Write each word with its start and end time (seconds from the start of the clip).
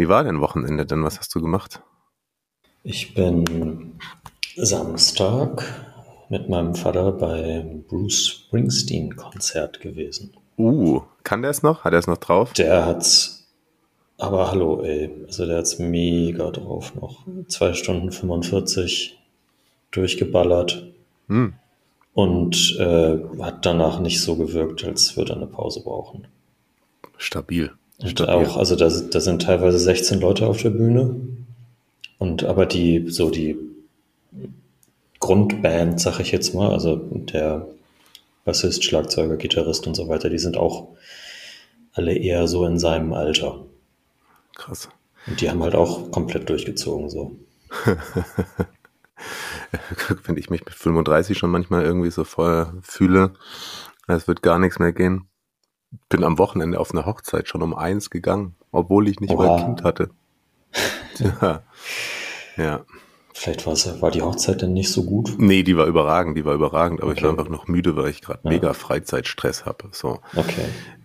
Wie 0.00 0.08
war 0.08 0.24
dein 0.24 0.40
Wochenende 0.40 0.86
denn? 0.86 1.04
Was 1.04 1.18
hast 1.18 1.34
du 1.34 1.42
gemacht? 1.42 1.82
Ich 2.84 3.12
bin 3.12 3.98
Samstag 4.56 5.62
mit 6.30 6.48
meinem 6.48 6.74
Vater 6.74 7.12
bei 7.12 7.66
Bruce 7.86 8.28
Springsteen 8.28 9.14
Konzert 9.14 9.82
gewesen. 9.82 10.32
Uh, 10.56 11.02
kann 11.22 11.42
der 11.42 11.50
es 11.50 11.62
noch? 11.62 11.84
Hat 11.84 11.92
er 11.92 11.98
es 11.98 12.06
noch 12.06 12.16
drauf? 12.16 12.54
Der 12.54 12.86
hat's, 12.86 13.46
aber 14.16 14.50
hallo, 14.50 14.80
ey, 14.82 15.10
also 15.26 15.44
der 15.44 15.58
hat's 15.58 15.78
mega 15.78 16.50
drauf 16.50 16.94
noch. 16.94 17.26
Zwei 17.48 17.74
Stunden 17.74 18.10
45 18.10 19.18
durchgeballert 19.90 20.94
Hm. 21.28 21.52
und 22.14 22.74
äh, 22.80 23.18
hat 23.42 23.66
danach 23.66 24.00
nicht 24.00 24.22
so 24.22 24.36
gewirkt, 24.36 24.82
als 24.82 25.14
würde 25.18 25.34
er 25.34 25.36
eine 25.36 25.46
Pause 25.46 25.82
brauchen. 25.84 26.26
Stabil. 27.18 27.70
Und 28.02 28.28
auch, 28.28 28.56
also 28.56 28.76
da, 28.76 28.88
da 28.88 29.20
sind 29.20 29.42
teilweise 29.42 29.78
16 29.78 30.20
Leute 30.20 30.46
auf 30.46 30.62
der 30.62 30.70
Bühne. 30.70 31.16
Und 32.18 32.44
aber 32.44 32.66
die, 32.66 33.10
so 33.10 33.30
die 33.30 33.56
Grundband, 35.18 36.00
sag 36.00 36.18
ich 36.20 36.32
jetzt 36.32 36.54
mal, 36.54 36.70
also 36.72 36.96
der 36.96 37.66
Bassist, 38.44 38.84
Schlagzeuger, 38.84 39.36
Gitarrist 39.36 39.86
und 39.86 39.94
so 39.94 40.08
weiter, 40.08 40.30
die 40.30 40.38
sind 40.38 40.56
auch 40.56 40.88
alle 41.92 42.14
eher 42.14 42.48
so 42.48 42.64
in 42.64 42.78
seinem 42.78 43.12
Alter. 43.12 43.66
Krass. 44.56 44.88
Und 45.26 45.40
die 45.40 45.50
haben 45.50 45.62
halt 45.62 45.74
auch 45.74 46.10
komplett 46.10 46.48
durchgezogen, 46.48 47.10
so. 47.10 47.36
Wenn 50.24 50.38
ich 50.38 50.50
mich 50.50 50.64
mit 50.64 50.74
35 50.74 51.36
schon 51.36 51.50
manchmal 51.50 51.84
irgendwie 51.84 52.10
so 52.10 52.24
voll 52.24 52.72
fühle, 52.82 53.34
es 54.06 54.26
wird 54.26 54.42
gar 54.42 54.58
nichts 54.58 54.78
mehr 54.78 54.92
gehen. 54.92 55.29
Bin 56.08 56.24
am 56.24 56.38
Wochenende 56.38 56.78
auf 56.78 56.92
eine 56.92 57.04
Hochzeit 57.06 57.48
schon 57.48 57.62
um 57.62 57.74
eins 57.74 58.10
gegangen, 58.10 58.54
obwohl 58.72 59.08
ich 59.08 59.20
nicht 59.20 59.34
mal 59.34 59.46
Oha. 59.48 59.56
ein 59.56 59.64
Kind 59.66 59.84
hatte. 59.84 60.10
Ja. 61.42 61.62
ja. 62.56 62.80
Vielleicht 63.34 63.66
war 63.66 64.10
die 64.10 64.22
Hochzeit 64.22 64.62
denn 64.62 64.72
nicht 64.72 64.90
so 64.90 65.04
gut. 65.04 65.34
Nee, 65.38 65.62
die 65.62 65.76
war 65.76 65.86
überragend, 65.86 66.36
die 66.36 66.44
war 66.44 66.54
überragend, 66.54 67.02
aber 67.02 67.12
ich 67.12 67.22
war 67.22 67.30
Okay. 67.30 67.38
einfach 67.40 67.50
noch 67.50 67.68
müde, 67.68 67.94
weil 67.96 68.08
ich 68.08 68.22
gerade 68.22 68.40
Ja. 68.44 68.50
mega 68.50 68.72
Freizeitstress 68.72 69.66
habe. 69.66 69.88
So. 69.92 70.20
Okay. 70.34 70.64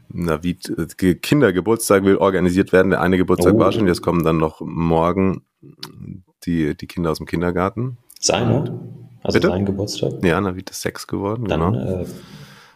Navid, 0.09 0.69
äh, 1.01 1.15
Kindergeburtstag 1.15 2.03
will 2.05 2.17
organisiert 2.17 2.71
werden. 2.71 2.91
Der 2.91 3.01
eine 3.01 3.17
Geburtstag 3.17 3.55
Oh. 3.55 3.59
war 3.59 3.71
schon, 3.71 3.87
jetzt 3.87 4.01
kommen 4.01 4.23
dann 4.23 4.37
noch 4.37 4.61
morgen 4.61 5.41
die, 6.45 6.75
die 6.77 6.87
Kinder 6.87 7.11
aus 7.11 7.17
dem 7.17 7.25
Kindergarten. 7.27 7.97
Seine? 8.19 8.79
Also 9.23 9.37
Bitte? 9.37 9.47
sein 9.49 9.65
Geburtstag? 9.65 10.13
Ja, 10.23 10.39
Navid 10.39 10.69
ist 10.69 10.81
sechs 10.81 11.07
geworden, 11.07 11.45
Dann 11.45 11.73
genau. 11.73 12.01
äh, 12.01 12.05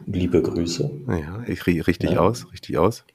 liebe 0.06 0.42
Grüße. 0.42 0.90
Ja, 1.08 1.44
ich 1.48 1.62
ri- 1.62 1.86
richtig 1.86 2.12
Ja. 2.12 2.20
aus, 2.20 2.52
richtig 2.52 2.78
aus. 2.78 3.06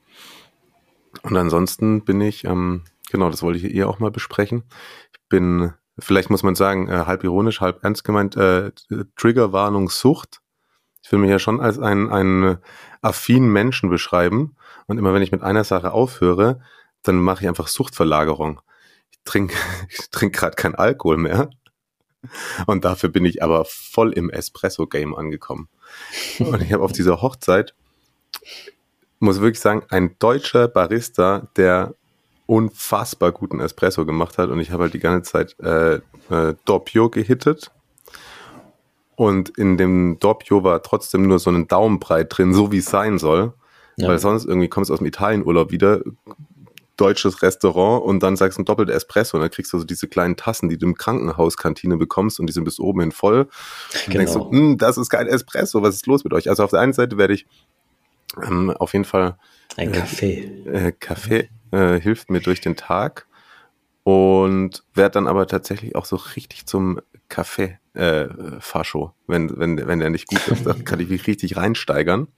Und 1.23 1.37
ansonsten 1.37 2.05
bin 2.05 2.21
ich, 2.21 2.45
ähm, 2.45 2.85
genau, 3.11 3.31
das 3.31 3.43
wollte 3.43 3.59
ich 3.59 3.73
ihr 3.75 3.89
auch 3.89 3.99
mal 3.99 4.11
besprechen. 4.11 4.65
Ich 5.13 5.21
bin, 5.29 5.73
vielleicht 5.99 6.31
muss 6.31 6.43
man 6.43 6.55
sagen, 6.55 6.89
äh, 6.89 7.05
halb 7.07 7.25
ironisch, 7.25 7.61
halb 7.61 7.83
ernst 7.85 8.05
gemeint, 8.05 8.37
äh, 8.37 8.73
Triggerwarnung 9.17 9.89
Sucht. 9.89 10.41
Ich 11.03 11.13
will 11.13 11.19
mich 11.19 11.31
ja 11.31 11.39
schon 11.39 11.61
als 11.61 11.79
einen, 11.79 12.11
einen 12.11 12.59
affinen 13.03 13.51
Menschen 13.53 13.91
beschreiben. 13.91 14.57
Und 14.87 14.99
immer 14.99 15.15
wenn 15.15 15.23
ich 15.23 15.33
mit 15.33 15.43
einer 15.43 15.65
Sache 15.65 15.93
aufhöre, 15.93 16.61
dann 17.03 17.17
mache 17.17 17.43
ich 17.43 17.49
einfach 17.49 17.69
Suchtverlagerung. 17.69 18.61
Ich 19.11 19.19
trinke 19.25 19.55
ich 19.89 20.11
trink 20.11 20.35
gerade 20.35 20.57
kein 20.57 20.75
Alkohol 20.75 21.17
mehr. 21.19 21.51
Und 22.67 22.85
dafür 22.85 23.09
bin 23.09 23.25
ich 23.25 23.43
aber 23.43 23.65
voll 23.65 24.13
im 24.13 24.31
Espresso-Game 24.31 25.15
angekommen. 25.15 25.69
Und 26.39 26.63
ich 26.63 26.73
habe 26.73 26.83
auf 26.83 26.93
dieser 26.93 27.23
Hochzeit, 27.23 27.75
muss 29.19 29.41
wirklich 29.41 29.61
sagen, 29.61 29.83
ein 29.89 30.17
deutscher 30.19 30.69
Barista, 30.69 31.49
der 31.57 31.95
unfassbar 32.47 33.33
guten 33.33 33.61
Espresso 33.61 34.05
gemacht 34.05 34.39
hat. 34.39 34.51
Und 34.51 34.61
ich 34.61 34.71
habe 34.71 34.85
halt 34.85 34.95
die 34.95 35.01
ganze 35.01 35.31
Zeit 35.31 35.57
äh, 35.61 35.95
äh, 36.31 36.55
Doppio 36.65 37.09
gehittet. 37.09 37.71
Und 39.17 39.51
in 39.51 39.77
dem 39.77 40.19
Doppio 40.19 40.65
war 40.65 40.83
trotzdem 40.83 41.27
nur 41.27 41.39
so 41.39 41.51
ein 41.51 41.69
Daumenbreit 41.69 42.37
drin, 42.37 42.53
so 42.53 42.73
wie 42.73 42.79
es 42.79 42.87
sein 42.87 43.19
soll. 43.19 43.55
Ja. 43.97 44.09
Weil 44.09 44.19
sonst 44.19 44.45
irgendwie 44.45 44.69
kommst 44.69 44.91
du 44.91 44.95
aus 44.95 44.99
dem 44.99 45.07
Italienurlaub 45.07 45.71
wieder, 45.71 46.01
deutsches 46.97 47.43
Restaurant 47.43 48.05
und 48.05 48.23
dann 48.23 48.37
sagst 48.37 48.59
du 48.59 48.63
ein 48.63 48.65
doppelter 48.65 48.93
Espresso 48.95 49.37
und 49.37 49.41
dann 49.43 49.51
kriegst 49.51 49.73
du 49.73 49.79
so 49.79 49.85
diese 49.85 50.07
kleinen 50.09 50.37
Tassen, 50.37 50.69
die 50.69 50.79
du 50.79 50.87
im 50.87 50.95
Krankenhauskantine 50.95 51.97
bekommst 51.97 52.39
und 52.41 52.47
die 52.47 52.53
sind 52.53 52.65
bis 52.65 52.79
oben 52.79 53.01
hin 53.01 53.13
voll. 53.13 53.41
Und 53.41 53.51
Genau. 54.07 54.19
denkst 54.19 54.33
so, 54.33 54.51
hm, 54.51 54.79
das 54.79 54.97
ist 54.99 55.11
kein 55.11 55.27
Espresso, 55.27 55.83
was 55.83 55.95
ist 55.97 56.07
los 56.07 56.25
mit 56.25 56.33
euch? 56.33 56.49
Also 56.49 56.63
auf 56.65 56.71
der 56.71 56.81
einen 56.81 56.93
Seite 56.93 57.19
werde 57.19 57.35
ich 57.35 57.47
ähm, 58.43 58.71
auf 58.71 58.93
jeden 58.93 59.05
Fall 59.05 59.37
Ein 59.77 59.93
Kaffee. 59.93 60.45
äh, 60.67 60.93
Kaffee 60.93 61.49
äh, 61.73 62.01
hilft 62.01 62.31
mir 62.31 62.41
durch 62.41 62.61
den 62.61 62.77
Tag 62.77 63.27
und 64.05 64.85
werde 64.95 65.13
dann 65.15 65.27
aber 65.27 65.47
tatsächlich 65.47 65.97
auch 65.97 66.05
so 66.05 66.17
richtig 66.17 66.67
zum 66.67 67.01
Kaffee 67.29 67.79
äh, 67.95 68.27
Fascho, 68.61 69.13
wenn 69.27 69.57
wenn 69.59 69.87
wenn 69.87 69.99
der 70.01 70.11
nicht 70.11 70.27
gut 70.29 70.47
ist, 70.49 70.67
dann 70.67 70.85
kann 70.85 71.01
ich 71.01 71.09
mich 71.09 71.27
richtig 71.27 71.57
reinsteigern. 71.57 72.29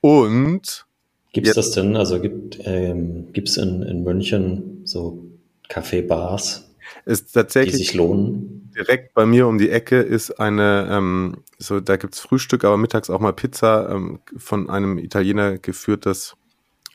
Und 0.00 0.86
Gibt's 1.32 1.48
Jetzt- 1.48 1.56
das 1.56 1.70
denn, 1.72 1.96
also 1.96 2.20
gibt 2.20 2.58
ähm, 2.64 3.32
gibt's 3.32 3.56
in, 3.56 3.82
in 3.82 4.04
München 4.04 4.82
so 4.84 5.24
Kaffeebars, 5.68 6.70
ist 7.06 7.30
die 7.30 7.32
tatsächlich 7.34 7.76
sich 7.76 7.94
lohnen? 7.94 8.70
direkt 8.76 9.14
bei 9.14 9.26
mir 9.26 9.46
um 9.46 9.58
die 9.58 9.70
Ecke 9.70 10.00
ist 10.00 10.32
eine, 10.32 10.88
ähm, 10.90 11.42
so 11.58 11.80
da 11.80 11.96
gibt's 11.96 12.20
Frühstück, 12.20 12.64
aber 12.64 12.76
mittags 12.76 13.10
auch 13.10 13.20
mal 13.20 13.32
Pizza 13.32 13.90
ähm, 13.90 14.20
von 14.36 14.68
einem 14.70 14.98
Italiener 14.98 15.58
geführtes 15.58 16.36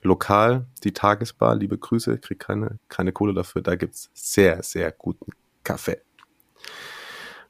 Lokal, 0.04 0.68
die 0.84 0.94
Tagesbar. 0.94 1.56
Liebe 1.56 1.78
Grüße, 1.78 2.18
krieg 2.20 2.40
keine 2.40 2.78
keine 2.90 3.12
Kohle 3.12 3.34
dafür. 3.34 3.62
Da 3.62 3.76
gibt's 3.76 4.10
sehr 4.14 4.62
sehr 4.64 4.92
guten 4.92 5.32
Kaffee. 5.64 5.98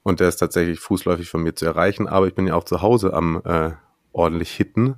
Und 0.03 0.21
der 0.21 0.29
ist 0.29 0.37
tatsächlich 0.37 0.79
fußläufig 0.79 1.29
von 1.29 1.43
mir 1.43 1.53
zu 1.53 1.65
erreichen, 1.65 2.07
aber 2.07 2.27
ich 2.27 2.33
bin 2.33 2.47
ja 2.47 2.55
auch 2.55 2.63
zu 2.63 2.81
Hause 2.81 3.13
am 3.13 3.41
äh, 3.43 3.71
ordentlich 4.13 4.51
hitten. 4.51 4.95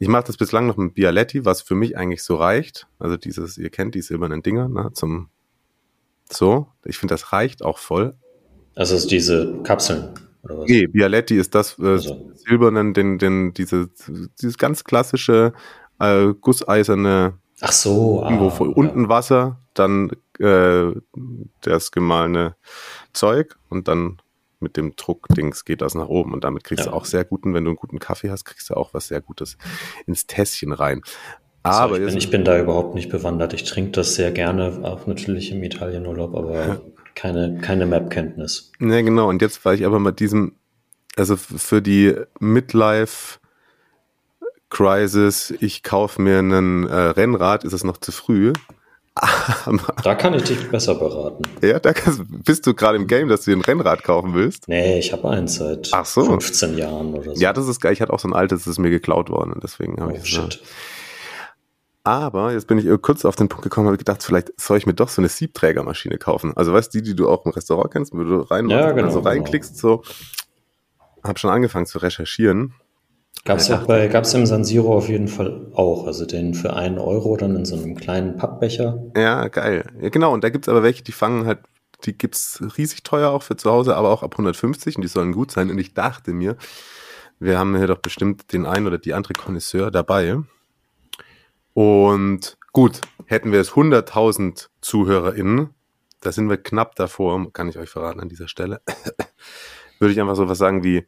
Ich 0.00 0.08
mache 0.08 0.24
das 0.24 0.38
bislang 0.38 0.66
noch 0.66 0.78
mit 0.78 0.94
Bialetti, 0.94 1.44
was 1.44 1.60
für 1.60 1.74
mich 1.74 1.96
eigentlich 1.96 2.22
so 2.22 2.36
reicht. 2.36 2.86
Also 2.98 3.18
dieses, 3.18 3.58
ihr 3.58 3.68
kennt 3.68 3.94
die 3.94 4.00
silbernen 4.00 4.42
Dinger, 4.42 4.66
ne, 4.66 4.90
zum 4.94 5.28
so. 6.30 6.68
Ich 6.84 6.96
finde, 6.96 7.12
das 7.12 7.32
reicht 7.32 7.62
auch 7.62 7.76
voll. 7.76 8.14
Also 8.74 8.96
ist 8.96 9.10
diese 9.10 9.62
Kapseln 9.62 10.08
oder 10.42 10.60
was? 10.60 10.70
Nee, 10.70 10.86
Bialetti 10.86 11.36
ist 11.36 11.54
das 11.54 11.78
äh, 11.78 11.82
Also. 11.82 12.30
silbernen, 12.34 12.94
den, 12.94 13.18
den, 13.18 13.52
diese, 13.52 13.90
dieses 14.40 14.56
ganz 14.56 14.84
klassische 14.84 15.52
äh, 15.98 16.32
gusseiserne, 16.40 17.34
Ach 17.60 17.72
so, 17.72 18.22
ah, 18.22 18.40
wo 18.40 18.48
von 18.48 18.70
ja. 18.70 18.76
unten 18.76 19.10
Wasser, 19.10 19.60
dann 19.74 20.12
äh, 20.38 20.92
das 21.60 21.92
gemahlene 21.92 22.56
Zeug 23.12 23.58
und 23.68 23.86
dann 23.86 24.22
mit 24.60 24.76
dem 24.76 24.94
Druckdings 24.96 25.64
geht 25.64 25.80
das 25.82 25.94
nach 25.94 26.08
oben 26.08 26.32
und 26.32 26.44
damit 26.44 26.64
kriegst 26.64 26.84
Ja. 26.84 26.90
du 26.92 26.96
auch 26.96 27.04
sehr 27.04 27.24
guten, 27.24 27.54
wenn 27.54 27.64
du 27.64 27.70
einen 27.70 27.76
guten 27.76 27.98
Kaffee 27.98 28.30
hast, 28.30 28.44
kriegst 28.44 28.70
du 28.70 28.74
auch 28.74 28.94
was 28.94 29.08
sehr 29.08 29.20
Gutes 29.20 29.56
ins 30.06 30.26
Tässchen 30.26 30.72
rein. 30.72 31.02
So, 31.64 31.70
Aber 31.70 31.98
ich, 31.98 32.06
bin, 32.06 32.16
ich 32.16 32.30
bin 32.30 32.44
da 32.44 32.58
überhaupt 32.58 32.94
nicht 32.94 33.10
bewandert. 33.10 33.52
Ich 33.52 33.64
trinke 33.64 33.90
das 33.92 34.14
sehr 34.14 34.32
gerne, 34.32 34.80
auch 34.82 35.06
natürlich 35.06 35.52
im 35.52 35.62
Italienurlaub, 35.62 36.34
aber 36.34 36.80
keine, 37.14 37.58
keine 37.58 37.84
Map-Kenntnis. 37.86 38.72
Ja, 38.80 39.02
genau. 39.02 39.28
Und 39.28 39.42
jetzt 39.42 39.64
war 39.64 39.74
ich 39.74 39.84
aber 39.84 39.98
mit 40.00 40.20
diesem, 40.20 40.54
also 41.16 41.36
für 41.36 41.82
die 41.82 42.14
Midlife 42.38 43.38
Crisis, 44.70 45.52
ich 45.60 45.82
kaufe 45.82 46.22
mir 46.22 46.38
einen 46.38 46.86
äh, 46.86 46.94
Rennrad, 46.94 47.64
ist 47.64 47.72
es 47.72 47.84
noch 47.84 47.98
zu 47.98 48.12
früh. 48.12 48.52
Da 50.02 50.14
kann 50.14 50.34
ich 50.34 50.44
dich 50.44 50.70
besser 50.70 50.94
beraten. 50.94 51.42
ja, 51.62 51.78
da 51.78 51.92
kannst, 51.92 52.22
bist 52.44 52.66
du 52.66 52.74
gerade 52.74 52.96
im 52.96 53.06
Game, 53.06 53.28
dass 53.28 53.42
du 53.42 53.50
dir 53.50 53.56
ein 53.58 53.62
Rennrad 53.62 54.02
kaufen 54.02 54.34
willst. 54.34 54.68
Nee, 54.68 54.98
ich 54.98 55.12
habe 55.12 55.28
eins 55.28 55.56
seit 55.56 55.90
Ach 55.92 56.06
so. 56.06 56.24
15 56.24 56.78
Jahren 56.78 57.14
oder 57.14 57.34
so. 57.34 57.40
Ja, 57.40 57.52
das 57.52 57.68
ist 57.68 57.80
geil. 57.80 57.92
Ich 57.92 58.00
hatte 58.00 58.12
auch 58.12 58.20
so 58.20 58.28
ein 58.28 58.34
altes, 58.34 58.60
das 58.60 58.72
ist 58.72 58.78
mir 58.78 58.90
geklaut 58.90 59.30
worden. 59.30 59.52
Und 59.52 59.62
deswegen 59.62 60.00
habe 60.00 60.12
oh, 60.12 60.16
ich 60.16 60.26
shit. 60.26 60.60
Aber 62.02 62.52
jetzt 62.52 62.66
bin 62.66 62.78
ich 62.78 63.02
kurz 63.02 63.24
auf 63.24 63.36
den 63.36 63.48
Punkt 63.48 63.62
gekommen, 63.62 63.86
habe 63.86 63.98
gedacht, 63.98 64.22
vielleicht 64.22 64.58
soll 64.58 64.78
ich 64.78 64.86
mir 64.86 64.94
doch 64.94 65.10
so 65.10 65.20
eine 65.20 65.28
Siebträgermaschine 65.28 66.16
kaufen. 66.16 66.56
Also 66.56 66.72
weißt 66.72 66.94
du, 66.94 66.98
die, 66.98 67.10
die 67.10 67.14
du 67.16 67.28
auch 67.28 67.44
im 67.44 67.52
Restaurant 67.52 67.92
kennst, 67.92 68.12
wo 68.14 68.24
du 68.24 68.40
rein 68.40 68.70
Ja, 68.70 68.92
genau, 68.92 69.10
so 69.10 69.18
genau. 69.18 69.28
reinklickst, 69.28 69.76
so. 69.76 70.02
Hab 71.22 71.38
schon 71.38 71.50
angefangen 71.50 71.84
zu 71.84 71.98
recherchieren. 71.98 72.74
Ja, 73.46 73.80
auch 73.80 73.86
bei, 73.86 74.06
gab's 74.08 74.34
im 74.34 74.46
San 74.46 74.64
Siro 74.64 74.96
auf 74.96 75.08
jeden 75.08 75.28
Fall 75.28 75.66
auch. 75.74 76.06
Also 76.06 76.26
den 76.26 76.54
für 76.54 76.74
einen 76.74 76.98
Euro 76.98 77.36
dann 77.36 77.56
in 77.56 77.64
so 77.64 77.76
einem 77.76 77.96
kleinen 77.96 78.36
Pappbecher. 78.36 79.02
Ja, 79.16 79.48
geil. 79.48 79.86
Ja, 80.00 80.10
genau. 80.10 80.32
Und 80.32 80.44
da 80.44 80.50
gibt's 80.50 80.68
aber 80.68 80.82
welche, 80.82 81.02
die 81.02 81.12
fangen 81.12 81.46
halt, 81.46 81.60
die 82.04 82.16
gibt's 82.16 82.62
riesig 82.76 83.02
teuer 83.02 83.30
auch 83.30 83.42
für 83.42 83.56
zu 83.56 83.70
Hause, 83.70 83.96
aber 83.96 84.10
auch 84.10 84.22
ab 84.22 84.34
150 84.34 84.96
und 84.96 85.02
die 85.02 85.08
sollen 85.08 85.32
gut 85.32 85.50
sein. 85.50 85.70
Und 85.70 85.78
ich 85.78 85.94
dachte 85.94 86.32
mir, 86.32 86.56
wir 87.38 87.58
haben 87.58 87.76
hier 87.76 87.86
doch 87.86 87.98
bestimmt 87.98 88.52
den 88.52 88.66
einen 88.66 88.86
oder 88.86 88.98
die 88.98 89.14
andere 89.14 89.32
Connoisseur 89.32 89.90
dabei. 89.90 90.38
Und 91.72 92.58
gut, 92.72 93.00
hätten 93.26 93.52
wir 93.52 93.60
es 93.60 93.72
100.000 93.72 94.68
ZuhörerInnen, 94.82 95.70
da 96.20 96.32
sind 96.32 96.50
wir 96.50 96.58
knapp 96.58 96.96
davor, 96.96 97.50
kann 97.52 97.68
ich 97.68 97.78
euch 97.78 97.88
verraten 97.88 98.20
an 98.20 98.28
dieser 98.28 98.48
Stelle, 98.48 98.82
würde 99.98 100.12
ich 100.12 100.20
einfach 100.20 100.36
so 100.36 100.48
was 100.48 100.58
sagen 100.58 100.84
wie, 100.84 101.06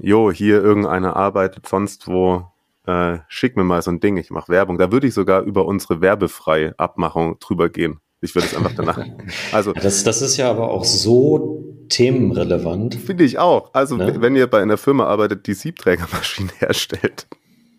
jo, 0.00 0.30
hier 0.30 0.62
irgendeiner 0.62 1.16
arbeitet 1.16 1.66
sonst 1.66 2.08
wo 2.08 2.46
äh, 2.86 3.18
schick 3.28 3.56
mir 3.56 3.64
mal 3.64 3.82
so 3.82 3.90
ein 3.90 4.00
Ding, 4.00 4.16
ich 4.16 4.30
mache 4.30 4.50
Werbung. 4.50 4.78
Da 4.78 4.90
würde 4.90 5.06
ich 5.06 5.14
sogar 5.14 5.42
über 5.42 5.66
unsere 5.66 6.00
werbefreie 6.00 6.74
Abmachung 6.78 7.38
drüber 7.38 7.68
gehen. 7.68 8.00
Ich 8.22 8.34
würde 8.34 8.48
es 8.48 8.56
einfach 8.56 8.72
danach. 8.76 8.98
Also 9.52 9.72
das, 9.72 10.04
das 10.04 10.22
ist 10.22 10.36
ja 10.36 10.50
aber 10.50 10.70
auch 10.70 10.84
so 10.84 11.64
themenrelevant. 11.88 12.94
Finde 12.94 13.24
ich 13.24 13.38
auch. 13.38 13.72
Also 13.72 13.96
ne? 13.96 14.16
wenn 14.20 14.36
ihr 14.36 14.46
bei 14.46 14.60
einer 14.60 14.76
Firma 14.76 15.06
arbeitet, 15.06 15.46
die 15.46 15.54
Siebträgermaschinen 15.54 16.52
herstellt, 16.58 17.26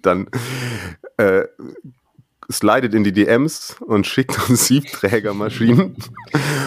dann 0.02 0.28
äh, 1.18 1.44
slidet 2.52 2.94
in 2.94 3.04
die 3.04 3.14
DMs 3.14 3.78
und 3.86 4.08
schickt 4.08 4.50
uns 4.50 4.68
Siebträgermaschinen. 4.68 5.96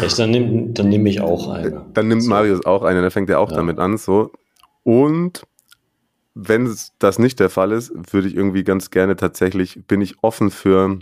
Echt, 0.02 0.18
dann 0.18 0.30
nehme 0.30 0.72
dann 0.72 0.88
nehm 0.88 1.06
ich 1.06 1.20
auch 1.20 1.48
eine. 1.48 1.86
Dann 1.92 2.08
nimmt 2.08 2.22
so. 2.22 2.30
Marius 2.30 2.64
auch 2.64 2.82
eine, 2.82 3.02
dann 3.02 3.10
fängt 3.10 3.28
er 3.30 3.40
auch 3.40 3.50
ja. 3.50 3.56
damit 3.56 3.78
an. 3.78 3.98
So. 3.98 4.30
Und 4.84 5.46
wenn 6.34 6.72
das 6.98 7.18
nicht 7.18 7.40
der 7.40 7.50
Fall 7.50 7.72
ist, 7.72 7.92
würde 8.12 8.28
ich 8.28 8.36
irgendwie 8.36 8.64
ganz 8.64 8.90
gerne 8.90 9.16
tatsächlich, 9.16 9.86
bin 9.86 10.00
ich 10.00 10.22
offen 10.22 10.50
für, 10.50 10.98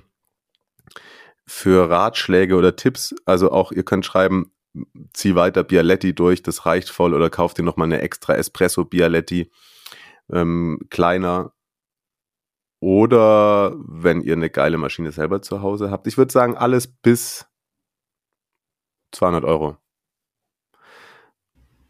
für 1.47 1.91
Ratschläge 1.91 2.57
oder 2.57 2.77
Tipps. 2.77 3.15
Also 3.25 3.51
auch, 3.51 3.73
ihr 3.73 3.83
könnt 3.83 4.07
schreiben, 4.07 4.53
zieh 5.13 5.35
weiter 5.35 5.65
Bialetti 5.65 6.15
durch, 6.15 6.43
das 6.43 6.65
reicht 6.65 6.91
voll, 6.91 7.13
oder 7.13 7.29
kauft 7.29 7.59
dir 7.59 7.63
nochmal 7.63 7.87
eine 7.87 8.01
extra 8.01 8.35
Espresso 8.35 8.85
Bialetti, 8.85 9.51
ähm, 10.31 10.79
kleiner. 10.91 11.53
Oder 12.81 13.75
wenn 13.77 14.21
ihr 14.23 14.35
eine 14.35 14.51
geile 14.51 14.77
Maschine 14.77 15.13
selber 15.13 15.41
zu 15.41 15.63
Hause 15.63 15.91
habt. 15.91 16.07
Ich 16.09 16.19
würde 16.19 16.33
sagen, 16.33 16.57
alles 16.57 16.89
bis 16.89 17.47
200 19.13 19.45
Euro. 19.45 19.77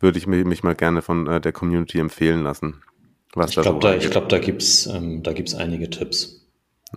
Würde 0.02 0.18
ich 0.18 0.26
mich, 0.26 0.64
mal 0.64 0.74
gerne 0.74 1.00
von 1.00 1.28
äh, 1.28 1.40
der 1.40 1.52
Community 1.52 2.00
empfehlen 2.00 2.42
lassen. 2.42 2.82
Was 3.34 3.50
ich 3.50 3.62
glaube, 3.62 3.78
da, 3.78 3.94
ich 3.94 4.10
glaub, 4.10 4.28
da 4.28 4.40
gibt 4.40 4.60
es 4.60 4.86
ähm, 4.88 5.22
da 5.22 5.32
gibt's 5.32 5.54
einige 5.54 5.88
Tipps. 5.90 6.44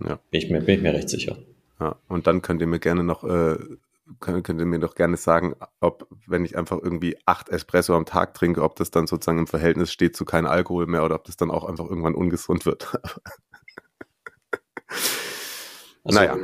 Ja. 0.03 0.19
Bin, 0.31 0.41
ich 0.41 0.49
mir, 0.49 0.59
bin 0.59 0.77
ich 0.77 0.81
mir 0.81 0.91
recht 0.91 1.09
sicher. 1.09 1.37
Ja, 1.79 1.97
und 2.07 2.25
dann 2.25 2.41
könnt 2.41 2.61
ihr 2.61 2.67
mir 2.67 2.79
gerne 2.79 3.03
noch, 3.03 3.23
äh, 3.23 3.57
könnt, 4.19 4.43
könnt 4.43 4.59
ihr 4.59 4.65
mir 4.65 4.79
doch 4.79 4.95
gerne 4.95 5.17
sagen, 5.17 5.53
ob, 5.81 6.07
wenn 6.25 6.45
ich 6.45 6.57
einfach 6.57 6.79
irgendwie 6.81 7.15
acht 7.27 7.49
Espresso 7.49 7.93
am 7.95 8.07
Tag 8.07 8.33
trinke, 8.33 8.63
ob 8.63 8.75
das 8.75 8.89
dann 8.89 9.05
sozusagen 9.05 9.37
im 9.37 9.45
Verhältnis 9.45 9.91
steht 9.91 10.15
zu 10.15 10.25
kein 10.25 10.47
Alkohol 10.47 10.87
mehr 10.87 11.05
oder 11.05 11.13
ob 11.13 11.25
das 11.25 11.37
dann 11.37 11.51
auch 11.51 11.65
einfach 11.65 11.85
irgendwann 11.87 12.15
ungesund 12.15 12.65
wird. 12.65 12.91
also, 16.03 16.19
naja. 16.19 16.37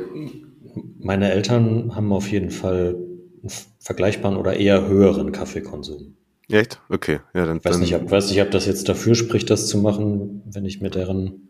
Meine 1.00 1.32
Eltern 1.32 1.96
haben 1.96 2.12
auf 2.12 2.30
jeden 2.30 2.50
Fall 2.50 2.94
einen 2.94 3.50
vergleichbaren 3.80 4.36
oder 4.36 4.56
eher 4.56 4.86
höheren 4.86 5.32
Kaffeekonsum. 5.32 6.16
Echt? 6.52 6.80
Okay. 6.90 7.20
Ja, 7.32 7.46
dann, 7.46 7.64
weiß, 7.64 7.72
dann 7.72 7.80
nicht, 7.80 7.94
ob, 7.94 8.10
weiß 8.10 8.28
nicht, 8.28 8.42
ob 8.42 8.50
das 8.50 8.66
jetzt 8.66 8.88
dafür 8.88 9.14
spricht, 9.14 9.48
das 9.48 9.68
zu 9.68 9.78
machen, 9.78 10.42
wenn 10.44 10.66
ich 10.66 10.82
mir 10.82 10.90
deren 10.90 11.48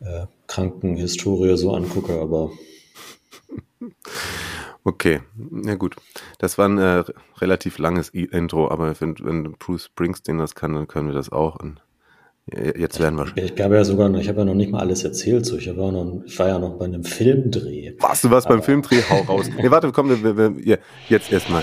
äh, 0.00 0.26
Krankenhistorie 0.46 1.56
so 1.56 1.74
angucke, 1.74 2.18
aber. 2.20 2.50
Okay, 4.84 5.20
na 5.36 5.74
gut. 5.74 5.96
Das 6.38 6.56
war 6.56 6.66
ein 6.66 6.78
äh, 6.78 7.04
relativ 7.40 7.76
langes 7.76 8.08
Intro, 8.08 8.70
aber 8.70 8.98
wenn, 9.00 9.16
wenn 9.20 9.52
Bruce 9.58 9.84
Springsteen 9.84 10.38
das 10.38 10.54
kann, 10.54 10.72
dann 10.72 10.88
können 10.88 11.08
wir 11.08 11.14
das 11.14 11.30
auch. 11.30 11.56
Und 11.56 11.82
jetzt 12.76 12.98
werden 12.98 13.16
wir 13.16 13.26
schon. 13.26 13.36
Ich, 13.36 13.52
ich 13.52 13.60
habe 13.60 13.74
ja 13.74 13.84
sogar, 13.84 14.08
noch, 14.08 14.18
ich 14.18 14.28
habe 14.28 14.38
ja 14.38 14.44
noch 14.46 14.54
nicht 14.54 14.70
mal 14.70 14.80
alles 14.80 15.04
erzählt. 15.04 15.44
So. 15.44 15.58
Ich, 15.58 15.66
noch, 15.66 16.22
ich 16.24 16.38
war 16.38 16.48
ja 16.48 16.58
noch 16.58 16.78
bei 16.78 16.86
einem 16.86 17.04
Filmdreh. 17.04 17.96
Was, 17.98 18.22
du 18.22 18.30
warst 18.30 18.46
aber, 18.46 18.56
beim 18.56 18.64
Filmdreh? 18.64 19.02
Hau 19.10 19.20
raus. 19.22 19.50
nee, 19.56 19.70
warte, 19.70 19.92
komm, 19.92 20.08
wir, 20.08 20.36
wir, 20.36 20.56
wir, 20.56 20.78
jetzt 21.08 21.30
erstmal. 21.30 21.62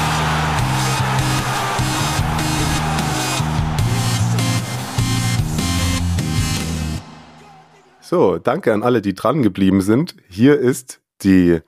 So, 8.11 8.37
danke 8.37 8.73
an 8.73 8.83
alle, 8.83 9.01
die 9.01 9.13
dran 9.13 9.41
geblieben 9.41 9.79
sind. 9.79 10.17
Hier 10.27 10.59
ist 10.59 10.99
die 11.21 11.61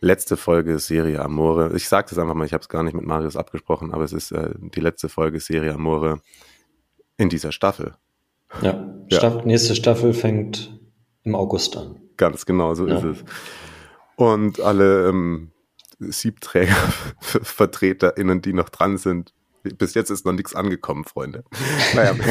letzte 0.00 0.38
Folge 0.38 0.78
Serie 0.78 1.20
Amore. 1.20 1.76
Ich 1.76 1.86
sage 1.86 2.06
das 2.08 2.18
einfach 2.18 2.32
mal, 2.32 2.46
ich 2.46 2.54
habe 2.54 2.62
es 2.62 2.70
gar 2.70 2.82
nicht 2.82 2.94
mit 2.94 3.04
Marius 3.04 3.36
abgesprochen, 3.36 3.92
aber 3.92 4.02
es 4.02 4.14
ist 4.14 4.32
äh, 4.32 4.54
die 4.56 4.80
letzte 4.80 5.10
Folge 5.10 5.38
Serie 5.38 5.74
Amore 5.74 6.22
in 7.18 7.28
dieser 7.28 7.52
Staffel. 7.52 7.92
Ja, 8.62 8.90
ja. 9.10 9.18
Staff 9.18 9.44
nächste 9.44 9.74
Staffel 9.74 10.14
fängt 10.14 10.80
im 11.24 11.34
August 11.34 11.76
an. 11.76 12.00
Ganz 12.16 12.46
genau, 12.46 12.72
so 12.72 12.86
ja. 12.86 12.96
ist 12.96 13.04
es. 13.04 13.22
Und 14.16 14.60
alle 14.60 15.10
ähm, 15.10 15.50
Siebträger-VertreterInnen, 15.98 18.40
die 18.46 18.54
noch 18.54 18.70
dran 18.70 18.96
sind, 18.96 19.34
bis 19.62 19.92
jetzt 19.92 20.08
ist 20.08 20.24
noch 20.24 20.32
nichts 20.32 20.54
angekommen, 20.54 21.04
Freunde. 21.04 21.44
Naja. 21.94 22.14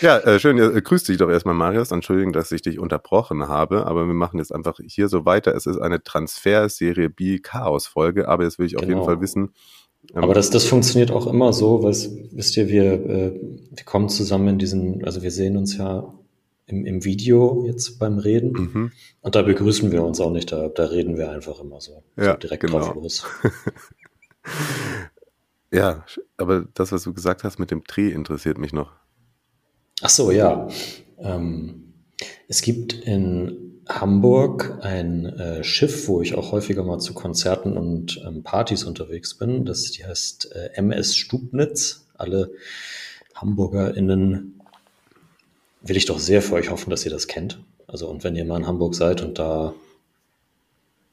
Ja, 0.00 0.18
äh, 0.18 0.38
schön. 0.38 0.58
Ja, 0.58 0.68
grüß 0.68 1.04
dich 1.04 1.16
doch 1.16 1.28
erstmal, 1.28 1.54
Marius. 1.54 1.90
Entschuldigung, 1.90 2.32
dass 2.32 2.52
ich 2.52 2.62
dich 2.62 2.78
unterbrochen 2.78 3.48
habe, 3.48 3.86
aber 3.86 4.06
wir 4.06 4.14
machen 4.14 4.38
jetzt 4.38 4.54
einfach 4.54 4.78
hier 4.86 5.08
so 5.08 5.24
weiter. 5.24 5.54
Es 5.54 5.66
ist 5.66 5.78
eine 5.78 6.02
Transfer-Serie 6.02 7.10
B 7.10 7.38
Chaos-Folge, 7.38 8.28
aber 8.28 8.44
jetzt 8.44 8.58
will 8.58 8.66
ich 8.66 8.76
auf 8.76 8.82
genau. 8.82 8.94
jeden 8.94 9.04
Fall 9.04 9.20
wissen. 9.20 9.52
Ähm, 10.14 10.22
aber 10.22 10.34
das, 10.34 10.50
das 10.50 10.64
funktioniert 10.64 11.10
auch 11.10 11.26
immer 11.26 11.52
so, 11.52 11.82
weil 11.82 11.94
wisst 12.32 12.56
ihr, 12.56 12.68
wir, 12.68 12.92
äh, 12.92 13.40
wir 13.70 13.84
kommen 13.84 14.08
zusammen 14.08 14.48
in 14.48 14.58
diesen, 14.58 15.04
also 15.04 15.22
wir 15.22 15.30
sehen 15.30 15.56
uns 15.56 15.76
ja 15.76 16.12
im, 16.66 16.84
im 16.84 17.04
Video 17.04 17.64
jetzt 17.66 17.98
beim 17.98 18.18
Reden 18.18 18.52
mhm. 18.52 18.92
und 19.20 19.34
da 19.34 19.42
begrüßen 19.42 19.92
wir 19.92 20.02
uns 20.02 20.20
auch 20.20 20.32
nicht, 20.32 20.52
da, 20.52 20.68
da 20.68 20.86
reden 20.86 21.16
wir 21.16 21.30
einfach 21.30 21.60
immer 21.60 21.80
so, 21.80 22.02
ja, 22.16 22.32
so 22.32 22.38
direkt 22.38 22.64
genau. 22.64 22.80
drauf 22.80 22.94
los. 22.94 23.26
ja, 25.72 26.04
aber 26.36 26.66
das, 26.74 26.92
was 26.92 27.04
du 27.04 27.12
gesagt 27.12 27.44
hast 27.44 27.58
mit 27.58 27.70
dem 27.70 27.84
Dreh, 27.84 28.10
interessiert 28.10 28.58
mich 28.58 28.72
noch. 28.72 28.92
Ach 30.02 30.10
so, 30.10 30.30
ja. 30.30 30.68
Ähm, 31.18 31.94
es 32.48 32.62
gibt 32.62 32.92
in 32.92 33.80
Hamburg 33.88 34.78
ein 34.82 35.26
äh, 35.26 35.64
Schiff, 35.64 36.08
wo 36.08 36.20
ich 36.20 36.34
auch 36.34 36.52
häufiger 36.52 36.82
mal 36.82 36.98
zu 36.98 37.14
Konzerten 37.14 37.76
und 37.76 38.20
ähm, 38.26 38.42
Partys 38.42 38.84
unterwegs 38.84 39.34
bin. 39.34 39.64
Das 39.64 39.90
die 39.92 40.04
heißt 40.04 40.52
äh, 40.54 40.70
MS 40.74 41.16
Stubnitz. 41.16 42.06
Alle 42.18 42.50
HamburgerInnen 43.34 44.60
will 45.82 45.96
ich 45.96 46.06
doch 46.06 46.18
sehr 46.18 46.42
für 46.42 46.54
euch 46.54 46.70
hoffen, 46.70 46.90
dass 46.90 47.04
ihr 47.04 47.10
das 47.10 47.28
kennt. 47.28 47.60
Also, 47.86 48.08
und 48.08 48.24
wenn 48.24 48.34
ihr 48.34 48.44
mal 48.44 48.56
in 48.56 48.66
Hamburg 48.66 48.94
seid 48.94 49.22
und 49.22 49.38
da 49.38 49.74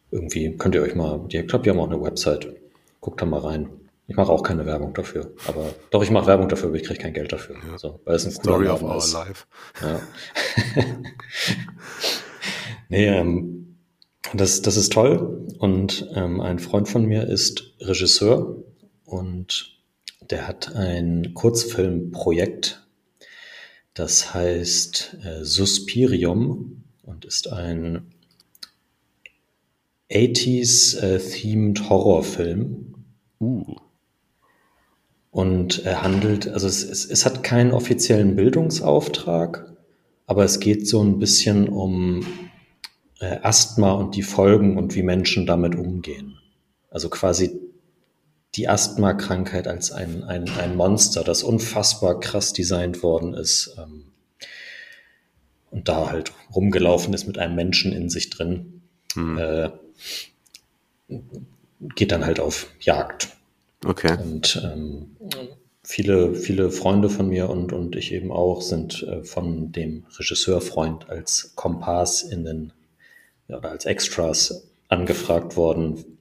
irgendwie 0.10 0.58
könnt 0.58 0.76
ihr 0.76 0.82
euch 0.82 0.96
mal, 0.96 1.26
ich 1.30 1.48
glaube, 1.48 1.64
die 1.64 1.70
haben 1.70 1.80
auch 1.80 1.90
eine 1.90 2.02
Website. 2.02 2.48
Guckt 3.02 3.22
da 3.22 3.26
mal 3.26 3.42
rein. 3.42 3.70
Ich 4.08 4.16
mache 4.18 4.32
auch 4.32 4.44
keine 4.44 4.66
Werbung 4.66 4.94
dafür. 4.94 5.34
Aber 5.48 5.74
doch, 5.90 6.04
ich 6.04 6.12
mache 6.12 6.28
Werbung 6.28 6.50
dafür, 6.50 6.68
aber 6.68 6.78
ich 6.78 6.84
kriege 6.84 7.00
kein 7.00 7.14
Geld 7.14 7.32
dafür. 7.32 7.56
Ja. 7.66 7.78
So, 7.78 8.02
weil 8.04 8.16
es 8.16 8.26
ein 8.26 8.32
Story 8.32 8.68
of 8.68 8.84
our 8.84 8.98
ist. 8.98 9.14
life. 9.14 9.46
Ja. 9.82 10.02
nee, 12.90 13.08
ähm, 13.08 13.78
das, 14.34 14.62
das 14.62 14.76
ist 14.76 14.92
toll. 14.92 15.48
Und 15.58 16.10
ähm, 16.16 16.42
ein 16.42 16.60
Freund 16.60 16.90
von 16.90 17.06
mir 17.06 17.28
ist 17.28 17.74
Regisseur 17.80 18.58
und 19.06 19.78
der 20.30 20.48
hat 20.48 20.76
ein 20.76 21.34
Kurzfilmprojekt, 21.34 22.86
das 23.94 24.34
heißt 24.34 25.18
äh, 25.24 25.46
Suspirium 25.46 26.84
und 27.04 27.24
ist 27.24 27.52
ein 27.52 28.12
80s-themed 30.12 31.80
äh, 31.80 31.90
Horrorfilm. 31.90 32.96
Uh 33.40 33.83
und 35.34 35.84
er 35.84 36.04
handelt, 36.04 36.48
also 36.48 36.68
es, 36.68 36.84
es, 36.84 37.06
es 37.06 37.26
hat 37.26 37.42
keinen 37.42 37.72
offiziellen 37.72 38.36
Bildungsauftrag, 38.36 39.74
aber 40.28 40.44
es 40.44 40.60
geht 40.60 40.88
so 40.88 41.04
ein 41.04 41.18
bisschen 41.18 41.68
um 41.70 42.24
äh, 43.20 43.40
Asthma 43.42 43.94
und 43.94 44.16
die 44.16 44.22
Folgen 44.22 44.78
und 44.78 44.94
wie 44.94 45.02
Menschen 45.02 45.48
damit 45.48 45.74
umgehen. 45.74 46.38
Also 46.92 47.10
quasi 47.10 47.60
die 48.54 48.70
Asthma-Krankheit 48.70 49.68
als 49.68 49.92
ein, 49.92 50.24
ein, 50.24 50.48
ein 50.50 50.76
Monster, 50.76 51.24
das 51.24 51.42
unfassbar 51.42 52.20
krass 52.20 52.54
designt 52.54 53.02
worden 53.02 53.34
ist 53.34 53.76
ähm, 53.80 54.12
und 55.72 55.90
da 55.90 56.12
halt 56.12 56.32
rumgelaufen 56.54 57.12
ist 57.12 57.26
mit 57.26 57.40
einem 57.40 57.56
Menschen 57.56 57.92
in 57.92 58.12
sich 58.12 58.30
drin, 58.30 58.84
hm. 59.16 59.40
äh, 59.40 59.72
geht 61.96 62.12
dann 62.12 62.24
halt 62.24 62.40
auf 62.40 62.68
Jagd 62.80 63.36
Okay. 63.86 64.18
Und 64.22 64.62
ähm, 64.64 65.18
viele, 65.84 66.36
viele 66.36 66.72
Freunde 66.72 67.10
von 67.10 67.28
mir 67.28 67.50
und, 67.50 67.74
und 67.74 67.96
ich 67.96 68.12
eben 68.14 68.32
auch 68.32 68.62
sind 68.62 69.04
äh, 69.04 69.24
von 69.24 69.72
dem 69.72 70.06
Regisseurfreund 70.18 71.10
als 71.10 71.54
Kompass 71.56 72.24
in 72.24 72.46
den, 72.46 72.74
ja, 73.48 73.58
oder 73.58 73.72
als 73.72 73.86
Extras 73.86 74.68
angefragt 74.88 75.58
worden, 75.58 76.18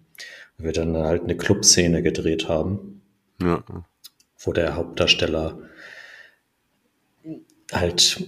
weil 0.57 0.67
wir 0.67 0.73
dann 0.73 0.97
halt 0.97 1.23
eine 1.23 1.37
Clubszene 1.37 2.03
gedreht 2.03 2.49
haben. 2.49 3.03
Ja. 3.41 3.63
Wo 4.39 4.53
der 4.53 4.75
Hauptdarsteller 4.75 5.59
halt 7.73 8.25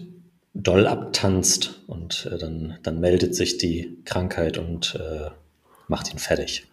doll 0.55 0.87
abtanzt 0.87 1.83
und 1.89 2.29
äh, 2.31 2.39
dann, 2.39 2.79
dann 2.83 3.01
meldet 3.01 3.35
sich 3.35 3.59
die 3.59 3.99
Krankheit 4.05 4.59
und 4.59 4.95
äh, 4.95 5.31
macht 5.89 6.13
ihn 6.13 6.19
fertig. 6.19 6.67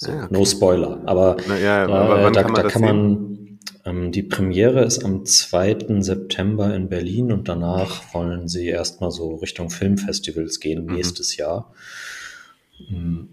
So, 0.00 0.12
ah, 0.12 0.24
okay. 0.24 0.28
No 0.30 0.46
Spoiler. 0.46 1.02
Aber, 1.04 1.36
ja, 1.58 1.86
da, 1.86 1.92
aber 1.92 2.30
da, 2.30 2.42
kann 2.42 2.52
man, 2.52 2.62
da 2.62 2.68
kann 2.70 2.82
man 2.82 3.58
ähm, 3.84 4.12
die 4.12 4.22
Premiere 4.22 4.82
ist 4.82 5.04
am 5.04 5.26
2. 5.26 6.00
September 6.00 6.74
in 6.74 6.88
Berlin 6.88 7.32
und 7.32 7.48
danach 7.48 8.14
wollen 8.14 8.48
sie 8.48 8.68
erstmal 8.68 9.10
so 9.10 9.34
Richtung 9.34 9.68
Filmfestivals 9.68 10.58
gehen 10.58 10.86
mhm. 10.86 10.94
nächstes 10.94 11.36
Jahr. 11.36 11.74
Hm. 12.88 13.28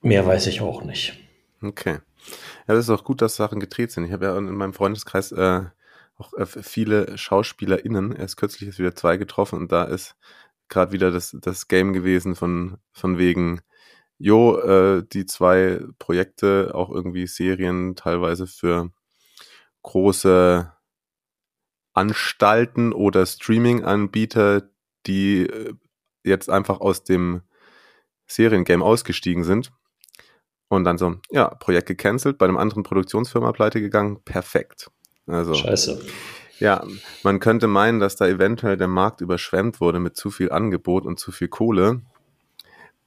Mehr 0.00 0.26
weiß 0.26 0.48
ich 0.48 0.62
auch 0.62 0.82
nicht. 0.82 1.16
Okay. 1.62 1.98
Ja, 2.66 2.74
das 2.74 2.86
ist 2.86 2.90
auch 2.90 3.04
gut, 3.04 3.22
dass 3.22 3.36
Sachen 3.36 3.60
gedreht 3.60 3.92
sind. 3.92 4.04
Ich 4.04 4.12
habe 4.12 4.24
ja 4.24 4.36
in 4.36 4.46
meinem 4.46 4.74
Freundeskreis 4.74 5.30
äh, 5.30 5.62
auch 6.16 6.34
äh, 6.34 6.44
viele 6.44 7.16
SchauspielerInnen, 7.16 8.16
erst 8.16 8.36
kürzlich 8.36 8.68
ist 8.68 8.80
wieder 8.80 8.96
zwei 8.96 9.16
getroffen 9.16 9.60
und 9.60 9.70
da 9.70 9.84
ist 9.84 10.16
gerade 10.68 10.90
wieder 10.90 11.12
das, 11.12 11.36
das 11.40 11.68
Game 11.68 11.92
gewesen 11.92 12.34
von, 12.34 12.78
von 12.90 13.16
wegen, 13.16 13.60
jo, 14.18 14.58
äh, 14.58 15.04
die 15.12 15.26
zwei 15.26 15.80
Projekte, 15.98 16.72
auch 16.74 16.90
irgendwie 16.90 17.26
Serien, 17.26 17.96
teilweise 17.96 18.46
für 18.46 18.90
große 19.82 20.72
Anstalten 21.94 22.92
oder 22.92 23.26
Streaming-Anbieter, 23.26 24.70
die 25.06 25.46
äh, 25.46 25.74
jetzt 26.24 26.50
einfach 26.50 26.80
aus 26.80 27.04
dem 27.04 27.42
Seriengame 28.26 28.84
ausgestiegen 28.84 29.44
sind. 29.44 29.72
Und 30.68 30.84
dann 30.84 30.98
so, 30.98 31.16
ja, 31.30 31.48
Projekt 31.48 31.88
gecancelt, 31.88 32.36
bei 32.36 32.44
einem 32.44 32.58
anderen 32.58 32.82
Produktionsfirma 32.82 33.52
pleite 33.52 33.80
gegangen, 33.80 34.22
perfekt. 34.24 34.90
Also, 35.26 35.54
Scheiße. 35.54 36.00
Ja, 36.58 36.84
man 37.22 37.38
könnte 37.40 37.68
meinen, 37.68 38.00
dass 38.00 38.16
da 38.16 38.26
eventuell 38.26 38.76
der 38.76 38.88
Markt 38.88 39.20
überschwemmt 39.20 39.80
wurde 39.80 40.00
mit 40.00 40.16
zu 40.16 40.30
viel 40.30 40.50
Angebot 40.50 41.06
und 41.06 41.18
zu 41.18 41.30
viel 41.30 41.48
Kohle. 41.48 42.02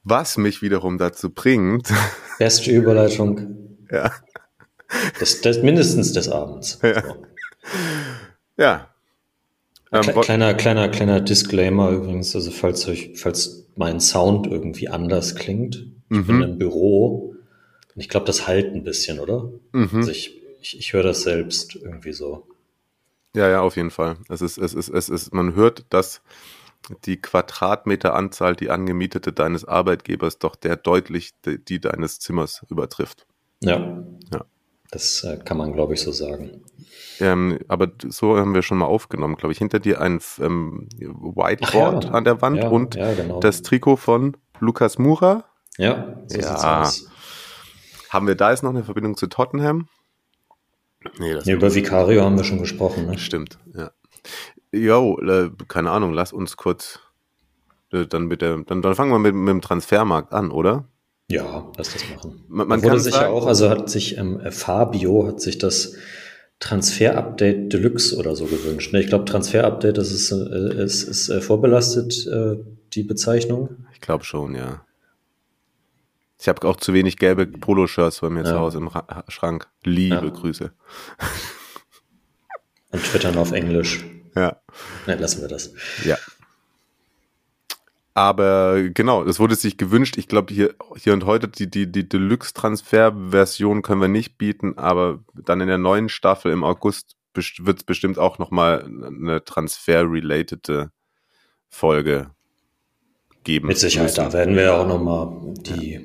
Was 0.04 0.36
mich 0.36 0.62
wiederum 0.62 0.98
dazu 0.98 1.30
bringt. 1.30 1.88
Beste 2.38 2.70
Überleitung. 2.70 3.78
ja. 3.90 4.12
Des, 5.20 5.40
des, 5.40 5.62
mindestens 5.62 6.12
des 6.12 6.28
Abends. 6.28 6.78
Ja. 6.82 7.02
So. 7.02 7.26
ja. 8.58 8.88
Ähm, 9.90 10.02
kleiner, 10.20 10.54
kleiner, 10.54 10.88
kleiner 10.88 11.20
Disclaimer 11.20 11.90
übrigens, 11.90 12.34
also 12.34 12.50
falls 12.50 12.86
euch, 12.88 13.12
falls 13.14 13.68
mein 13.76 14.00
Sound 14.00 14.46
irgendwie 14.46 14.88
anders 14.88 15.34
klingt. 15.34 15.86
Ich 16.10 16.18
mhm. 16.18 16.26
bin 16.26 16.42
im 16.42 16.58
Büro 16.58 17.34
und 17.94 18.00
ich 18.00 18.08
glaube, 18.08 18.26
das 18.26 18.46
halt 18.46 18.74
ein 18.74 18.84
bisschen, 18.84 19.18
oder? 19.18 19.50
Mhm. 19.72 19.90
Also 19.94 20.10
ich, 20.10 20.40
ich, 20.60 20.78
ich 20.78 20.92
höre 20.92 21.02
das 21.02 21.22
selbst 21.22 21.74
irgendwie 21.76 22.12
so. 22.12 22.46
Ja, 23.34 23.48
ja, 23.48 23.60
auf 23.60 23.76
jeden 23.76 23.90
Fall. 23.90 24.16
Es 24.28 24.42
ist, 24.42 24.58
es 24.58 24.74
ist, 24.74 24.88
es 24.88 25.08
ist, 25.08 25.32
man 25.32 25.54
hört, 25.54 25.86
dass 25.90 26.22
die 27.04 27.20
Quadratmeteranzahl, 27.20 28.56
die 28.56 28.70
angemietete 28.70 29.32
deines 29.32 29.64
Arbeitgebers, 29.64 30.38
doch 30.38 30.56
der 30.56 30.76
deutlich 30.76 31.32
die, 31.44 31.62
die 31.62 31.80
deines 31.80 32.18
Zimmers 32.18 32.64
übertrifft. 32.68 33.26
Ja. 33.60 34.04
Ja. 34.32 34.44
Das 34.90 35.24
äh, 35.24 35.38
kann 35.38 35.56
man, 35.56 35.72
glaube 35.72 35.94
ich, 35.94 36.02
so 36.02 36.12
sagen. 36.12 36.62
Ähm, 37.18 37.58
aber 37.68 37.92
so 38.08 38.36
haben 38.36 38.54
wir 38.54 38.62
schon 38.62 38.78
mal 38.78 38.86
aufgenommen, 38.86 39.36
glaube 39.36 39.52
ich. 39.52 39.58
Hinter 39.58 39.80
dir 39.80 40.00
ein 40.00 40.20
ähm, 40.38 40.88
Whiteboard 40.98 42.04
ja. 42.04 42.10
an 42.10 42.24
der 42.24 42.42
Wand 42.42 42.58
ja, 42.58 42.68
und 42.68 42.94
ja, 42.94 43.14
genau. 43.14 43.40
das 43.40 43.62
Trikot 43.62 43.96
von 43.96 44.36
Lukas 44.60 44.98
Mura. 44.98 45.44
Ja, 45.78 46.18
so 46.26 46.38
ja. 46.38 46.90
Haben 48.10 48.26
wir 48.26 48.34
da 48.34 48.50
jetzt 48.50 48.62
noch 48.62 48.70
eine 48.70 48.84
Verbindung 48.84 49.16
zu 49.16 49.28
Tottenham? 49.28 49.88
Nee, 51.18 51.32
das 51.32 51.46
ja, 51.46 51.54
über 51.54 51.74
Vicario 51.74 52.22
haben 52.22 52.36
wir 52.36 52.44
schon 52.44 52.58
gesprochen. 52.58 53.06
Ne? 53.06 53.18
Stimmt, 53.18 53.58
ja. 53.74 53.92
Jo, 54.72 55.18
äh, 55.20 55.50
keine 55.68 55.90
Ahnung, 55.90 56.12
lass 56.14 56.32
uns 56.32 56.56
kurz 56.56 57.00
äh, 57.92 58.06
dann 58.06 58.26
mit 58.26 58.42
der, 58.42 58.58
dann, 58.58 58.82
dann 58.82 58.94
fangen 58.94 59.12
wir 59.12 59.18
mit, 59.18 59.34
mit 59.34 59.50
dem 59.50 59.60
Transfermarkt 59.60 60.32
an, 60.32 60.50
oder? 60.50 60.86
Ja, 61.28 61.70
lass 61.76 61.92
das 61.92 62.04
machen. 62.14 62.44
Man, 62.48 62.68
man 62.68 62.82
wurde 62.82 63.00
sich 63.00 63.14
ja 63.14 63.28
auch, 63.28 63.46
also 63.46 63.70
hat 63.70 63.88
sich 63.88 64.18
ähm, 64.18 64.40
Fabio 64.50 65.26
hat 65.26 65.40
sich 65.40 65.58
das 65.58 65.94
Transfer-Update 66.60 67.72
Deluxe 67.72 68.16
oder 68.16 68.36
so 68.36 68.46
gewünscht. 68.46 68.92
Ne? 68.92 69.00
Ich 69.00 69.08
glaube, 69.08 69.24
Transfer-Update, 69.24 69.98
das 69.98 70.12
ist, 70.12 70.30
äh, 70.30 70.82
ist, 70.82 71.02
ist 71.02 71.28
äh, 71.28 71.40
vorbelastet, 71.40 72.26
äh, 72.26 72.56
die 72.92 73.02
Bezeichnung. 73.02 73.86
Ich 73.92 74.00
glaube 74.00 74.24
schon, 74.24 74.54
ja. 74.54 74.84
Ich 76.38 76.48
habe 76.48 76.66
auch 76.68 76.76
zu 76.76 76.92
wenig 76.92 77.18
gelbe 77.18 77.46
Poloshirts 77.46 78.20
bei 78.20 78.30
mir 78.30 78.44
ja. 78.44 78.46
zu 78.46 78.58
Hause 78.58 78.78
im 78.78 78.88
Ra 78.88 79.24
Schrank. 79.28 79.68
Liebe 79.84 80.14
ja. 80.14 80.28
Grüße. 80.28 80.72
Und 82.90 83.02
twittern 83.04 83.38
auf 83.38 83.52
Englisch. 83.52 84.04
Ja. 84.34 84.56
Nein, 85.06 85.18
lassen 85.18 85.40
wir 85.40 85.48
das. 85.48 85.72
Ja. 86.04 86.16
Aber 88.14 88.82
genau, 88.90 89.24
es 89.24 89.40
wurde 89.40 89.54
sich 89.54 89.78
gewünscht. 89.78 90.18
Ich 90.18 90.28
glaube, 90.28 90.52
hier, 90.52 90.74
hier 90.96 91.14
und 91.14 91.24
heute 91.24 91.48
die, 91.48 91.70
die, 91.70 91.90
die 91.90 92.08
Deluxe-Transfer-Version 92.08 93.82
können 93.82 94.02
wir 94.02 94.08
nicht 94.08 94.36
bieten, 94.36 94.76
aber 94.76 95.20
dann 95.34 95.62
in 95.62 95.68
der 95.68 95.78
neuen 95.78 96.10
Staffel 96.10 96.52
im 96.52 96.62
August 96.62 97.16
wird 97.34 97.78
es 97.78 97.84
bestimmt 97.84 98.18
auch 98.18 98.38
nochmal 98.38 98.84
eine 98.84 99.42
Transfer-relatede 99.42 100.90
Folge 101.70 102.30
geben. 103.44 103.68
Mit 103.68 103.78
Sicherheit, 103.78 104.10
müssen. 104.10 104.24
da 104.24 104.32
werden 104.34 104.56
wir 104.56 104.74
auch 104.74 104.86
nochmal 104.86 105.54
die 105.64 105.92
ja 105.92 106.00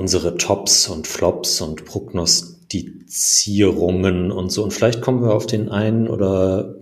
unsere 0.00 0.36
Tops 0.38 0.88
und 0.88 1.06
Flops 1.06 1.60
und 1.60 1.84
Prognostizierungen 1.84 4.32
und 4.32 4.48
so. 4.48 4.64
Und 4.64 4.72
vielleicht 4.72 5.02
kommen 5.02 5.20
wir 5.20 5.34
auf 5.34 5.46
den 5.46 5.68
einen 5.68 6.08
oder 6.08 6.74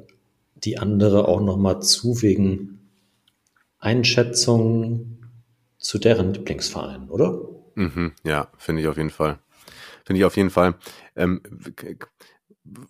die 0.69 0.79
andere 0.79 1.27
auch 1.27 1.41
nochmal 1.41 1.81
zu 1.81 2.21
wegen 2.21 2.91
Einschätzungen 3.79 5.31
zu 5.79 5.99
deren 5.99 6.35
Lieblingsvereinen, 6.35 7.09
oder? 7.09 7.41
Mhm, 7.75 8.13
ja, 8.23 8.49
finde 8.59 8.83
ich 8.83 8.89
auf 8.89 8.99
jeden 8.99 9.09
Fall. 9.09 9.39
Finde 10.05 10.19
ich 10.19 10.25
auf 10.27 10.37
jeden 10.37 10.51
Fall. 10.51 10.75
Ähm, 11.17 11.41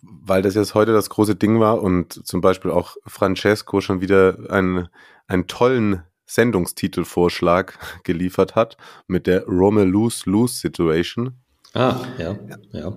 weil 0.01 0.41
das 0.41 0.55
jetzt 0.55 0.75
heute 0.75 0.91
das 0.91 1.09
große 1.09 1.35
Ding 1.35 1.61
war 1.61 1.81
und 1.81 2.27
zum 2.27 2.41
Beispiel 2.41 2.71
auch 2.71 2.97
Francesco 3.05 3.79
schon 3.79 4.01
wieder 4.01 4.49
einen, 4.49 4.89
einen 5.27 5.47
tollen 5.47 6.03
Sendungstitelvorschlag 6.25 7.79
geliefert 8.03 8.55
hat 8.55 8.75
mit 9.07 9.25
der 9.25 9.45
Rome 9.45 9.85
Lose-Lose 9.85 10.59
Situation. 10.59 11.37
Ah, 11.73 11.95
ja, 12.17 12.37
ja. 12.73 12.93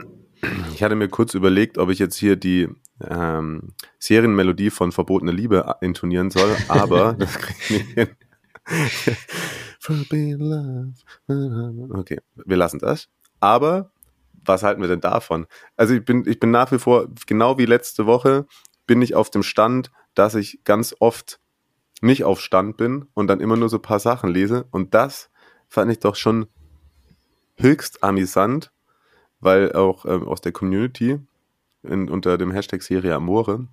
Ich 0.73 0.83
hatte 0.83 0.97
mir 0.97 1.09
kurz 1.09 1.35
überlegt, 1.35 1.79
ob 1.79 1.91
ich 1.91 1.99
jetzt 1.99 2.17
hier 2.17 2.37
die 2.37 2.69
ähm, 3.01 3.75
Serienmelodie 3.99 4.71
von 4.71 4.91
Verbotene 4.91 5.33
Liebe 5.33 5.77
intonieren 5.81 6.31
soll, 6.31 6.57
aber 6.69 7.13
das 7.19 7.39
kriege 7.39 7.59
ich 7.61 7.71
nicht 7.71 7.89
hin. 7.95 8.09
okay, 11.93 12.21
wir 12.35 12.57
lassen 12.57 12.79
das. 12.79 13.09
Aber 13.41 13.91
was 14.45 14.63
halten 14.63 14.81
wir 14.81 14.89
denn 14.89 15.01
davon? 15.01 15.47
Also 15.77 15.95
ich 15.95 16.05
bin, 16.05 16.25
ich 16.27 16.41
bin 16.41 16.51
nach 16.51 16.73
wie 16.73 16.79
vor, 16.79 17.09
genau 17.27 17.59
wie 17.59 17.67
letzte 17.67 18.07
Woche, 18.07 18.47
bin 18.87 19.03
ich 19.03 19.15
auf 19.15 19.31
dem 19.31 19.43
Stand, 19.43 19.91
dass 20.15 20.35
ich 20.35 20.61
ganz 20.65 20.95
oft 20.99 21.41
nicht 22.01 22.25
auf 22.25 22.41
Stand 22.41 22.77
bin 22.77 23.07
und 23.15 23.29
dann 23.29 23.41
immer 23.41 23.57
nur 23.57 23.69
so 23.69 23.79
ein 23.79 23.83
paar 23.83 24.01
Sachen 24.01 24.31
lese. 24.31 24.67
Und 24.71 24.95
das 24.95 25.31
fand 25.69 25.91
ich 25.91 26.01
doch 26.01 26.17
schon 26.17 26.47
höchst 27.57 28.03
amüsant, 28.03 28.73
weil 29.43 29.73
auch 29.73 30.07
ähm, 30.07 30.27
aus 30.27 30.41
der 30.41 30.53
Community 30.53 31.19
in, 31.83 32.09
unter 32.09 32.39
dem 32.39 32.53
Hashtag 32.53 32.83
Serie 32.83 33.15
Amore 33.15 33.69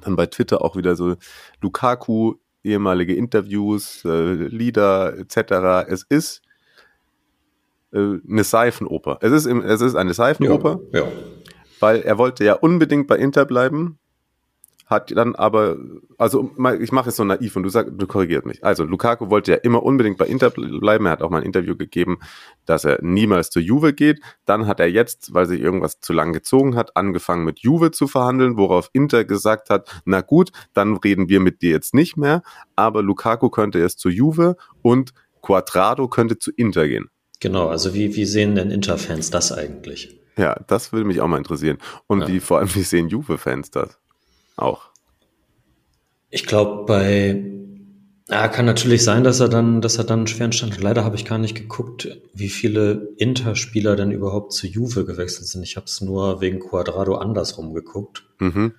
dann 0.00 0.16
bei 0.16 0.26
Twitter 0.26 0.64
auch 0.64 0.76
wieder 0.76 0.96
so 0.96 1.16
Lukaku, 1.60 2.36
ehemalige 2.64 3.14
Interviews, 3.14 4.04
äh, 4.04 4.32
Lieder 4.32 5.18
etc. 5.18 5.86
Es 5.88 6.04
ist 6.08 6.40
äh, 7.92 7.98
eine 8.26 8.44
Seifenoper. 8.44 9.18
Es 9.20 9.32
ist, 9.32 9.46
im, 9.46 9.60
es 9.62 9.80
ist 9.80 9.96
eine 9.96 10.14
Seifenoper, 10.14 10.80
ja, 10.92 11.00
ja. 11.00 11.12
weil 11.80 12.00
er 12.02 12.16
wollte 12.16 12.44
ja 12.44 12.54
unbedingt 12.54 13.06
bei 13.06 13.18
Inter 13.18 13.44
bleiben 13.44 13.98
hat 14.92 15.10
dann 15.10 15.34
aber, 15.34 15.76
also 16.18 16.52
ich 16.80 16.92
mache 16.92 17.08
es 17.08 17.16
so 17.16 17.24
naiv 17.24 17.56
und 17.56 17.64
du 17.64 17.68
sagst, 17.68 17.92
du 17.96 18.06
korrigierst 18.06 18.46
mich. 18.46 18.64
Also 18.64 18.84
Lukaku 18.84 19.30
wollte 19.30 19.52
ja 19.52 19.58
immer 19.58 19.82
unbedingt 19.82 20.18
bei 20.18 20.26
Inter 20.26 20.50
bleiben. 20.50 21.06
Er 21.06 21.12
hat 21.12 21.22
auch 21.22 21.30
mal 21.30 21.38
ein 21.38 21.46
Interview 21.46 21.76
gegeben, 21.76 22.18
dass 22.64 22.84
er 22.84 23.00
niemals 23.02 23.50
zur 23.50 23.62
Juve 23.62 23.92
geht. 23.92 24.20
Dann 24.44 24.66
hat 24.68 24.78
er 24.78 24.88
jetzt, 24.88 25.34
weil 25.34 25.46
sich 25.46 25.60
irgendwas 25.60 26.00
zu 26.00 26.12
lang 26.12 26.32
gezogen 26.32 26.76
hat, 26.76 26.96
angefangen 26.96 27.44
mit 27.44 27.58
Juve 27.58 27.90
zu 27.90 28.06
verhandeln, 28.06 28.56
worauf 28.56 28.88
Inter 28.92 29.24
gesagt 29.24 29.70
hat, 29.70 30.02
na 30.04 30.20
gut, 30.20 30.52
dann 30.74 30.96
reden 30.96 31.28
wir 31.28 31.40
mit 31.40 31.62
dir 31.62 31.70
jetzt 31.70 31.94
nicht 31.94 32.16
mehr. 32.16 32.42
Aber 32.76 33.02
Lukaku 33.02 33.50
könnte 33.50 33.80
erst 33.80 33.98
zur 33.98 34.12
Juve 34.12 34.56
und 34.82 35.12
Quadrado 35.42 36.06
könnte 36.06 36.38
zu 36.38 36.52
Inter 36.52 36.86
gehen. 36.86 37.10
Genau, 37.40 37.66
also 37.68 37.92
wie, 37.92 38.14
wie 38.14 38.24
sehen 38.24 38.54
denn 38.54 38.70
Inter-Fans 38.70 39.30
das 39.30 39.50
eigentlich? 39.50 40.20
Ja, 40.36 40.56
das 40.66 40.92
würde 40.92 41.04
mich 41.04 41.20
auch 41.20 41.26
mal 41.26 41.38
interessieren. 41.38 41.78
Und 42.06 42.20
ja. 42.20 42.28
wie 42.28 42.40
vor 42.40 42.58
allem, 42.58 42.74
wie 42.74 42.82
sehen 42.82 43.08
Juve-Fans 43.08 43.70
das? 43.70 43.98
Auch. 44.56 44.90
Ich 46.30 46.46
glaube, 46.46 46.84
bei 46.86 47.44
Ja, 48.28 48.48
kann 48.48 48.64
natürlich 48.64 49.04
sein, 49.04 49.24
dass 49.24 49.40
er 49.40 49.48
dann, 49.48 49.80
dass 49.82 49.98
er 49.98 50.04
dann 50.04 50.20
einen 50.20 50.26
schweren 50.26 50.52
Stand 50.52 50.72
hat. 50.72 50.80
Leider 50.80 51.04
habe 51.04 51.16
ich 51.16 51.24
gar 51.26 51.38
nicht 51.38 51.54
geguckt, 51.54 52.08
wie 52.32 52.48
viele 52.48 53.08
Interspieler 53.18 53.96
denn 53.96 54.10
überhaupt 54.10 54.52
zu 54.52 54.66
Juve 54.66 55.04
gewechselt 55.04 55.48
sind. 55.48 55.62
Ich 55.62 55.76
habe 55.76 55.86
es 55.86 56.00
nur 56.00 56.40
wegen 56.40 56.60
Quadrado 56.60 57.16
andersrum 57.16 57.74
geguckt. 57.74 58.24
Mhm. 58.38 58.74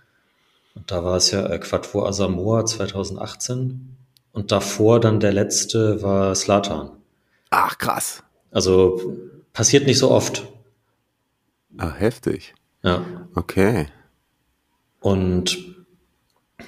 Und 0.76 0.90
da 0.92 1.04
war 1.04 1.18
es 1.18 1.30
ja 1.30 1.46
äh, 1.46 1.60
Quattro 1.60 2.06
Asamoah 2.06 2.66
2018. 2.66 3.96
Und 4.32 4.52
davor 4.52 5.00
dann 5.00 5.20
der 5.20 5.34
letzte 5.34 6.02
war 6.02 6.34
Slatan. 6.34 6.90
Ach, 7.52 7.78
krass. 7.78 8.24
Also 8.50 9.16
passiert 9.52 9.86
nicht 9.86 10.00
so 10.00 10.10
oft. 10.10 10.48
Ah, 11.78 11.94
heftig. 11.94 12.56
Ja. 12.82 13.06
Okay. 13.36 13.88
Und 15.04 15.58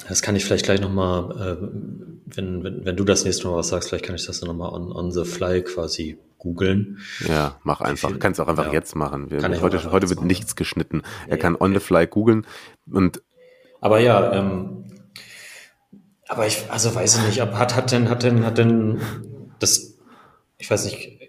das 0.09 0.21
kann 0.21 0.35
ich 0.35 0.43
vielleicht 0.43 0.65
gleich 0.65 0.81
nochmal, 0.81 1.31
äh, 1.31 1.67
wenn, 2.25 2.63
wenn, 2.63 2.85
wenn 2.85 2.95
du 2.97 3.05
das 3.05 3.23
nächste 3.23 3.47
Mal 3.47 3.55
was 3.55 3.69
sagst, 3.69 3.87
vielleicht 3.89 4.05
kann 4.05 4.15
ich 4.15 4.25
das 4.25 4.41
dann 4.41 4.47
nochmal 4.49 4.73
on, 4.73 4.91
on 4.91 5.11
the 5.11 5.23
fly 5.23 5.61
quasi 5.63 6.17
googeln. 6.37 6.99
Ja, 7.27 7.57
mach 7.63 7.79
einfach. 7.79 8.09
viel- 8.09 8.19
Kannst 8.19 8.41
auch 8.41 8.47
einfach 8.49 8.67
ja. 8.67 8.73
jetzt 8.73 8.93
machen. 8.95 9.31
Wir, 9.31 9.41
heute 9.61 9.89
heute 9.91 10.09
wird 10.09 10.17
machen. 10.19 10.27
nichts 10.27 10.55
geschnitten. 10.57 11.01
Er 11.27 11.35
Nee, 11.37 11.41
kann 11.41 11.55
on 11.55 11.73
the 11.73 11.79
fly 11.79 12.05
googeln 12.07 12.45
und 12.91 13.21
Aber 13.79 13.99
ja, 13.99 14.33
ähm, 14.33 14.83
aber 16.27 16.45
ich, 16.45 16.63
also 16.69 16.93
weiß 16.93 17.17
ich 17.19 17.25
nicht, 17.27 17.41
ob 17.41 17.53
hat, 17.53 17.75
hat 17.75 17.91
denn, 17.91 18.09
hat 18.09 18.23
denn, 18.23 18.45
hat 18.45 18.57
denn 18.57 18.99
das, 19.59 19.95
ich 20.57 20.69
weiß 20.69 20.85
nicht, 20.85 21.24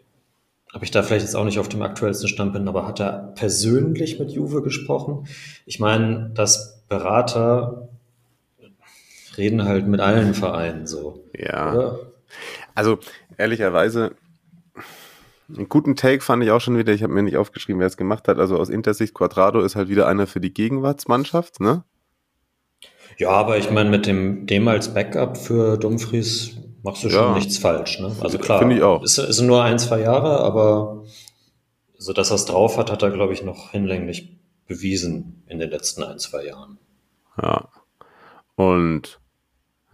ob 0.77 0.83
ich 0.83 0.91
da 0.91 1.03
vielleicht 1.03 1.25
jetzt 1.25 1.35
auch 1.35 1.45
nicht 1.45 1.59
auf 1.59 1.71
dem 1.71 1.81
aktuellsten 1.81 2.29
Stand 2.29 2.53
bin, 2.53 2.69
aber 2.69 2.87
hat 2.87 3.01
er 3.01 3.33
persönlich 3.35 4.19
mit 4.19 4.31
Juve 4.31 4.61
gesprochen? 4.61 5.27
Ich 5.65 5.81
meine, 5.81 6.31
dass 6.35 6.85
Berater 6.87 7.89
reden 9.39 9.65
halt 9.65 9.87
mit 9.87 10.01
allen 10.01 10.35
Vereinen 10.35 10.87
so, 10.87 11.25
ja. 11.35 11.73
oder? 11.73 11.99
Also 12.75 12.99
ehrlicherweise, 13.39 14.17
einen 15.49 15.71
guten 15.71 15.97
Take 15.97 16.21
fand 16.21 16.45
ich 16.45 16.51
auch 16.51 16.61
schon 16.61 16.77
wieder. 16.77 16.93
Ich 16.93 17.03
habe 17.03 17.15
mir 17.15 17.23
nicht 17.23 17.39
aufgeschrieben, 17.39 17.81
wer 17.81 17.87
es 17.87 17.97
gemacht 17.97 18.29
hat. 18.29 18.39
Also 18.39 18.59
aus 18.59 18.69
Intersicht 18.69 19.15
Quadrado 19.15 19.63
ist 19.63 19.77
halt 19.77 19.89
wieder 19.89 20.07
einer 20.07 20.27
für 20.27 20.41
die 20.41 20.53
Gegenwartsmannschaft, 20.53 21.59
ne? 21.59 21.85
Ja, 23.17 23.31
aber 23.31 23.57
ich 23.57 23.71
meine, 23.71 23.89
mit 23.89 24.05
dem, 24.05 24.47
dem 24.47 24.69
als 24.69 24.93
Backup 24.93 25.39
für 25.39 25.79
Dumfries 25.79 26.59
machst 26.83 27.05
du 27.05 27.11
schon 27.11 27.21
Ja. 27.21 27.35
nichts 27.35 27.59
falsch. 27.59 28.01
Ne? 28.01 28.15
Also 28.21 28.39
klar, 28.39 28.59
Finde 28.59 28.77
ich 28.77 28.83
auch. 28.83 29.03
Es 29.03 29.19
es 29.19 29.37
sind 29.37 29.47
nur 29.47 29.63
ein, 29.63 29.79
zwei 29.79 30.01
Jahre, 30.01 30.41
aber 30.41 31.05
so 31.99 32.13
dass 32.13 32.31
er 32.31 32.37
es 32.37 32.45
drauf 32.45 32.77
hat, 32.77 32.91
hat 32.91 33.03
er, 33.03 33.11
glaube 33.11 33.33
ich, 33.33 33.43
noch 33.43 33.71
hinlänglich 33.71 34.37
bewiesen 34.67 35.43
in 35.47 35.59
den 35.59 35.71
letzten 35.71 36.03
ein, 36.03 36.19
zwei 36.19 36.45
Jahren. 36.47 36.79
Ja. 37.41 37.69
Und 38.55 39.21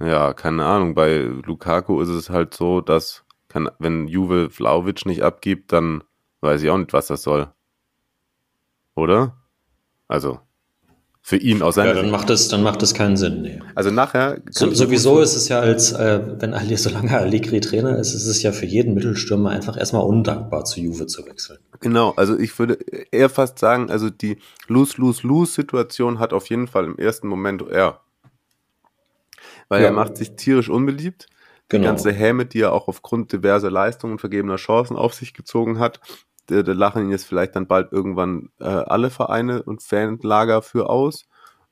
ja, 0.01 0.33
keine 0.33 0.65
Ahnung, 0.67 0.95
bei 0.95 1.19
Lukaku 1.19 2.01
ist 2.01 2.09
es 2.09 2.31
halt 2.31 2.55
so, 2.55 2.81
dass 2.81 3.25
kann, 3.49 3.71
wenn 3.79 4.09
Juve 4.09 4.51
Vlaovic 4.51 5.05
nicht 5.05 5.23
abgibt, 5.23 5.73
dann 5.73 6.03
weiß 6.41 6.62
ich 6.62 6.71
auch 6.71 6.79
nicht, 6.79 6.93
was 6.95 7.09
das 7.09 7.23
soll. 7.23 7.53
Oder? 8.95 9.37
Also, 10.09 10.41
für 11.25 11.37
ihn 11.37 11.62
aus 11.62 11.76
Ja, 11.76 11.85
seiner 11.85 11.95
dann 11.95 12.05
Sicht. 12.07 12.12
macht 12.12 12.31
es, 12.31 12.49
dann 12.49 12.62
macht 12.64 12.83
es 12.83 12.95
keinen 12.95 13.17
Sinn. 13.17 13.43
Nee. 13.43 13.61
Also 13.76 13.91
nachher 13.93 14.41
So, 14.50 14.73
sowieso 14.75 15.21
ist 15.21 15.37
es 15.37 15.49
ja 15.49 15.61
als, 15.61 15.93
äh, 15.93 16.21
wenn 16.41 16.52
Ali, 16.52 16.76
solange 16.76 17.17
Allegri 17.17 17.61
Trainer 17.61 17.97
ist, 17.99 18.12
ist 18.12 18.26
es 18.26 18.43
ja 18.43 18.50
für 18.50 18.67
jeden 18.67 18.95
Mittelstürmer 18.95 19.50
einfach 19.50 19.76
erstmal 19.79 20.02
undankbar, 20.02 20.64
zu 20.64 20.81
Juve 20.81 21.07
zu 21.07 21.25
wechseln. 21.26 21.59
Genau, 21.81 22.11
also 22.17 22.37
ich 22.37 22.59
würde 22.59 22.75
eher 23.12 23.29
fast 23.31 23.59
sagen, 23.61 23.88
also 23.91 24.11
die 24.11 24.38
Lose-Lose-Lose-Situation 24.67 26.19
hat 26.19 26.33
auf 26.33 26.49
jeden 26.50 26.67
Fall 26.67 26.85
im 26.87 26.99
ersten 26.99 27.29
Moment 27.29 27.62
er. 27.71 28.00
Weil 29.69 29.81
Ja. 29.83 29.87
er 29.88 29.93
macht 29.93 30.17
sich 30.17 30.35
tierisch 30.35 30.69
unbeliebt. 30.69 31.26
Die 31.71 31.76
Genau. 31.76 31.87
ganze 31.87 32.12
Häme, 32.12 32.47
die 32.47 32.61
er 32.61 32.73
auch 32.73 32.88
aufgrund 32.88 33.33
diverser 33.33 33.71
Leistungen 33.71 34.14
und 34.14 34.19
vergebener 34.19 34.57
Chancen 34.57 34.97
auf 34.97 35.14
sich 35.14 35.33
gezogen 35.35 35.79
hat, 35.79 36.00
da, 36.47 36.63
da 36.63 36.73
lachen 36.73 37.05
ihn 37.05 37.11
jetzt 37.11 37.25
vielleicht 37.27 37.55
dann 37.57 37.67
bald 37.67 37.93
irgendwann 37.93 38.51
äh, 38.61 38.65
alle 38.65 39.11
Vereine 39.11 39.63
und 39.63 39.83
Fanlager 39.83 40.63
für 40.63 40.91
aus. 40.91 41.27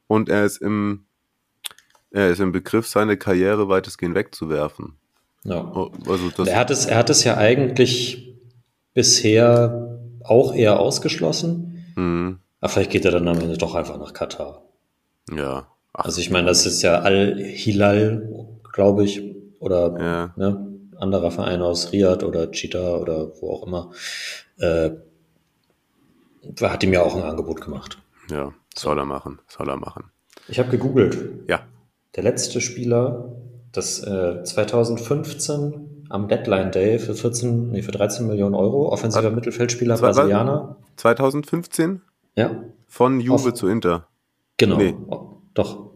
Und 0.07 0.29
er 0.29 0.45
ist 0.45 0.59
im, 0.59 1.05
er 2.11 2.31
ist 2.31 2.41
im 2.41 2.53
Begriff, 2.53 2.87
seine 2.89 3.17
Karriere 3.17 3.69
weitestgehend 3.69 4.15
wegzuwerfen. 4.15 4.97
Ja. 5.45 5.61
Oh, 5.75 5.91
Also 6.09 6.31
er 6.45 6.59
hat 6.59 6.71
es, 6.71 6.87
er 6.87 6.97
hat 6.99 7.11
es 7.11 7.25
ja 7.25 7.37
eigentlich 7.37 8.37
bisher 8.95 9.99
auch 10.25 10.55
eher 10.55 10.79
ausgeschlossen. 10.81 11.85
mh, 11.97 12.37
Aber 12.61 12.69
vielleicht 12.69 12.91
geht 12.91 13.05
er 13.05 13.13
dann 13.13 13.29
am 13.29 13.41
Ende 13.41 13.57
doch 13.57 13.75
einfach 13.75 13.99
nach 13.99 14.13
Katar. 14.13 14.63
ja. 15.31 15.67
Ach, 15.93 16.05
Also 16.05 16.21
ich 16.21 16.31
meine, 16.31 16.47
das 16.47 16.67
ist 16.67 16.83
ja 16.83 17.01
Al-Hilal, 17.01 18.47
glaube 18.73 19.05
ich, 19.05 19.23
oder 19.59 19.99
Ja. 20.01 20.33
ne, 20.37 20.67
anderer 20.99 21.31
Verein 21.33 21.63
aus 21.63 21.93
Riyadh 21.93 22.25
oder 22.25 22.51
Cheetah 22.53 22.97
oder 22.99 23.33
wo 23.41 23.51
auch 23.53 23.67
immer. 23.67 23.91
Äh, 24.61 24.91
hat 26.63 26.83
ihm 26.85 26.93
ja 26.93 27.03
auch 27.03 27.17
ein 27.17 27.23
Angebot 27.23 27.61
gemacht. 27.61 27.99
ja, 28.31 28.53
soll 28.77 28.99
er 28.99 29.05
machen, 29.05 29.41
soll 29.49 29.69
er 29.69 29.77
machen. 29.77 30.05
Ich 30.49 30.59
habe 30.59 30.71
gegoogelt. 30.71 31.49
Ja, 31.49 31.61
Der 32.17 32.23
letzte 32.25 32.61
Spieler, 32.61 33.33
das 33.73 34.03
äh, 34.03 34.43
2015 34.45 36.07
am 36.09 36.29
Deadline 36.29 36.73
Day 36.73 36.99
für 36.99 37.15
14, 37.15 37.71
nee, 37.71 37.83
für 37.83 37.93
13 37.93 38.27
Millionen 38.27 38.55
Euro, 38.55 38.91
offensiver 38.93 39.27
Was? 39.29 39.35
Mittelfeldspieler 39.35 39.95
was? 39.95 40.17
Brasilianer. 40.17 40.77
2015 40.97 42.03
Ja, 42.37 42.65
von 42.89 43.21
Juve 43.21 43.49
Auf- 43.51 43.55
zu 43.55 43.69
Inter. 43.69 44.07
genau. 44.57 44.77
Nee. 44.77 44.95
O- 45.09 45.41
Doch. 45.55 45.91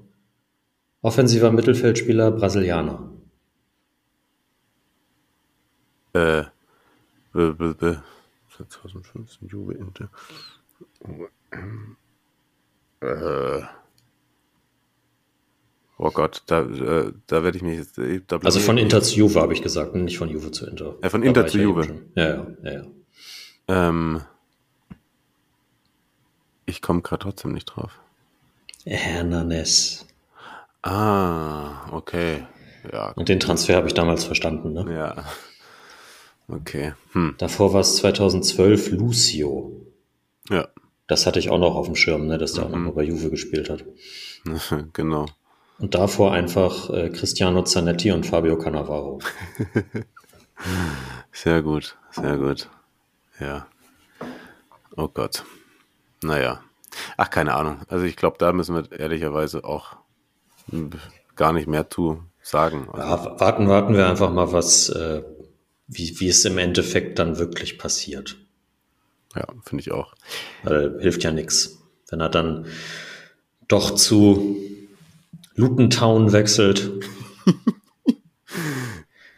Offensiver 1.03 1.51
Mittelfeldspieler 1.53 2.31
Brasilianer. 2.31 3.11
Äh, 6.13 6.45
b, 7.33 7.51
b, 7.53 7.75
b, 7.75 7.97
2015 8.57 9.49
Juve 9.49 9.75
Inter. 9.75 10.09
Äh, 13.01 13.63
oh 15.99 16.11
Gott, 16.11 16.43
da, 16.47 16.63
äh, 16.63 17.13
da 17.27 17.43
werde 17.43 17.57
ich 17.57 17.63
mich 17.63 17.79
jetzt. 17.79 17.99
äh, 17.99 18.21
Da 18.27 18.39
Also 18.39 18.61
von 18.61 18.79
Inter 18.79 19.03
zu 19.03 19.17
Juve 19.17 19.41
habe 19.41 19.53
ich 19.53 19.63
gesagt, 19.63 19.95
nicht 19.95 20.19
von 20.19 20.29
Juve 20.29 20.51
zu 20.51 20.67
Inter. 20.67 20.97
Ja, 21.03 21.11
von 21.11 21.21
Da 21.21 21.27
Inter 21.29 21.47
zu 21.47 21.59
Juve. 21.61 22.03
Ja, 22.15 22.25
ja, 22.29 22.47
ja, 22.63 22.73
ja. 22.73 22.85
Ähm, 23.69 24.23
ich 26.67 26.81
komme 26.83 27.03
gerade 27.03 27.23
trotzdem 27.23 27.53
nicht 27.53 27.67
drauf. 27.67 27.99
Hernanes. 28.87 30.07
Ah, 30.83 31.91
okay. 31.93 32.47
Ja, 32.93 33.13
Und 33.13 33.29
den 33.31 33.41
Transfer 33.41 33.77
habe 33.77 33.87
ich 33.87 33.95
damals 33.95 34.25
verstanden. 34.25 34.73
Ne? 34.75 34.95
ja. 34.95 35.25
Okay. 36.49 36.93
Hm. 37.13 37.35
Davor 37.39 37.73
war 37.73 37.81
es 37.81 37.97
2012 37.97 38.91
Lucio. 38.93 39.87
Ja, 40.51 40.69
Das 41.07 41.27
hatte 41.27 41.39
ich 41.39 41.51
auch 41.51 41.59
noch 41.59 41.75
auf 41.75 41.87
dem 41.87 41.97
Schirm, 41.97 42.27
ne, 42.27 42.39
dass 42.39 42.53
der 42.55 42.65
auch 42.67 42.71
noch 42.71 42.77
Mhm. 42.79 42.85
mal 42.85 42.93
bei 42.93 43.03
Juve 43.05 43.31
gespielt 43.31 43.71
hat. 43.71 43.85
genau. 44.93 45.27
Und 45.79 45.95
davor 45.95 46.33
einfach 46.33 46.89
äh, 46.91 47.11
Cristiano 47.11 47.63
Zanetti 47.65 48.13
und 48.13 48.27
Fabio 48.27 48.57
Cannavaro. 48.59 49.19
Sehr 51.33 51.63
gut, 51.63 51.97
sehr 52.13 52.37
gut. 52.39 52.71
Ja. 53.41 53.67
Oh 54.97 55.09
Gott. 55.09 55.45
Naja. 56.23 56.61
Ach, 57.17 57.29
keine 57.29 57.55
Ahnung. 57.55 57.79
Also 57.89 58.05
ich 58.05 58.15
glaube, 58.17 58.37
da 58.39 58.53
müssen 58.53 58.77
wir 58.77 58.99
ehrlicherweise 58.99 59.65
auch 59.65 59.97
gar 61.35 61.53
nicht 61.53 61.67
mehr 61.67 61.91
zu 61.91 62.23
sagen. 62.41 62.89
Also, 62.93 63.09
Ja, 63.35 63.41
warten, 63.41 63.69
warten 63.69 63.95
wir 63.95 64.07
einfach 64.09 64.33
mal, 64.33 64.53
was, 64.53 64.89
äh, 64.91 65.23
wie, 65.87 66.19
wie 66.21 66.29
es 66.29 66.45
im 66.45 66.59
Endeffekt 66.59 67.19
dann 67.19 67.39
wirklich 67.39 67.79
passiert. 67.79 68.37
ja, 69.35 69.47
finde 69.65 69.83
ich 69.83 69.93
auch. 69.93 70.15
Weil 70.63 70.99
hilft 71.01 71.23
ja 71.25 71.33
nichts. 71.33 71.79
Wenn 72.09 72.21
er 72.21 72.29
dann 72.29 72.67
doch 73.69 73.95
zu 73.95 74.57
Lutentown 75.55 76.33
wechselt, 76.33 76.91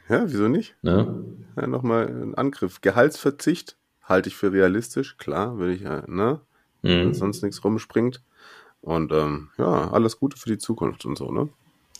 Ja, 0.08 0.24
wieso 0.30 0.48
nicht? 0.48 0.76
ne? 0.82 1.24
Ja, 1.56 1.66
Nochmal 1.66 2.06
ein 2.08 2.34
Angriff. 2.36 2.80
Gehaltsverzicht 2.80 3.76
halte 4.04 4.28
ich 4.28 4.36
für 4.36 4.52
realistisch, 4.52 5.16
klar, 5.18 5.58
will 5.58 5.70
ich, 5.70 5.80
ja, 5.82 6.04
ne? 6.06 6.40
Wenn 6.82 7.08
Mhm, 7.08 7.14
sonst 7.14 7.42
nichts 7.42 7.64
rumspringt. 7.64 8.22
Und 8.82 9.10
ähm, 9.12 9.50
ja, 9.58 9.90
alles 9.90 10.18
Gute 10.20 10.36
für 10.36 10.48
die 10.48 10.58
Zukunft 10.58 11.04
und 11.06 11.18
so, 11.18 11.32
ne? 11.32 11.48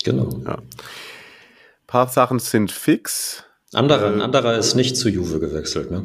genau. 0.05 0.41
Ja. 0.47 0.59
paar 1.89 2.07
Sachen 2.07 2.39
sind 2.39 2.71
fix. 2.71 3.43
Anderer, 3.77 4.07
ein 4.09 4.21
Äh, 4.21 4.23
anderer 4.25 4.57
ist 4.57 4.75
nicht 4.75 4.97
zu 4.97 5.09
Juve 5.09 5.39
gewechselt, 5.41 5.91
ne? 5.91 6.05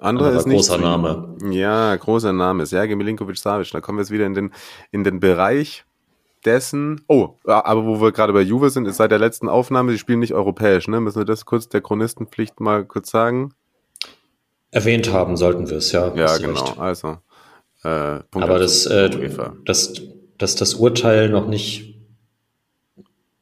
Andere 0.00 0.28
Anderer 0.28 0.36
ist 0.40 0.46
nicht 0.46 0.56
großer 0.56 0.76
zu- 0.76 0.80
Name. 0.80 1.36
Ja, 1.50 1.96
großer 1.96 2.32
Name. 2.32 2.64
Sergej 2.66 2.94
Milinkovic-Savic. 2.96 3.70
Da 3.72 3.80
kommen 3.80 3.98
wir 3.98 4.02
jetzt 4.02 4.10
wieder 4.12 4.26
in 4.26 4.34
den, 4.34 4.52
in 4.92 5.02
den 5.04 5.18
Bereich 5.20 5.84
dessen. 6.44 7.00
Oh, 7.08 7.30
aber 7.44 7.84
wo 7.84 8.00
wir 8.00 8.12
gerade 8.12 8.32
bei 8.32 8.42
Juve 8.42 8.70
sind, 8.70 8.86
ist 8.86 8.98
seit 8.98 9.10
der 9.10 9.18
letzten 9.18 9.48
Aufnahme, 9.48 9.90
sie 9.92 9.98
spielen 9.98 10.20
nicht 10.20 10.34
europäisch, 10.34 10.86
ne? 10.86 11.00
Müssen 11.00 11.18
wir 11.18 11.24
das 11.24 11.44
kurz 11.44 11.68
der 11.68 11.80
Chronistenpflicht 11.80 12.60
mal 12.60 12.84
kurz 12.84 13.10
sagen? 13.10 13.52
Erwähnt 14.70 15.12
haben 15.12 15.36
sollten 15.36 15.68
wir 15.68 15.78
es, 15.78 15.90
ja. 15.92 16.14
Ja, 16.14 16.36
genau. 16.38 16.60
recht. 16.62 16.78
Also. 16.78 17.18
Äh, 17.82 18.20
Punkt 18.30 18.48
Aber 18.48 18.58
das, 18.58 18.86
äh, 18.86 19.10
UEFA. 19.18 19.54
dass, 19.64 19.94
dass 20.36 20.54
das 20.56 20.74
Urteil 20.74 21.28
noch 21.30 21.48
nicht. 21.48 21.96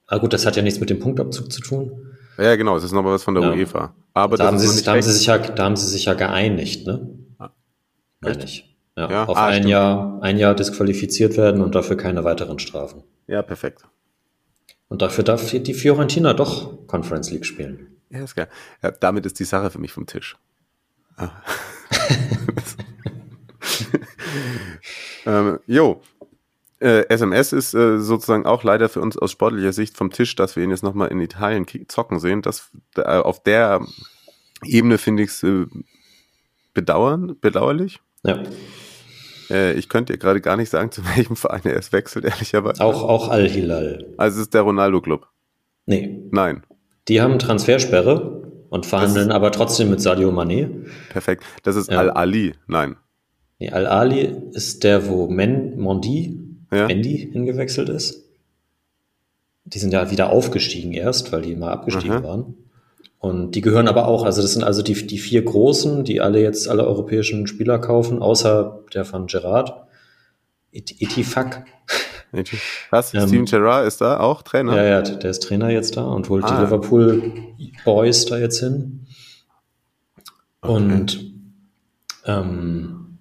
Ah 0.06 0.18
gut, 0.18 0.32
das 0.32 0.46
hat 0.46 0.56
ja 0.56 0.62
nichts 0.62 0.78
mit 0.80 0.88
dem 0.88 1.00
Punktabzug 1.00 1.50
zu 1.52 1.60
tun. 1.60 2.05
Ja, 2.38 2.56
genau, 2.56 2.76
es 2.76 2.84
ist 2.84 2.92
nochmal 2.92 3.12
was 3.14 3.22
von 3.24 3.34
der 3.34 3.44
Ja. 3.44 3.52
UEFA. 3.52 3.94
Aber 4.14 4.36
Da 4.36 4.46
haben, 4.46 4.58
sie, 4.58 4.82
da, 4.82 4.92
haben 4.92 5.02
sie 5.02 5.12
sich 5.12 5.26
ja, 5.26 5.38
da 5.38 5.64
haben 5.64 5.76
sie 5.76 5.86
sich 5.88 6.04
ja 6.06 6.14
geeinigt, 6.14 6.86
ne? 6.86 7.18
Ah. 7.38 7.50
Meine 8.20 8.44
ich. 8.44 8.76
Ja, 8.96 9.10
Ja? 9.10 9.24
auf 9.24 9.36
Ah, 9.36 9.46
ein 9.46 9.54
stimmt. 9.54 9.70
Jahr, 9.70 10.18
ein 10.22 10.38
Jahr 10.38 10.54
disqualifiziert 10.54 11.36
werden 11.36 11.60
und 11.62 11.74
dafür 11.74 11.96
keine 11.96 12.24
weiteren 12.24 12.58
Strafen. 12.58 13.02
Ja, 13.26 13.42
perfekt. 13.42 13.82
Und 14.88 15.02
dafür 15.02 15.24
darf 15.24 15.50
die 15.50 15.74
Fiorentina 15.74 16.32
doch 16.32 16.86
Conference 16.86 17.30
League 17.30 17.44
spielen. 17.46 17.96
Ja, 18.10 18.22
ist 18.22 18.34
geil. 18.36 18.48
Ja, 18.82 18.90
damit 18.92 19.26
ist 19.26 19.38
die 19.40 19.44
Sache 19.44 19.70
für 19.70 19.78
mich 19.78 19.92
vom 19.92 20.06
Tisch. 20.06 20.36
Ah. 21.16 21.30
ähm, 25.26 25.58
jo. 25.66 26.00
Äh, 26.78 27.08
SMS 27.08 27.52
ist 27.52 27.74
äh, 27.74 27.98
sozusagen 27.98 28.44
auch 28.44 28.62
leider 28.62 28.88
für 28.88 29.00
uns 29.00 29.16
aus 29.16 29.30
sportlicher 29.32 29.72
Sicht 29.72 29.96
vom 29.96 30.10
Tisch, 30.10 30.34
dass 30.36 30.56
wir 30.56 30.64
ihn 30.64 30.70
jetzt 30.70 30.82
nochmal 30.82 31.08
in 31.08 31.20
Italien 31.20 31.66
zocken 31.88 32.18
sehen. 32.20 32.42
Das, 32.42 32.70
äh, 32.96 33.02
auf 33.02 33.42
der 33.42 33.80
Ebene 34.64 34.98
finde 34.98 35.22
ich 35.22 35.30
es 35.30 35.42
äh, 35.42 35.66
bedauern, 36.74 37.36
bedauerlich. 37.40 38.00
Ja. 38.24 38.42
Äh, 39.50 39.72
ich 39.74 39.88
könnte 39.88 40.12
dir 40.12 40.18
gerade 40.18 40.40
gar 40.40 40.56
nicht 40.56 40.70
sagen, 40.70 40.90
zu 40.90 41.02
welchem 41.16 41.36
Verein 41.36 41.62
er 41.64 41.76
es 41.76 41.92
wechselt, 41.92 42.24
ehrlicherweise. 42.26 42.82
Auch, 42.84 43.02
auch 43.02 43.28
Al-Hilal. 43.28 44.12
Also 44.18 44.36
es 44.36 44.42
ist 44.42 44.54
der 44.54 44.62
Ronaldo-Club. 44.62 45.26
Nee. 45.86 46.20
Nein. 46.30 46.62
Die 47.08 47.20
haben 47.20 47.38
Transfersperre 47.38 48.42
und 48.68 48.84
verhandeln 48.84 49.30
aber 49.30 49.52
trotzdem 49.52 49.90
mit 49.90 50.00
Sadio 50.00 50.30
Mané. 50.30 50.68
Perfekt. 51.10 51.44
Das 51.62 51.76
ist 51.76 51.90
Ja. 51.90 51.98
Al-Ali. 52.00 52.54
Nein. 52.66 52.96
Nee, 53.58 53.70
Al-Ali 53.70 54.34
ist 54.52 54.84
der, 54.84 55.08
wo 55.08 55.28
Men, 55.28 55.78
Mondi, 55.78 56.45
Ja. 56.72 56.86
Mendy 56.86 57.30
hingewechselt 57.32 57.88
ist. 57.88 58.24
Die 59.64 59.78
sind 59.78 59.92
ja 59.92 60.10
wieder 60.10 60.30
aufgestiegen 60.30 60.92
erst, 60.92 61.32
weil 61.32 61.42
die 61.42 61.56
mal 61.56 61.72
abgestiegen 61.72 62.16
Aha. 62.18 62.22
waren. 62.22 62.54
Und 63.18 63.52
die 63.52 63.60
gehören 63.60 63.88
aber 63.88 64.06
auch, 64.06 64.24
also 64.24 64.42
das 64.42 64.52
sind 64.52 64.62
also 64.62 64.82
die, 64.82 65.06
die 65.06 65.18
vier 65.18 65.42
Großen, 65.42 66.04
die 66.04 66.20
alle 66.20 66.40
jetzt 66.40 66.68
alle 66.68 66.86
europäischen 66.86 67.46
Spieler 67.46 67.78
kaufen, 67.78 68.20
außer 68.22 68.84
der 68.94 69.04
von 69.04 69.26
Gerard. 69.26 69.72
It- 70.70 71.00
Itifak. 71.00 71.64
Was? 72.90 73.14
Ähm, 73.14 73.26
Steven 73.28 73.44
Gerrard 73.46 73.86
ist 73.86 74.00
da 74.00 74.20
auch 74.20 74.42
Trainer? 74.42 74.76
Ja, 74.76 74.84
ja, 74.84 75.02
der 75.02 75.30
ist 75.30 75.42
Trainer 75.42 75.70
jetzt 75.70 75.96
da 75.96 76.04
und 76.04 76.28
holt 76.28 76.44
Ah. 76.44 76.54
die 76.56 76.64
Liverpool 76.64 77.32
Boys 77.84 78.26
da 78.26 78.36
jetzt 78.38 78.60
hin. 78.60 79.06
Und 80.60 81.32
ähm, 82.24 83.18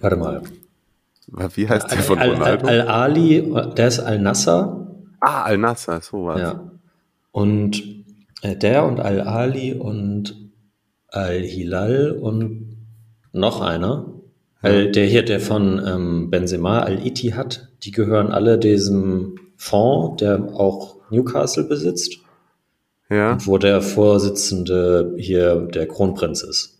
warte 0.00 0.16
mal. 0.16 0.42
Wie 1.32 1.68
heißt 1.68 1.90
der 1.90 1.98
von 1.98 2.18
Al- 2.18 2.30
Ronaldo? 2.30 2.66
Al- 2.66 2.80
Al-Ali, 2.82 3.52
der 3.76 3.88
ist 3.88 4.00
Al-Nasser. 4.00 4.86
ah, 5.20 5.42
Al-Nassr, 5.44 6.00
so 6.02 6.26
was. 6.26 6.40
Ja. 6.40 6.70
Und 7.32 7.82
äh, 8.42 8.56
der 8.56 8.84
und 8.84 9.00
Al-Ali 9.00 9.74
und 9.74 10.36
Al-Hilal 11.08 12.12
und 12.12 12.76
noch 13.32 13.60
einer. 13.60 14.06
Al, 14.62 14.90
der 14.90 15.06
hier, 15.06 15.24
der 15.24 15.40
von 15.40 15.80
ähm, 15.86 16.30
Benzema, 16.30 16.80
Al-Ittihad, 16.80 17.68
die 17.82 17.92
gehören 17.92 18.30
alle 18.32 18.58
diesem 18.58 19.36
Fonds, 19.56 20.20
der 20.20 20.38
auch 20.54 20.96
Newcastle 21.10 21.64
besitzt, 21.64 22.18
Ja, 23.08 23.38
wo 23.46 23.56
der 23.58 23.80
Vorsitzende 23.82 25.14
hier 25.16 25.56
der 25.66 25.86
Kronprinz 25.86 26.42
ist. 26.42 26.78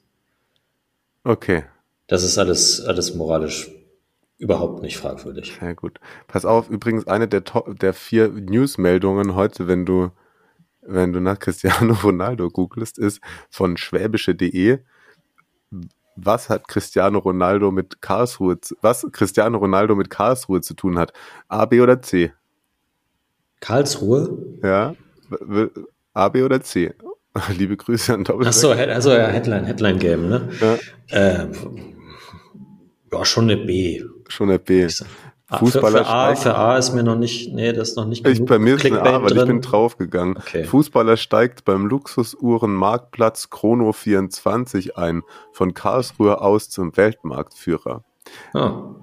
okay. 1.25 1.65
Das 2.07 2.25
ist 2.25 2.39
alles, 2.39 2.81
alles 2.85 3.15
moralisch 3.15 3.71
überhaupt 4.41 4.83
nicht 4.83 4.97
fragwürdig. 4.97 5.57
Sehr 5.61 5.75
gut. 5.75 6.01
Pass 6.27 6.45
auf, 6.45 6.69
übrigens 6.71 7.07
eine 7.07 7.29
der, 7.29 7.45
To- 7.45 7.73
der 7.75 7.93
vier 7.93 8.29
Newsmeldungen 8.29 9.35
heute, 9.35 9.69
wenn 9.69 9.85
du, 9.87 10.11
wenn 10.83 11.13
du 11.13 11.21
nach 11.21 11.39
Cristiano 11.39 11.95
Ronaldo 12.03 12.49
googelst, 12.51 12.99
ist 12.99 13.21
von 13.51 13.77
schwäbische.de. 13.77 14.79
Was 16.17 16.51
hat 16.51 16.69
Cristiano 16.69 17.19
Ronaldo 17.19 17.71
mit 17.71 18.03
Karlsruhe, 18.03 18.61
zu- 18.61 18.77
was 18.83 19.07
Cristiano 19.13 19.59
Ronaldo 19.59 19.95
mit 19.95 20.11
Karlsruhe 20.11 20.61
zu 20.61 20.75
tun 20.75 20.99
hat? 20.99 21.13
A, 21.49 21.67
B 21.67 21.81
oder 21.81 22.03
C? 22.03 22.33
Karlsruhe? 23.61 24.59
Ja? 24.63 24.95
A, 26.15 26.29
B 26.29 26.43
oder 26.43 26.61
C? 26.63 26.95
Liebe 27.57 27.77
Grüße 27.77 28.13
an 28.15 28.25
Doppel. 28.25 28.47
Ach 28.49 28.53
so, 28.53 28.75
Head- 28.75 28.89
also 28.91 29.13
ja, 29.13 29.29
Headline, 29.29 29.65
Headline 29.65 29.99
Game, 29.99 30.29
ne? 30.29 30.49
Ja, 30.61 30.79
Äh, 31.11 31.47
ja, 33.13 33.25
schon 33.25 33.45
eine 33.51 33.57
B. 33.65 34.03
schon 34.31 34.49
eine 34.49 34.59
B. 34.59 34.87
Ah, 35.51 35.59
Fußballer 35.59 35.99
für, 35.99 36.05
für, 36.05 36.11
A, 36.11 36.35
für 36.37 36.55
A 36.55 36.79
ist 36.79 36.93
mir 36.93 37.03
noch 37.03 37.17
nicht, 37.17 37.53
nee, 37.53 37.73
das 37.73 37.91
ist 37.91 37.97
noch 37.97 38.07
nicht 38.07 38.25
Ich, 38.25 38.45
bei 38.45 38.61
mir 38.61 38.77
ist 38.77 38.87
eine 38.87 39.03
A, 39.03 39.21
weil 39.21 39.33
ich 39.33 39.39
drin. 39.39 39.49
bin 39.49 39.61
draufgegangen. 39.63 40.37
Okay. 40.37 40.63
Fußballer 40.63 41.17
steigt 41.17 41.65
beim 41.65 41.87
Luxusuhren-Marktplatz 41.87 43.51
Chrono 43.51 43.91
24 43.93 44.97
ein, 44.97 45.23
von 45.53 45.75
Karlsruhe 45.75 46.41
aus 46.41 46.71
zum 46.71 46.97
Weltmarktführer. 46.97 48.05
Ah, 48.55 48.95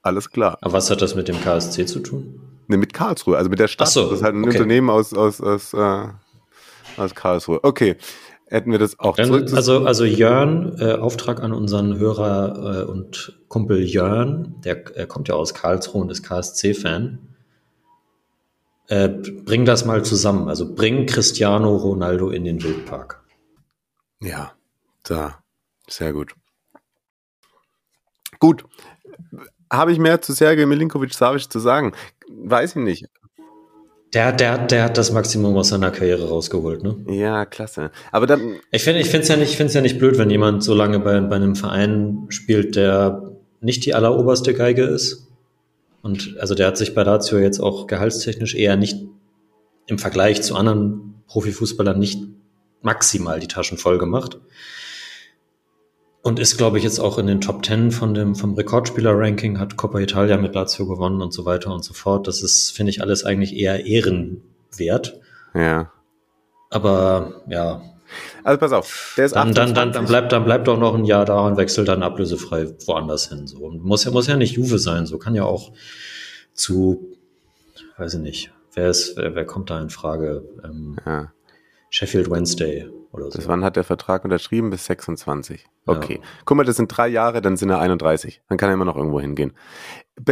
Alles 0.00 0.30
klar. 0.30 0.56
aber 0.62 0.72
was 0.72 0.90
hat 0.90 1.02
das 1.02 1.14
mit 1.14 1.28
dem 1.28 1.38
KSC 1.42 1.84
zu 1.84 2.00
tun? 2.00 2.40
Ne, 2.68 2.78
mit 2.78 2.94
Karlsruhe, 2.94 3.36
also 3.36 3.50
mit 3.50 3.58
der 3.58 3.68
Stadt. 3.68 3.88
Ach 3.88 3.92
so, 3.92 4.04
das 4.08 4.20
ist 4.20 4.24
halt 4.24 4.34
ein 4.34 4.44
okay. 4.44 4.56
Unternehmen 4.56 4.88
aus, 4.88 5.12
aus, 5.12 5.42
aus, 5.42 5.74
äh, 5.74 6.08
aus 6.96 7.14
Karlsruhe. 7.14 7.60
Okay, 7.62 7.96
hätten 8.46 8.70
wir 8.70 8.78
das 8.78 8.98
auch 8.98 9.16
Dann, 9.16 9.32
also, 9.54 9.84
also 9.84 10.04
Jörn, 10.04 10.76
äh, 10.78 10.92
Auftrag 10.94 11.42
an 11.42 11.52
unseren 11.52 11.98
Hörer 11.98 12.82
äh, 12.82 12.90
und 12.90 13.38
Kumpel 13.48 13.82
Jörn, 13.82 14.60
der 14.64 14.96
äh, 14.96 15.06
kommt 15.06 15.28
ja 15.28 15.34
aus 15.34 15.54
Karlsruhe 15.54 16.02
und 16.02 16.10
ist 16.10 16.22
KSC-Fan. 16.22 17.18
Äh, 18.88 19.08
bring 19.08 19.64
das 19.64 19.84
mal 19.84 20.04
zusammen. 20.04 20.48
Also 20.48 20.74
bring 20.74 21.06
Cristiano 21.06 21.76
Ronaldo 21.76 22.30
in 22.30 22.44
den 22.44 22.62
Wildpark. 22.62 23.24
ja, 24.20 24.52
da. 25.02 25.42
Sehr 25.88 26.12
gut. 26.12 26.34
Gut. 28.38 28.64
Habe 29.72 29.92
ich 29.92 29.98
mehr 29.98 30.20
zu 30.20 30.32
Sergej 30.32 30.66
Milinkovic-Savic 30.66 31.50
zu 31.50 31.58
sagen? 31.58 31.92
Weiß 32.28 32.70
ich 32.70 32.82
nicht. 32.82 33.06
Der, 34.14 34.32
der, 34.32 34.58
der 34.66 34.84
hat 34.84 34.96
das 34.98 35.12
Maximum 35.12 35.56
aus 35.56 35.68
seiner 35.68 35.90
Karriere 35.90 36.28
rausgeholt, 36.28 36.82
ne? 36.82 36.96
Ja, 37.12 37.44
klasse. 37.44 37.90
Aber 38.12 38.26
dann, 38.26 38.56
Ich 38.70 38.84
finde 38.84 39.00
ich 39.00 39.08
finde 39.10 39.22
es 39.24 39.28
ja, 39.28 39.36
nicht- 39.36 39.50
ich 39.50 39.56
find's 39.56 39.74
ja 39.74 39.80
nicht 39.80 39.98
blöd, 39.98 40.16
wenn 40.16 40.30
jemand 40.30 40.62
so 40.62 40.74
lange 40.74 41.00
bei, 41.00 41.20
bei 41.20 41.36
einem 41.36 41.56
Verein 41.56 42.26
spielt, 42.28 42.76
der 42.76 43.32
nicht 43.60 43.84
die 43.84 43.94
alleroberste 43.94 44.54
Geige 44.54 44.84
ist. 44.84 45.26
Und 46.02 46.36
also 46.38 46.54
der 46.54 46.68
hat 46.68 46.76
sich 46.78 46.94
bei 46.94 47.02
Lazio 47.02 47.38
jetzt 47.38 47.58
auch 47.58 47.86
gehaltstechnisch 47.88 48.54
eher 48.54 48.76
nicht 48.76 48.96
im 49.86 49.98
Vergleich 49.98 50.40
zu 50.42 50.54
anderen 50.54 51.14
Profifußballern 51.26 51.98
nicht 51.98 52.20
maximal 52.82 53.40
die 53.40 53.48
Taschen 53.48 53.76
voll 53.76 53.98
gemacht. 53.98 54.38
Und 56.26 56.40
ist, 56.40 56.56
glaube 56.56 56.76
ich, 56.76 56.82
jetzt 56.82 56.98
auch 56.98 57.18
in 57.18 57.28
den 57.28 57.40
Top 57.40 57.62
Ten 57.62 57.92
von 57.92 58.12
dem, 58.12 58.34
vom 58.34 58.54
Rekordspieler-Ranking, 58.54 59.60
hat 59.60 59.76
Coppa 59.76 60.00
Italia 60.00 60.36
mit 60.36 60.56
Lazio 60.56 60.84
gewonnen 60.84 61.22
und 61.22 61.32
so 61.32 61.44
weiter 61.44 61.72
und 61.72 61.84
so 61.84 61.94
fort. 61.94 62.26
Das 62.26 62.42
ist, 62.42 62.72
finde 62.72 62.90
ich, 62.90 63.00
alles 63.00 63.22
eigentlich 63.24 63.54
eher 63.56 63.86
ehrenwert. 63.86 65.20
ja. 65.54 65.92
Aber 66.68 67.42
ja, 67.46 67.80
Also 68.42 68.58
pass 68.58 68.72
auf, 68.72 69.14
der 69.16 69.26
ist 69.26 69.36
dann, 69.36 69.54
dann, 69.54 69.72
dann, 69.72 69.90
28. 69.90 69.92
dann 69.94 70.06
bleibt, 70.06 70.32
dann 70.32 70.44
bleibt 70.44 70.66
doch 70.66 70.76
noch 70.76 70.96
ein 70.96 71.04
Jahr 71.04 71.24
da 71.24 71.46
und 71.46 71.58
wechselt 71.58 71.86
dann 71.86 72.02
ablösefrei 72.02 72.74
woanders 72.86 73.28
hin. 73.28 73.46
So. 73.46 73.58
Und 73.58 73.84
muss 73.84 74.02
ja, 74.02 74.10
muss 74.10 74.26
ja 74.26 74.36
nicht 74.36 74.56
Juve 74.56 74.80
sein. 74.80 75.06
So 75.06 75.18
kann 75.18 75.36
ja 75.36 75.44
auch 75.44 75.74
zu, 76.54 77.16
weiß 77.98 78.14
ich 78.14 78.20
nicht, 78.20 78.52
wer 78.74 78.90
ist, 78.90 79.16
wer, 79.16 79.36
wer 79.36 79.44
kommt 79.46 79.70
da 79.70 79.80
in 79.80 79.90
Frage? 79.90 80.42
Ähm, 80.64 80.96
Ja. 81.06 81.32
Sheffield 81.88 82.28
Wednesday 82.28 82.90
oder 83.16 83.30
so. 83.30 83.38
Bis 83.38 83.48
wann 83.48 83.64
hat 83.64 83.76
der 83.76 83.84
Vertrag 83.84 84.24
unterschrieben? 84.24 84.70
Bis 84.70 84.86
26. 84.86 85.66
Okay. 85.86 86.20
Ja. 86.22 86.28
Guck 86.44 86.56
mal, 86.56 86.64
das 86.64 86.76
sind 86.76 86.88
drei 86.88 87.08
Jahre, 87.08 87.40
dann 87.40 87.56
sind 87.56 87.70
er 87.70 87.78
31. 87.80 88.42
Dann 88.48 88.58
kann 88.58 88.68
er 88.70 88.74
immer 88.74 88.84
noch 88.84 88.96
irgendwo 88.96 89.20
hingehen. 89.20 89.52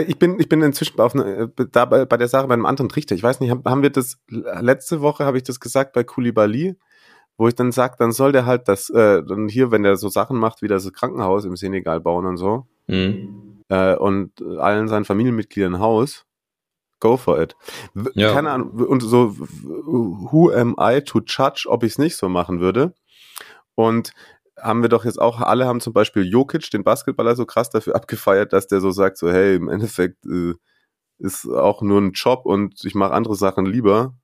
Ich 0.07 0.19
bin, 0.19 0.39
ich 0.41 0.49
bin 0.49 0.63
inzwischen 0.63 1.01
auf 1.01 1.15
eine, 1.15 1.49
da 1.71 1.85
bei, 1.85 2.05
bei 2.07 2.17
der 2.17 2.29
Sache 2.29 2.47
bei 2.47 2.55
einem 2.55 2.67
anderen 2.67 2.89
Trichter. 2.89 3.15
Ich 3.15 3.23
weiß 3.23 3.41
nicht, 3.41 3.51
haben, 3.51 3.83
wir 3.83 3.91
das, 3.91 4.19
letzte 4.29 5.01
Woche 5.01 5.25
habe 5.25 5.37
ich 5.37 5.43
das 5.43 5.61
gesagt 5.61 5.93
bei 5.93 6.05
Koulibaly, 6.05 6.77
wo 7.37 7.49
ich 7.49 7.55
dann 7.55 7.73
sage, 7.73 7.97
dann 7.99 8.13
soll 8.13 8.33
der 8.33 8.47
halt 8.47 8.69
das, 8.69 8.89
äh, 8.91 9.23
dann 9.23 9.49
hier, 9.49 9.71
wenn 9.71 9.83
der 9.83 9.97
so 9.97 10.09
Sachen 10.09 10.39
macht, 10.39 10.63
wie 10.63 10.69
das 10.69 10.91
Krankenhaus 10.93 11.45
im 11.45 11.57
Senegal 11.57 12.01
bauen 12.01 12.27
und 12.27 12.37
so, 12.37 12.67
Mhm. 12.87 13.63
äh, 13.69 13.95
und 13.97 14.41
allen 14.59 14.89
seinen 14.89 15.05
Familienmitgliedern 15.05 15.75
ein 15.75 15.81
Haus, 15.81 16.27
go 17.05 17.19
for 17.19 17.39
it. 17.41 17.55
Ja. 18.15 18.33
Keine 18.33 18.51
Ahnung, 18.51 18.71
und 18.71 19.01
so, 19.01 19.37
who 19.37 20.51
am 20.51 20.75
I 20.81 21.03
to 21.03 21.21
judge, 21.21 21.67
ob 21.69 21.85
ich 21.85 21.93
es 21.93 21.99
nicht 21.99 22.17
so 22.17 22.31
machen 22.31 22.61
würde? 22.61 22.95
Und 23.75 24.13
haben 24.59 24.81
wir 24.81 24.89
doch 24.89 25.05
jetzt 25.05 25.21
auch, 25.21 25.41
alle 25.41 25.67
haben 25.67 25.81
zum 25.81 25.93
Beispiel 25.93 26.25
Jokic, 26.25 26.71
den 26.71 26.83
Basketballer, 26.83 27.37
so 27.37 27.45
krass 27.45 27.69
dafür 27.69 27.95
abgefeiert, 28.01 28.55
dass 28.55 28.67
der 28.69 28.81
so 28.81 28.91
sagt, 28.91 29.19
so 29.19 29.31
hey, 29.31 29.55
im 29.57 29.69
Endeffekt 29.69 30.25
äh, 30.25 30.55
ist 31.19 31.47
auch 31.47 31.83
nur 31.83 32.01
ein 32.01 32.13
Job 32.13 32.47
und 32.47 32.83
ich 32.85 32.95
mache 32.95 33.13
andere 33.13 33.37
Sachen 33.37 33.67
lieber. 33.67 34.15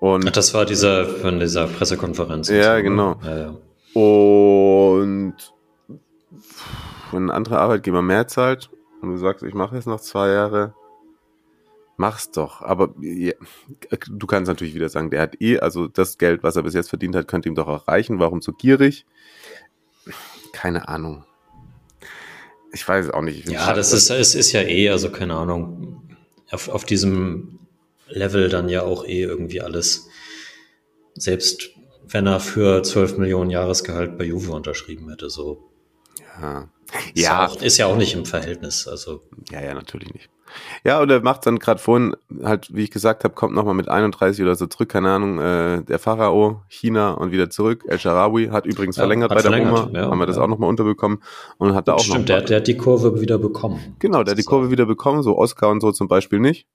Und 0.00 0.26
Ach, 0.26 0.32
das 0.32 0.54
war 0.54 0.64
dieser 0.64 1.06
von 1.06 1.40
dieser 1.40 1.66
Pressekonferenz. 1.66 2.48
Ja, 2.48 2.62
so, 2.62 2.76
ne? 2.76 2.82
genau. 2.82 3.20
Ja, 3.22 3.36
ja. 3.38 3.56
Und 4.00 5.36
wenn 7.12 7.26
ein 7.26 7.30
anderer 7.30 7.60
Arbeitgeber 7.60 8.02
mehr 8.02 8.26
zahlt 8.28 8.70
und 9.02 9.10
du 9.10 9.18
sagst, 9.18 9.42
ich 9.44 9.54
mache 9.54 9.76
jetzt 9.76 9.86
noch 9.86 10.00
zwei 10.00 10.30
Jahre, 10.30 10.74
Mach's 11.96 12.30
doch. 12.30 12.60
Aber 12.60 12.94
ja, 13.00 13.32
du 14.08 14.26
kannst 14.26 14.48
natürlich 14.48 14.74
wieder 14.74 14.88
sagen, 14.88 15.10
der 15.10 15.22
hat 15.22 15.40
eh, 15.40 15.58
also 15.58 15.86
das 15.86 16.18
Geld, 16.18 16.42
was 16.42 16.56
er 16.56 16.62
bis 16.62 16.74
jetzt 16.74 16.88
verdient 16.88 17.14
hat, 17.14 17.28
könnte 17.28 17.48
ihm 17.48 17.54
doch 17.54 17.68
auch 17.68 17.86
reichen. 17.86 18.18
Warum 18.18 18.42
so 18.42 18.52
gierig? 18.52 19.06
Keine 20.52 20.88
Ahnung. 20.88 21.24
Ich 22.72 22.86
weiß 22.86 23.06
es 23.06 23.12
auch 23.12 23.22
nicht. 23.22 23.48
Ja, 23.48 23.72
das 23.72 23.92
ist, 23.92 24.10
es 24.10 24.34
ist 24.34 24.52
ja 24.52 24.62
eh, 24.62 24.88
also 24.90 25.10
keine 25.10 25.36
Ahnung, 25.36 26.02
auf, 26.50 26.68
auf 26.68 26.84
diesem 26.84 27.60
Level 28.08 28.48
dann 28.48 28.68
ja 28.68 28.82
auch 28.82 29.04
eh 29.04 29.22
irgendwie 29.22 29.60
alles. 29.60 30.08
Selbst 31.14 31.70
wenn 32.06 32.26
er 32.26 32.40
für 32.40 32.82
12 32.82 33.18
Millionen 33.18 33.50
Jahresgehalt 33.50 34.18
bei 34.18 34.24
Juve 34.24 34.52
unterschrieben 34.52 35.08
hätte, 35.08 35.30
so. 35.30 35.70
Ja. 36.40 36.68
Ist 37.14 37.24
ja, 37.24 37.46
auch, 37.46 37.62
ist 37.62 37.78
ja 37.78 37.86
auch 37.86 37.96
nicht 37.96 38.14
im 38.14 38.26
Verhältnis, 38.26 38.86
also. 38.86 39.22
Ja, 39.50 39.62
ja, 39.62 39.74
natürlich 39.74 40.12
nicht. 40.12 40.28
Ja, 40.84 41.00
und 41.00 41.10
er 41.10 41.20
macht 41.22 41.46
dann 41.46 41.58
gerade 41.58 41.80
vorhin, 41.80 42.16
halt, 42.42 42.74
wie 42.74 42.82
ich 42.84 42.90
gesagt 42.90 43.24
habe, 43.24 43.34
kommt 43.34 43.54
nochmal 43.54 43.74
mit 43.74 43.88
31 43.88 44.42
oder 44.42 44.54
so 44.54 44.66
zurück, 44.66 44.88
keine 44.88 45.10
Ahnung, 45.10 45.38
äh, 45.38 45.82
der 45.82 45.98
Pharao, 45.98 46.62
China 46.68 47.12
und 47.12 47.32
wieder 47.32 47.50
zurück. 47.50 47.84
El 47.86 47.98
Sharawi 47.98 48.48
hat 48.48 48.66
übrigens 48.66 48.96
ja, 48.96 49.02
verlängert 49.02 49.30
hat 49.30 49.42
bei 49.42 49.48
der 49.48 49.62
Oma, 49.62 49.88
ja, 49.92 50.10
haben 50.10 50.18
wir 50.18 50.26
das 50.26 50.36
ja. 50.36 50.42
auch 50.42 50.48
nochmal 50.48 50.68
unterbekommen 50.68 51.22
und 51.58 51.74
hat 51.74 51.88
da 51.88 51.94
auch 51.94 52.00
Stimmt, 52.00 52.20
noch 52.20 52.26
der, 52.26 52.42
der 52.42 52.56
hat 52.58 52.66
die 52.66 52.76
Kurve 52.76 53.20
wieder 53.20 53.38
bekommen. 53.38 53.96
Genau, 53.98 54.22
der 54.22 54.32
hat 54.32 54.38
die 54.38 54.44
Kurve 54.44 54.70
wieder 54.70 54.86
bekommen, 54.86 55.22
so 55.22 55.36
Oscar 55.36 55.70
und 55.70 55.80
so 55.80 55.92
zum 55.92 56.08
Beispiel 56.08 56.40
nicht. 56.40 56.66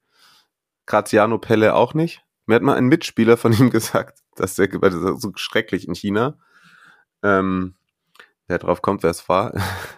Graziano 0.85 1.37
Pelle 1.37 1.75
auch 1.75 1.93
nicht. 1.93 2.23
Mir 2.45 2.55
hat 2.55 2.63
mal 2.63 2.75
ein 2.75 2.87
Mitspieler 2.87 3.37
von 3.37 3.53
ihm 3.53 3.69
gesagt, 3.71 4.19
dass 4.35 4.55
der, 4.55 4.67
das 4.67 4.93
ist 4.95 5.21
so 5.21 5.31
schrecklich 5.35 5.87
in 5.87 5.93
China, 5.93 6.37
ähm, 7.23 7.75
wer 8.49 8.57
drauf 8.57 8.81
kommt, 8.81 9.03
wer 9.03 9.11
es 9.11 9.29
war, 9.29 9.53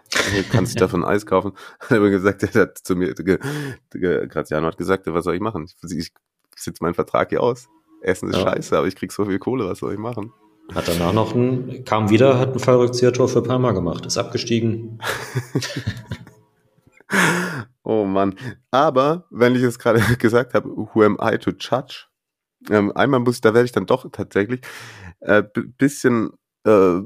kann 0.52 0.66
sich 0.66 0.76
davon 0.76 1.04
Eis 1.04 1.26
kaufen. 1.26 1.54
Hat 1.80 1.94
aber 1.94 2.10
gesagt, 2.10 2.44
er 2.44 2.62
hat 2.62 2.78
zu 2.78 2.96
mir, 2.96 3.16
Graziano 3.16 4.68
hat 4.68 4.78
gesagt, 4.78 5.08
was 5.08 5.24
soll 5.24 5.36
ich 5.36 5.42
machen? 5.42 5.66
Ich, 5.66 5.98
ich 5.98 6.12
sitze 6.56 6.84
meinen 6.84 6.94
Vertrag 6.94 7.30
hier 7.30 7.42
aus. 7.42 7.70
Essen 8.02 8.30
ist 8.30 8.38
ja. 8.38 8.44
scheiße, 8.44 8.78
aber 8.78 8.88
ich 8.88 8.96
krieg 8.96 9.12
so 9.12 9.26
viel 9.26 9.40
Kohle, 9.40 9.68
was 9.68 9.80
soll 9.80 9.94
ich 9.94 10.00
machen? 10.00 10.34
Hat 10.74 10.88
danach 10.88 11.14
noch 11.14 11.36
ein, 11.36 11.84
kam 11.86 12.10
wieder, 12.10 12.40
hat 12.40 12.54
ein 12.54 12.60
Fallrückzieher-Tor 12.60 13.30
für 13.30 13.44
Palma 13.44 13.72
gemacht, 13.72 14.06
ist 14.06 14.18
abgestiegen. 14.18 15.00
oh 17.84 18.06
Mann. 18.06 18.36
Aber, 18.72 19.26
wenn 19.30 19.56
ich 19.56 19.64
es 19.64 19.80
gerade 19.80 20.00
gesagt 20.18 20.54
habe, 20.54 20.70
who 20.70 21.04
am 21.04 21.18
I 21.22 21.38
to 21.38 21.52
judge? 21.52 22.08
Ähm, 22.70 22.92
einmal 22.96 23.20
muss 23.20 23.36
ich, 23.36 23.42
da 23.42 23.54
werde 23.54 23.66
ich 23.66 23.72
dann 23.72 23.86
doch 23.86 24.10
tatsächlich 24.12 24.62
äh, 25.20 25.44
bisschen 25.78 26.32
äh, 26.66 27.02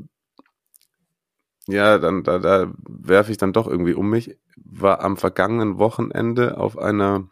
ja, 1.67 1.97
dann 1.97 2.23
da, 2.23 2.39
da 2.39 2.71
werfe 2.87 3.31
ich 3.31 3.37
dann 3.37 3.53
doch 3.53 3.67
irgendwie 3.67 3.93
um 3.93 4.09
mich. 4.09 4.37
War 4.55 5.01
am 5.01 5.17
vergangenen 5.17 5.77
Wochenende 5.77 6.57
auf 6.57 6.77
einer 6.77 7.27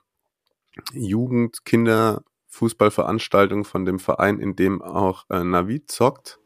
Jugend-Kinder-Fußballveranstaltung 0.93 3.63
von 3.63 3.85
dem 3.85 3.99
Verein, 3.99 4.39
in 4.39 4.55
dem 4.55 4.81
auch 4.81 5.25
äh, 5.29 5.43
Navid 5.43 5.91
zockt. 5.91 6.39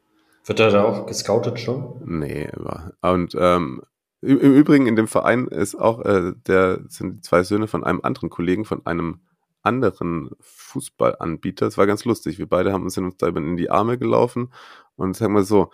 Wird 0.45 0.59
er 0.59 0.71
da 0.71 0.83
auch 0.83 1.05
gescoutet 1.05 1.59
schon? 1.59 2.01
Nee, 2.05 2.49
war. 2.55 2.93
Und 3.01 3.35
ähm, 3.39 3.83
im 4.21 4.37
Übrigen 4.37 4.87
in 4.87 4.95
dem 4.95 5.07
Verein 5.07 5.47
ist 5.47 5.75
auch 5.75 6.03
äh, 6.03 6.33
der 6.47 6.81
sind 6.89 7.17
die 7.17 7.21
zwei 7.21 7.43
Söhne 7.43 7.67
von 7.67 7.83
einem 7.83 8.01
anderen 8.01 8.29
Kollegen 8.29 8.65
von 8.65 8.85
einem 8.85 9.21
anderen 9.61 10.31
Fußballanbieter. 10.39 11.67
Es 11.67 11.77
war 11.77 11.87
ganz 11.87 12.05
lustig. 12.05 12.39
Wir 12.39 12.47
beide 12.47 12.73
haben 12.73 12.83
uns 12.83 12.97
in, 12.97 13.11
in 13.11 13.57
die 13.57 13.69
Arme 13.69 13.97
gelaufen 13.97 14.51
und 14.95 15.15
sagen 15.15 15.33
wir 15.33 15.43
so, 15.43 15.71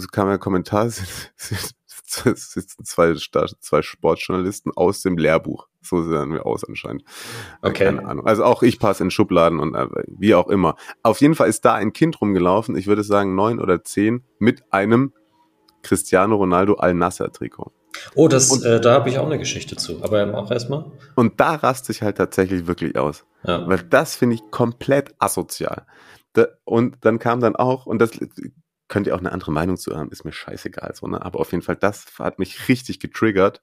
so 0.00 0.08
kam 0.08 0.28
ein 0.28 0.40
Kommentar, 0.40 0.86
es 0.86 2.52
sitzen 2.52 2.84
zwei, 2.84 3.14
zwei 3.14 3.82
Sportjournalisten 3.82 4.72
aus 4.74 5.02
dem 5.02 5.16
Lehrbuch. 5.16 5.68
So 5.82 6.02
sehen 6.02 6.32
wir 6.32 6.44
aus 6.44 6.64
anscheinend. 6.64 7.04
Okay. 7.62 7.84
Keine 7.84 8.04
Ahnung. 8.04 8.26
Also 8.26 8.44
auch 8.44 8.62
ich 8.62 8.78
passe 8.78 9.02
in 9.02 9.10
Schubladen 9.10 9.60
und 9.60 9.74
äh, 9.74 9.86
wie 10.08 10.34
auch 10.34 10.48
immer. 10.48 10.76
Auf 11.02 11.20
jeden 11.20 11.34
Fall 11.34 11.48
ist 11.48 11.64
da 11.64 11.74
ein 11.74 11.92
Kind 11.92 12.20
rumgelaufen, 12.20 12.76
ich 12.76 12.86
würde 12.86 13.04
sagen 13.04 13.34
neun 13.34 13.60
oder 13.60 13.82
zehn, 13.84 14.24
mit 14.38 14.62
einem 14.72 15.12
Cristiano 15.82 16.36
Ronaldo 16.36 16.74
Al-Nasser-Trikot. 16.74 17.72
Oh, 18.14 18.28
das, 18.28 18.50
und, 18.50 18.64
äh, 18.64 18.80
da 18.80 18.92
habe 18.92 19.08
ich 19.08 19.18
auch 19.18 19.26
eine 19.26 19.38
Geschichte 19.38 19.76
zu, 19.76 20.02
aber 20.02 20.34
auch 20.36 20.50
erstmal. 20.50 20.84
Und 21.14 21.40
da 21.40 21.54
raste 21.54 21.92
ich 21.92 22.02
halt 22.02 22.18
tatsächlich 22.18 22.66
wirklich 22.66 22.96
aus. 22.96 23.24
Ja. 23.44 23.66
Weil 23.66 23.78
das 23.78 24.14
finde 24.14 24.36
ich 24.36 24.50
komplett 24.50 25.14
asozial. 25.18 25.86
Da, 26.34 26.46
und 26.64 26.98
dann 27.00 27.18
kam 27.18 27.40
dann 27.40 27.56
auch, 27.56 27.86
und 27.86 27.98
das 27.98 28.12
könnt 28.90 29.06
ihr 29.06 29.14
auch 29.14 29.20
eine 29.20 29.32
andere 29.32 29.52
Meinung 29.52 29.78
zu 29.78 29.96
haben, 29.96 30.10
ist 30.10 30.24
mir 30.24 30.32
scheißegal, 30.32 30.94
so, 30.94 31.06
ne? 31.06 31.24
Aber 31.24 31.40
auf 31.40 31.52
jeden 31.52 31.62
Fall, 31.62 31.76
das 31.76 32.06
hat 32.18 32.38
mich 32.38 32.68
richtig 32.68 33.00
getriggert. 33.00 33.62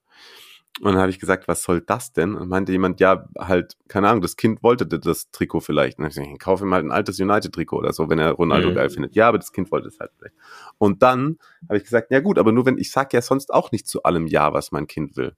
Und 0.80 0.94
dann 0.94 1.02
habe 1.02 1.10
ich 1.10 1.20
gesagt, 1.20 1.48
was 1.48 1.64
soll 1.64 1.82
das 1.82 2.14
denn? 2.14 2.36
Und 2.36 2.50
meinte 2.50 2.72
jemand, 2.72 3.00
ja, 3.00 3.28
halt, 3.38 3.78
keine 3.88 4.10
Ahnung, 4.10 4.22
das 4.22 4.36
Kind 4.36 4.62
wollte 4.62 4.86
das 4.86 5.32
Trikot 5.32 5.62
vielleicht. 5.62 5.98
Und 5.98 6.04
dann 6.04 6.12
habe 6.12 6.22
ich 6.22 6.28
gesagt, 6.28 6.40
kauf 6.40 6.62
ihm 6.62 6.74
halt 6.74 6.86
ein 6.86 6.92
altes 6.92 7.20
United-Trikot 7.20 7.78
oder 7.78 7.94
so, 7.94 8.10
wenn 8.10 8.20
er 8.20 8.32
Ronaldo 8.32 8.70
mhm. 8.70 8.76
geil 8.76 8.90
findet. 8.90 9.16
Ja, 9.16 9.28
aber 9.28 9.40
das 9.40 9.52
Kind 9.52 9.72
wollte 9.72 9.88
es 9.88 10.00
halt 10.00 10.12
vielleicht. 10.18 10.36
Und 10.78 11.02
dann 11.02 11.40
habe 11.68 11.78
ich 11.78 11.84
gesagt, 11.84 12.12
ja 12.12 12.20
gut, 12.20 12.38
aber 12.38 12.52
nur 12.52 12.66
wenn, 12.66 12.78
ich 12.78 12.92
sag 12.92 13.12
ja 13.14 13.22
sonst 13.22 13.54
auch 13.54 13.72
nicht 13.72 13.88
zu 13.88 14.04
allem 14.04 14.28
Ja, 14.28 14.54
was 14.54 14.72
mein 14.72 14.88
Kind 14.88 15.18
will. 15.18 15.36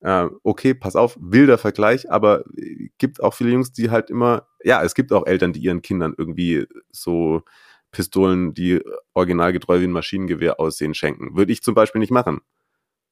Äh, 0.00 0.28
okay, 0.42 0.74
pass 0.74 0.96
auf, 0.96 1.16
wilder 1.20 1.56
Vergleich, 1.56 2.10
aber 2.10 2.44
gibt 2.98 3.22
auch 3.22 3.32
viele 3.32 3.50
Jungs, 3.50 3.72
die 3.72 3.90
halt 3.90 4.10
immer, 4.10 4.48
ja, 4.62 4.82
es 4.82 4.94
gibt 4.94 5.12
auch 5.12 5.24
Eltern, 5.24 5.52
die 5.52 5.60
ihren 5.60 5.82
Kindern 5.82 6.14
irgendwie 6.18 6.66
so 6.90 7.42
Pistolen, 7.94 8.52
die 8.52 8.82
originalgetreu 9.14 9.80
wie 9.80 9.84
ein 9.84 9.92
Maschinengewehr 9.92 10.60
aussehen, 10.60 10.94
schenken. 10.94 11.36
Würde 11.36 11.52
ich 11.52 11.62
zum 11.62 11.74
Beispiel 11.74 12.00
nicht 12.00 12.10
machen. 12.10 12.40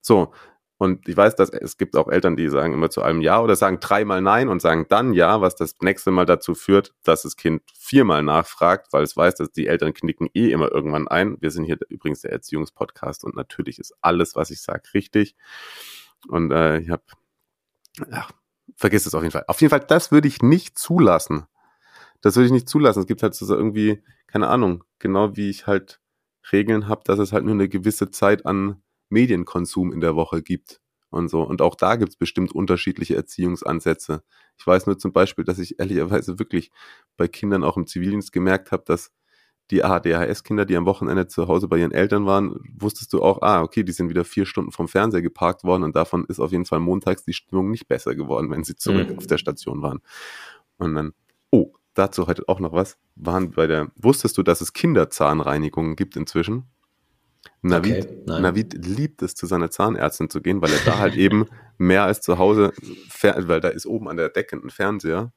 So. 0.03 0.33
Und 0.79 1.09
ich 1.09 1.17
weiß, 1.17 1.37
dass 1.37 1.51
es 1.51 1.79
gibt 1.79 1.95
auch 1.97 2.09
Eltern, 2.09 2.35
die 2.37 2.49
sagen 2.49 2.75
immer 2.75 2.91
zu 2.91 3.03
allem 3.03 3.21
Ja 3.21 3.41
oder 3.41 3.55
sagen 3.55 3.79
dreimal 3.79 4.21
Nein 4.21 4.49
und 4.49 4.61
sagen 4.61 4.87
dann 4.89 5.15
Ja, 5.15 5.41
was 5.41 5.55
das 5.55 5.77
nächste 5.81 6.11
Mal 6.11 6.27
dazu 6.27 6.57
führt, 6.57 6.93
dass 7.05 7.23
das 7.23 7.37
Kind 7.37 7.63
viermal 7.73 8.25
nachfragt, 8.25 8.93
weil 8.93 9.05
es 9.05 9.17
weiß, 9.17 9.37
dass 9.37 9.53
die 9.53 9.69
Eltern 9.69 9.95
knicken 9.95 10.29
eh 10.35 10.51
immer 10.51 10.73
irgendwann 10.73 11.07
ein. 11.07 11.37
Wir 11.41 11.53
sind 11.53 11.65
hier 11.65 11.79
übrigens 11.89 12.23
der 12.23 12.33
Erziehungspodcast 12.33 13.23
und 13.23 13.37
natürlich 13.37 13.79
ist 13.79 13.95
alles, 14.01 14.35
was 14.35 14.51
ich 14.51 14.61
sage, 14.61 14.83
richtig. 14.93 15.37
Und 16.27 16.51
äh, 16.51 16.81
ich 16.81 16.91
habe, 16.91 17.05
ja, 18.11 18.27
vergiss 18.75 19.07
es 19.07 19.15
auf 19.15 19.23
jeden 19.23 19.33
Fall. 19.33 19.45
Auf 19.47 19.61
jeden 19.61 19.71
Fall, 19.71 19.87
das 19.87 20.11
würde 20.11 20.27
ich 20.27 20.43
nicht 20.43 20.77
zulassen. 20.77 21.47
Das 22.23 22.37
würde 22.37 22.47
ich 22.47 22.53
nicht 22.53 22.69
zulassen. 22.69 23.01
Es 23.01 23.07
gibt 23.07 23.23
halt 23.23 23.35
so 23.35 23.55
irgendwie 23.55 24.03
keine 24.33 24.49
Ahnung, 24.49 24.83
genau 24.99 25.37
wie 25.37 25.51
ich 25.51 25.67
halt 25.67 26.01
Regeln 26.51 26.89
habe, 26.89 27.03
dass 27.05 27.19
es 27.19 27.33
halt 27.33 27.45
nur 27.45 27.55
eine 27.55 27.69
gewisse 27.69 28.11
Zeit 28.11 28.47
an 28.47 28.83
Medienkonsum 29.11 29.93
in 29.93 30.01
der 30.01 30.17
Woche 30.17 30.43
gibt 30.43 30.81
und 31.11 31.29
so. 31.29 31.43
Und 31.43 31.61
auch 31.61 31.75
da 31.75 31.97
gibt 31.97 32.13
es 32.13 32.17
bestimmt 32.17 32.53
unterschiedliche 32.53 33.15
Erziehungsansätze. 33.15 34.23
Ich 34.57 34.67
weiß 34.67 34.87
nur 34.87 34.99
zum 34.99 35.13
Beispiel, 35.13 35.45
dass 35.45 35.59
ich 35.59 35.79
ehrlicherweise 35.79 36.39
wirklich 36.39 36.71
bei 37.19 37.29
Kindern 37.29 37.63
auch 37.63 37.77
im 37.77 37.87
Zivildienst 37.87 38.33
gemerkt 38.33 38.73
habe, 38.73 38.85
dass 38.87 39.13
die 39.71 39.85
ADHS-Kinder, 39.85 40.65
die 40.65 40.77
am 40.77 40.87
Wochenende 40.87 41.27
zu 41.27 41.47
Hause 41.47 41.69
bei 41.69 41.77
ihren 41.79 41.93
Eltern 41.93 42.25
waren, 42.25 42.59
wusstest 42.79 43.13
du 43.13 43.23
auch, 43.23 43.43
ah, 43.43 43.63
okay, 43.63 43.85
die 43.85 43.93
sind 43.93 44.09
wieder 44.09 44.25
vier 44.25 44.47
Stunden 44.47 44.73
vom 44.73 44.89
Fernseher 44.89 45.23
geparkt 45.23 45.63
worden 45.63 45.83
und 45.83 45.95
davon 45.95 46.25
ist 46.25 46.41
auf 46.41 46.53
jeden 46.53 46.65
Fall 46.65 46.81
montags 46.81 47.23
die 47.25 47.35
Stimmung 47.35 47.71
nicht 47.71 47.87
besser 47.87 48.15
geworden, 48.15 48.51
wenn 48.51 48.65
sie 48.65 48.77
zurück 48.77 49.11
mhm. 49.11 49.19
auf 49.19 49.27
der 49.27 49.39
Station 49.39 49.83
waren. 49.83 50.01
Und 50.79 50.95
dann, 50.95 51.13
oh, 51.51 51.73
dazu 51.95 52.27
heute 52.27 52.49
auch 52.49 52.61
noch 52.61 52.73
was. 52.73 52.99
Waren 53.17 53.51
bei 53.51 53.67
der, 53.67 53.91
wusstest 53.97 54.39
du, 54.39 54.43
dass 54.43 54.61
es 54.61 54.73
Kinderzahnreinigungen 54.73 55.97
gibt 55.97 56.17
inzwischen? 56.17 56.65
Navid, 57.61 58.07
okay, 58.07 58.41
Navid 58.41 58.87
liebt 58.87 59.23
es, 59.23 59.35
zu 59.35 59.47
seiner 59.47 59.71
Zahnärztin 59.71 60.31
zu 60.31 60.41
gehen, 60.41 60.63
weil 60.63 60.73
er 60.73 60.81
da 60.85 60.99
halt 60.99 61.15
eben 61.17 61.47
mehr 61.79 62.05
als 62.05 62.21
zu 62.21 62.39
Hause, 62.39 62.73
weil 63.21 63.61
da 63.61 63.69
ist 63.69 63.87
oben 63.87 64.09
an 64.09 64.17
der 64.17 64.29
Decke 64.29 64.57
ein 64.57 64.71
Fernseher. 64.71 65.33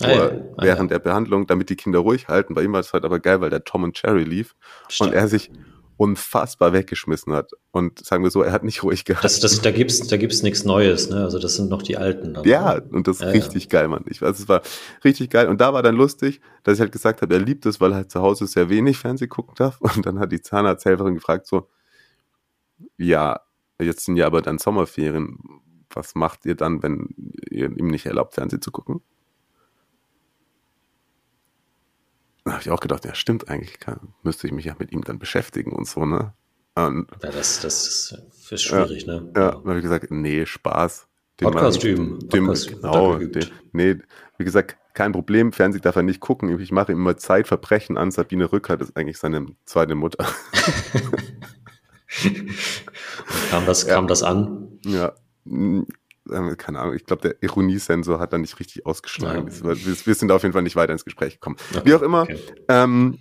Ah, 0.00 0.08
ja. 0.08 0.26
ah, 0.26 0.62
während 0.62 0.90
ja. 0.90 0.98
der 0.98 1.04
Behandlung, 1.04 1.46
damit 1.48 1.70
die 1.70 1.76
Kinder 1.76 1.98
ruhig 2.00 2.28
halten. 2.28 2.54
Bei 2.54 2.62
ihm 2.62 2.72
war 2.72 2.80
es 2.80 2.92
halt 2.92 3.04
aber 3.04 3.18
geil, 3.18 3.40
weil 3.40 3.50
der 3.50 3.64
Tom 3.64 3.82
und 3.82 3.96
Cherry 3.96 4.22
lief 4.22 4.54
Stimmt. 4.88 5.10
und 5.10 5.16
er 5.16 5.26
sich 5.26 5.50
unfassbar 5.98 6.72
weggeschmissen 6.72 7.34
hat. 7.34 7.50
Und 7.72 8.04
sagen 8.04 8.22
wir 8.22 8.30
so, 8.30 8.40
er 8.40 8.52
hat 8.52 8.62
nicht 8.62 8.84
ruhig 8.84 9.04
gehalten. 9.04 9.24
Das, 9.24 9.40
das, 9.40 9.60
da 9.60 9.72
gibt's, 9.72 10.06
da 10.06 10.16
gibt's 10.16 10.42
nichts 10.42 10.64
Neues, 10.64 11.10
ne? 11.10 11.24
Also 11.24 11.40
das 11.40 11.56
sind 11.56 11.68
noch 11.68 11.82
die 11.82 11.96
alten. 11.96 12.34
Dann, 12.34 12.44
ja, 12.44 12.76
ne? 12.76 12.84
und 12.92 13.08
das 13.08 13.16
ist 13.16 13.22
ja, 13.22 13.28
richtig 13.30 13.64
ja. 13.64 13.68
geil, 13.68 13.88
Mann. 13.88 14.04
Ich 14.08 14.22
weiß, 14.22 14.38
es 14.38 14.48
war 14.48 14.62
richtig 15.04 15.30
geil. 15.30 15.48
Und 15.48 15.60
da 15.60 15.74
war 15.74 15.82
dann 15.82 15.96
lustig, 15.96 16.40
dass 16.62 16.74
ich 16.74 16.80
halt 16.80 16.92
gesagt 16.92 17.20
habe, 17.20 17.34
er 17.34 17.40
liebt 17.40 17.66
es, 17.66 17.80
weil 17.80 17.90
er 17.90 17.96
halt 17.96 18.12
zu 18.12 18.20
Hause 18.20 18.46
sehr 18.46 18.70
wenig 18.70 18.96
Fernsehen 18.96 19.28
gucken 19.28 19.54
darf. 19.56 19.80
Und 19.96 20.06
dann 20.06 20.20
hat 20.20 20.30
die 20.30 20.40
Zahnarzthelferin 20.40 21.14
gefragt 21.14 21.48
so, 21.48 21.68
ja, 22.96 23.40
jetzt 23.80 24.04
sind 24.04 24.16
ja 24.16 24.26
aber 24.26 24.40
dann 24.40 24.58
Sommerferien. 24.58 25.38
Was 25.90 26.14
macht 26.14 26.46
ihr 26.46 26.54
dann, 26.54 26.80
wenn 26.82 27.08
ihr 27.50 27.76
ihm 27.76 27.88
nicht 27.88 28.06
erlaubt, 28.06 28.34
Fernsehen 28.34 28.62
zu 28.62 28.70
gucken? 28.70 29.00
Da 32.44 32.52
habe 32.52 32.62
ich 32.62 32.70
auch 32.70 32.80
gedacht, 32.80 33.04
ja, 33.04 33.14
stimmt 33.14 33.48
eigentlich, 33.48 33.78
kann, 33.78 34.14
müsste 34.22 34.46
ich 34.46 34.52
mich 34.52 34.64
ja 34.64 34.74
mit 34.78 34.92
ihm 34.92 35.02
dann 35.02 35.18
beschäftigen 35.18 35.72
und 35.72 35.86
so, 35.86 36.04
ne? 36.06 36.32
Und, 36.74 37.08
ja, 37.22 37.30
das, 37.30 37.60
das 37.60 38.14
ist 38.50 38.62
schwierig, 38.62 39.04
ja, 39.04 39.20
ne? 39.20 39.32
Ja, 39.36 39.50
dann 39.52 39.64
habe 39.64 39.76
ich 39.76 39.82
gesagt, 39.82 40.10
nee, 40.10 40.46
Spaß. 40.46 41.06
Podcast 41.36 41.84
üben. 41.84 42.18
Dem, 42.30 42.46
Podcast 42.46 42.68
genau, 42.68 43.16
dem, 43.16 43.46
nee, 43.72 43.96
wie 44.38 44.44
gesagt, 44.44 44.76
kein 44.94 45.12
Problem, 45.12 45.52
Fernsehen 45.52 45.82
darf 45.82 45.94
er 45.94 46.02
nicht 46.02 46.20
gucken. 46.20 46.58
Ich 46.58 46.72
mache 46.72 46.90
ihm 46.90 46.98
immer 46.98 47.16
Zeitverbrechen 47.16 47.96
an. 47.96 48.10
Sabine 48.10 48.50
Rücker, 48.50 48.76
das 48.76 48.88
ist 48.88 48.96
eigentlich 48.96 49.18
seine 49.18 49.46
zweite 49.64 49.94
Mutter. 49.94 50.26
kam, 53.50 53.64
das, 53.66 53.86
kam 53.86 54.08
das 54.08 54.24
an? 54.24 54.80
Ja, 54.84 55.12
äh, 56.30 56.56
keine 56.56 56.80
Ahnung, 56.80 56.94
ich 56.94 57.04
glaube, 57.04 57.22
der 57.22 57.42
Ironiesensor 57.42 58.18
hat 58.18 58.32
da 58.32 58.38
nicht 58.38 58.58
richtig 58.60 58.86
ausgeschlagen. 58.86 59.48
Ja. 59.48 59.64
Wir, 59.64 60.06
wir, 60.06 60.14
sind 60.14 60.30
auf 60.30 60.42
jeden 60.42 60.52
Fall 60.52 60.62
nicht 60.62 60.76
weiter 60.76 60.92
ins 60.92 61.04
Gespräch 61.04 61.34
gekommen. 61.34 61.56
Okay. 61.74 61.82
Wie 61.84 61.94
auch 61.94 62.02
immer, 62.02 62.22
okay. 62.22 62.38
ähm, 62.68 63.18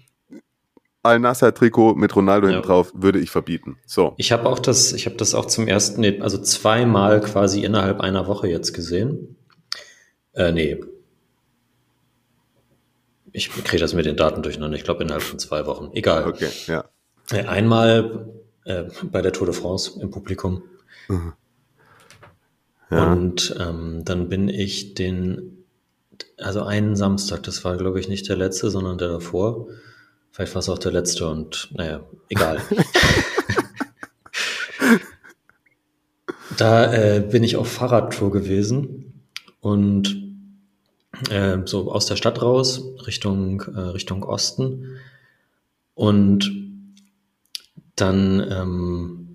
Al-Nasser-Trikot 1.04 1.96
mit 1.96 2.16
Ronaldo 2.16 2.48
ja. 2.48 2.54
hinten 2.54 2.68
drauf 2.68 2.92
würde 2.94 3.20
ich 3.20 3.32
verbieten. 3.32 3.78
So. 3.86 4.14
Ich 4.18 4.32
habe 4.32 4.48
auch 4.48 4.60
das, 4.60 4.94
ich 4.94 5.06
habe 5.06 5.16
das 5.16 5.34
auch 5.36 5.46
zum 5.46 5.68
ersten, 5.68 6.22
also 6.22 6.38
zweimal 6.38 7.22
quasi 7.22 7.64
innerhalb 7.64 8.02
einer 8.02 8.28
Woche 8.28 8.48
jetzt 8.48 8.74
gesehen. 8.74 9.38
Äh, 10.34 10.52
nee. 10.52 10.78
Ich 13.32 13.50
kriege 13.50 13.80
das 13.80 13.94
mit 13.94 14.06
den 14.06 14.18
Daten 14.18 14.42
durcheinander. 14.42 14.78
Ich 14.78 14.84
glaube 14.84 15.04
innerhalb 15.04 15.24
von 15.24 15.40
zwei 15.40 15.66
Wochen. 15.66 15.92
Egal. 15.94 16.26
Okay, 16.26 16.50
ja. 16.66 16.86
Äh, 17.32 17.46
einmal 17.46 18.34
äh, 18.66 18.86
bei 19.04 19.22
der 19.22 19.32
Tour 19.32 19.48
de 19.48 19.56
France 19.56 20.00
im 20.00 20.12
Publikum. 20.12 20.64
Mhm. 21.08 21.34
Ja. 22.90 23.12
Und 23.12 23.56
ähm, 23.60 24.04
dann 24.06 24.30
bin 24.30 24.50
ich 24.50 24.94
den, 24.94 25.66
also 26.38 26.64
einen 26.64 26.96
Samstag, 26.96 27.44
das 27.44 27.64
war 27.64 27.78
glaube 27.78 28.00
ich 28.00 28.08
nicht 28.08 28.30
der 28.30 28.38
letzte, 28.38 28.70
sondern 28.70 28.98
der 28.98 29.10
davor, 29.10 29.68
Vielleicht 30.38 30.54
war 30.54 30.60
es 30.60 30.70
auch 30.70 30.78
der 30.78 30.92
letzte 30.92 31.28
und 31.28 31.68
naja, 31.72 32.06
egal. 32.30 32.62
da 36.58 36.94
äh, 36.94 37.22
bin 37.22 37.44
ich 37.44 37.56
auf 37.56 37.72
Fahrradtour 37.72 38.32
gewesen 38.32 39.24
und 39.62 40.16
äh, 41.32 41.58
so 41.66 41.92
aus 41.92 42.06
der 42.06 42.18
Stadt 42.18 42.40
raus, 42.40 42.84
Richtung, 43.08 43.62
äh, 43.62 43.80
Richtung 43.80 44.22
Osten. 44.22 45.00
Und 45.96 46.52
dann 47.96 48.46
ähm, 48.48 49.27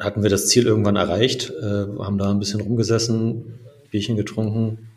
hatten 0.00 0.22
wir 0.22 0.30
das 0.30 0.48
Ziel 0.48 0.66
irgendwann 0.66 0.96
erreicht, 0.96 1.50
äh, 1.50 1.86
haben 1.98 2.18
da 2.18 2.30
ein 2.30 2.38
bisschen 2.38 2.60
rumgesessen, 2.60 3.60
Bierchen 3.90 4.16
getrunken, 4.16 4.88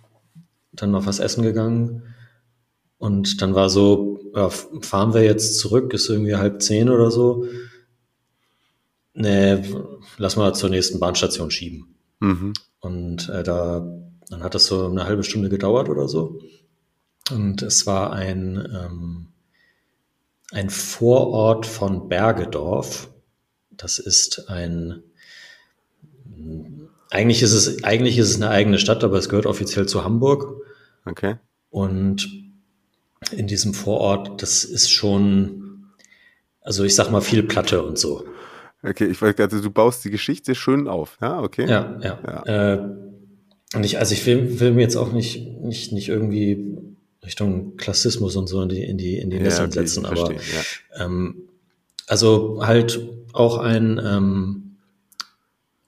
dann 0.71 0.91
noch 0.91 1.05
was 1.05 1.19
essen 1.19 1.43
gegangen. 1.43 2.03
Und 2.97 3.41
dann 3.41 3.55
war 3.55 3.69
so, 3.69 4.19
ja, 4.35 4.49
fahren 4.49 5.13
wir 5.13 5.23
jetzt 5.23 5.57
zurück, 5.57 5.93
ist 5.93 6.09
irgendwie 6.09 6.35
halb 6.35 6.61
zehn 6.61 6.89
oder 6.89 7.11
so. 7.11 7.45
Nee, 9.13 9.63
lass 10.17 10.35
mal 10.35 10.53
zur 10.53 10.69
nächsten 10.69 10.99
Bahnstation 10.99 11.51
schieben. 11.51 11.95
Mhm. 12.19 12.53
Und 12.79 13.29
äh, 13.29 13.43
da, 13.43 13.85
dann 14.29 14.43
hat 14.43 14.55
das 14.55 14.65
so 14.65 14.87
eine 14.87 15.05
halbe 15.05 15.23
Stunde 15.23 15.49
gedauert 15.49 15.89
oder 15.89 16.07
so. 16.07 16.39
Und 17.31 17.61
es 17.61 17.85
war 17.85 18.13
ein, 18.13 18.57
ähm, 18.57 19.27
ein 20.51 20.69
Vorort 20.69 21.65
von 21.65 22.09
Bergedorf. 22.09 23.09
Das 23.79 23.97
ist 23.97 24.49
ein, 24.49 25.01
eigentlich 27.09 27.41
ist 27.41 27.53
es, 27.53 27.83
eigentlich 27.83 28.17
ist 28.17 28.29
es 28.29 28.35
eine 28.35 28.49
eigene 28.49 28.77
Stadt, 28.77 29.03
aber 29.03 29.17
es 29.17 29.29
gehört 29.29 29.45
offiziell 29.45 29.87
zu 29.87 30.03
Hamburg. 30.03 30.61
Okay. 31.05 31.37
Und 31.69 32.29
in 33.31 33.47
diesem 33.47 33.73
Vorort, 33.73 34.41
das 34.41 34.65
ist 34.65 34.91
schon, 34.91 35.85
also 36.61 36.83
ich 36.83 36.93
sag 36.93 37.09
mal 37.09 37.21
viel 37.21 37.41
Platte 37.41 37.81
und 37.81 37.97
so. 37.97 38.25
Okay, 38.83 39.07
ich 39.07 39.21
weiß, 39.21 39.35
also 39.39 39.61
du 39.61 39.71
baust 39.71 40.03
die 40.03 40.11
Geschichte 40.11 40.55
schön 40.55 40.87
auf, 40.87 41.17
ja, 41.21 41.41
okay. 41.41 41.67
Ja, 41.67 41.99
ja. 42.01 42.19
ja. 42.45 42.73
Äh, 42.73 42.79
und 43.75 43.85
ich, 43.85 43.97
also 43.99 44.13
ich 44.13 44.25
will, 44.25 44.59
will 44.59 44.71
mir 44.71 44.81
jetzt 44.81 44.95
auch 44.95 45.13
nicht, 45.13 45.61
nicht, 45.61 45.93
nicht 45.93 46.09
irgendwie 46.09 46.77
Richtung 47.23 47.77
Klassismus 47.77 48.35
und 48.35 48.47
so 48.47 48.61
in 48.61 48.69
die, 48.69 48.83
in 48.83 48.97
die, 48.97 49.17
in 49.17 49.29
die 49.29 49.39
Nesseln 49.39 49.71
ja, 49.71 49.81
okay, 49.81 49.87
setzen, 49.87 50.05
aber 50.05 50.33
ja. 50.33 51.05
ähm, 51.05 51.48
also 52.09 52.65
halt 52.65 52.99
auch 53.33 53.57
ein 53.57 54.01
ähm, 54.03 54.77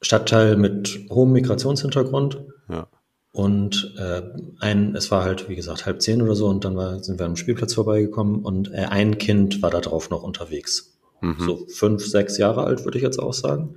Stadtteil 0.01 0.55
mit 0.55 0.99
hohem 1.09 1.31
Migrationshintergrund. 1.33 2.43
Ja. 2.69 2.87
Und 3.33 3.95
äh, 3.97 4.21
ein, 4.59 4.95
es 4.95 5.09
war 5.09 5.23
halt, 5.23 5.47
wie 5.47 5.55
gesagt, 5.55 5.85
halb 5.85 6.01
zehn 6.01 6.21
oder 6.21 6.35
so 6.35 6.47
und 6.47 6.65
dann 6.65 6.75
war, 6.75 7.01
sind 7.01 7.17
wir 7.17 7.25
am 7.25 7.37
Spielplatz 7.37 7.73
vorbeigekommen 7.73 8.43
und 8.43 8.73
äh, 8.73 8.85
ein 8.89 9.17
Kind 9.17 9.61
war 9.61 9.69
da 9.69 9.79
drauf 9.79 10.09
noch 10.09 10.23
unterwegs. 10.23 10.97
Mhm. 11.21 11.37
So 11.39 11.65
fünf, 11.67 12.05
sechs 12.05 12.37
Jahre 12.37 12.65
alt, 12.65 12.83
würde 12.83 12.97
ich 12.97 13.03
jetzt 13.03 13.19
auch 13.19 13.33
sagen. 13.33 13.75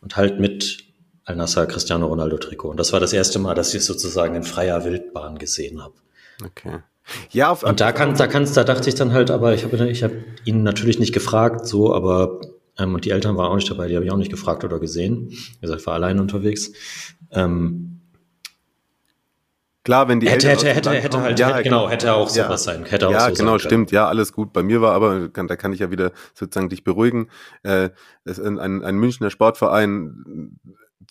Und 0.00 0.16
halt 0.16 0.38
mit 0.38 0.84
Al-Nassr 1.24 1.66
Cristiano 1.66 2.06
Ronaldo 2.06 2.38
Trikot. 2.38 2.70
Und 2.70 2.78
das 2.78 2.92
war 2.92 3.00
das 3.00 3.12
erste 3.12 3.40
Mal, 3.40 3.54
dass 3.54 3.70
ich 3.70 3.80
es 3.80 3.86
sozusagen 3.86 4.36
in 4.36 4.44
freier 4.44 4.84
Wildbahn 4.84 5.38
gesehen 5.38 5.82
habe. 5.82 5.94
Okay. 6.44 6.78
Ja, 7.30 7.50
auf, 7.50 7.62
und 7.62 7.80
da 7.80 7.92
kann, 7.92 8.14
da 8.14 8.26
kannst, 8.26 8.56
da 8.56 8.64
dachte 8.64 8.88
ich 8.88 8.94
dann 8.94 9.12
halt, 9.12 9.30
aber 9.30 9.54
ich 9.54 9.64
habe 9.64 9.88
ich 9.88 10.02
hab 10.02 10.12
ihn 10.44 10.62
natürlich 10.62 10.98
nicht 10.98 11.14
gefragt, 11.14 11.66
so, 11.66 11.94
aber 11.94 12.40
ähm, 12.78 12.94
und 12.94 13.04
die 13.04 13.10
Eltern 13.10 13.36
waren 13.36 13.50
auch 13.50 13.56
nicht 13.56 13.70
dabei, 13.70 13.88
die 13.88 13.94
habe 13.94 14.04
ich 14.04 14.12
auch 14.12 14.16
nicht 14.16 14.30
gefragt 14.30 14.64
oder 14.64 14.78
gesehen. 14.78 15.28
Wie 15.28 15.60
gesagt, 15.60 15.80
ich 15.80 15.86
war 15.86 15.94
allein 15.94 16.18
unterwegs. 16.18 16.72
Ähm, 17.30 17.96
Klar, 19.86 20.08
wenn 20.08 20.18
die 20.18 20.28
hätte, 20.28 20.48
Eltern 20.48 20.66
hätte, 20.66 20.90
hätte, 20.90 21.00
hätte 21.00 21.20
halt, 21.20 21.38
ja, 21.38 21.48
hätte, 21.50 21.62
genau, 21.62 21.88
hätte 21.88 22.12
auch 22.12 22.28
sowas 22.28 22.66
ja, 22.66 22.72
sein. 22.72 22.84
Hätte 22.86 23.06
auch 23.06 23.12
ja, 23.12 23.28
so 23.28 23.34
genau, 23.34 23.56
stimmt. 23.60 23.92
Ja, 23.92 24.08
alles 24.08 24.32
gut. 24.32 24.52
Bei 24.52 24.64
mir 24.64 24.80
war 24.80 24.94
aber, 24.94 25.28
kann, 25.28 25.46
da 25.46 25.54
kann 25.54 25.72
ich 25.72 25.78
ja 25.78 25.92
wieder 25.92 26.10
sozusagen 26.34 26.68
dich 26.68 26.82
beruhigen. 26.82 27.28
Äh, 27.62 27.90
ein, 28.26 28.58
ein 28.58 28.96
Münchner 28.96 29.30
Sportverein, 29.30 30.58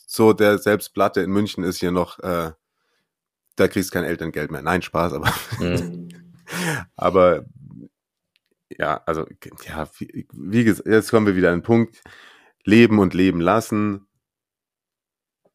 so 0.05 0.33
der 0.33 0.57
selbst 0.57 0.93
Platte 0.93 1.21
in 1.21 1.31
München 1.31 1.63
ist 1.63 1.79
hier 1.79 1.91
noch, 1.91 2.19
äh, 2.19 2.51
da 3.55 3.67
kriegst 3.67 3.91
kein 3.91 4.03
Elterngeld 4.03 4.51
mehr. 4.51 4.61
Nein, 4.61 4.81
Spaß, 4.81 5.13
aber, 5.13 5.33
mhm. 5.59 6.09
aber 6.95 7.45
ja, 8.69 9.01
also 9.05 9.25
ja, 9.67 9.89
wie, 9.97 10.27
wie 10.33 10.63
gesagt, 10.63 10.87
jetzt 10.87 11.11
kommen 11.11 11.25
wir 11.27 11.35
wieder 11.35 11.51
an 11.51 11.59
den 11.59 11.63
Punkt. 11.63 12.01
Leben 12.63 12.99
und 12.99 13.13
leben 13.13 13.39
lassen 13.39 14.07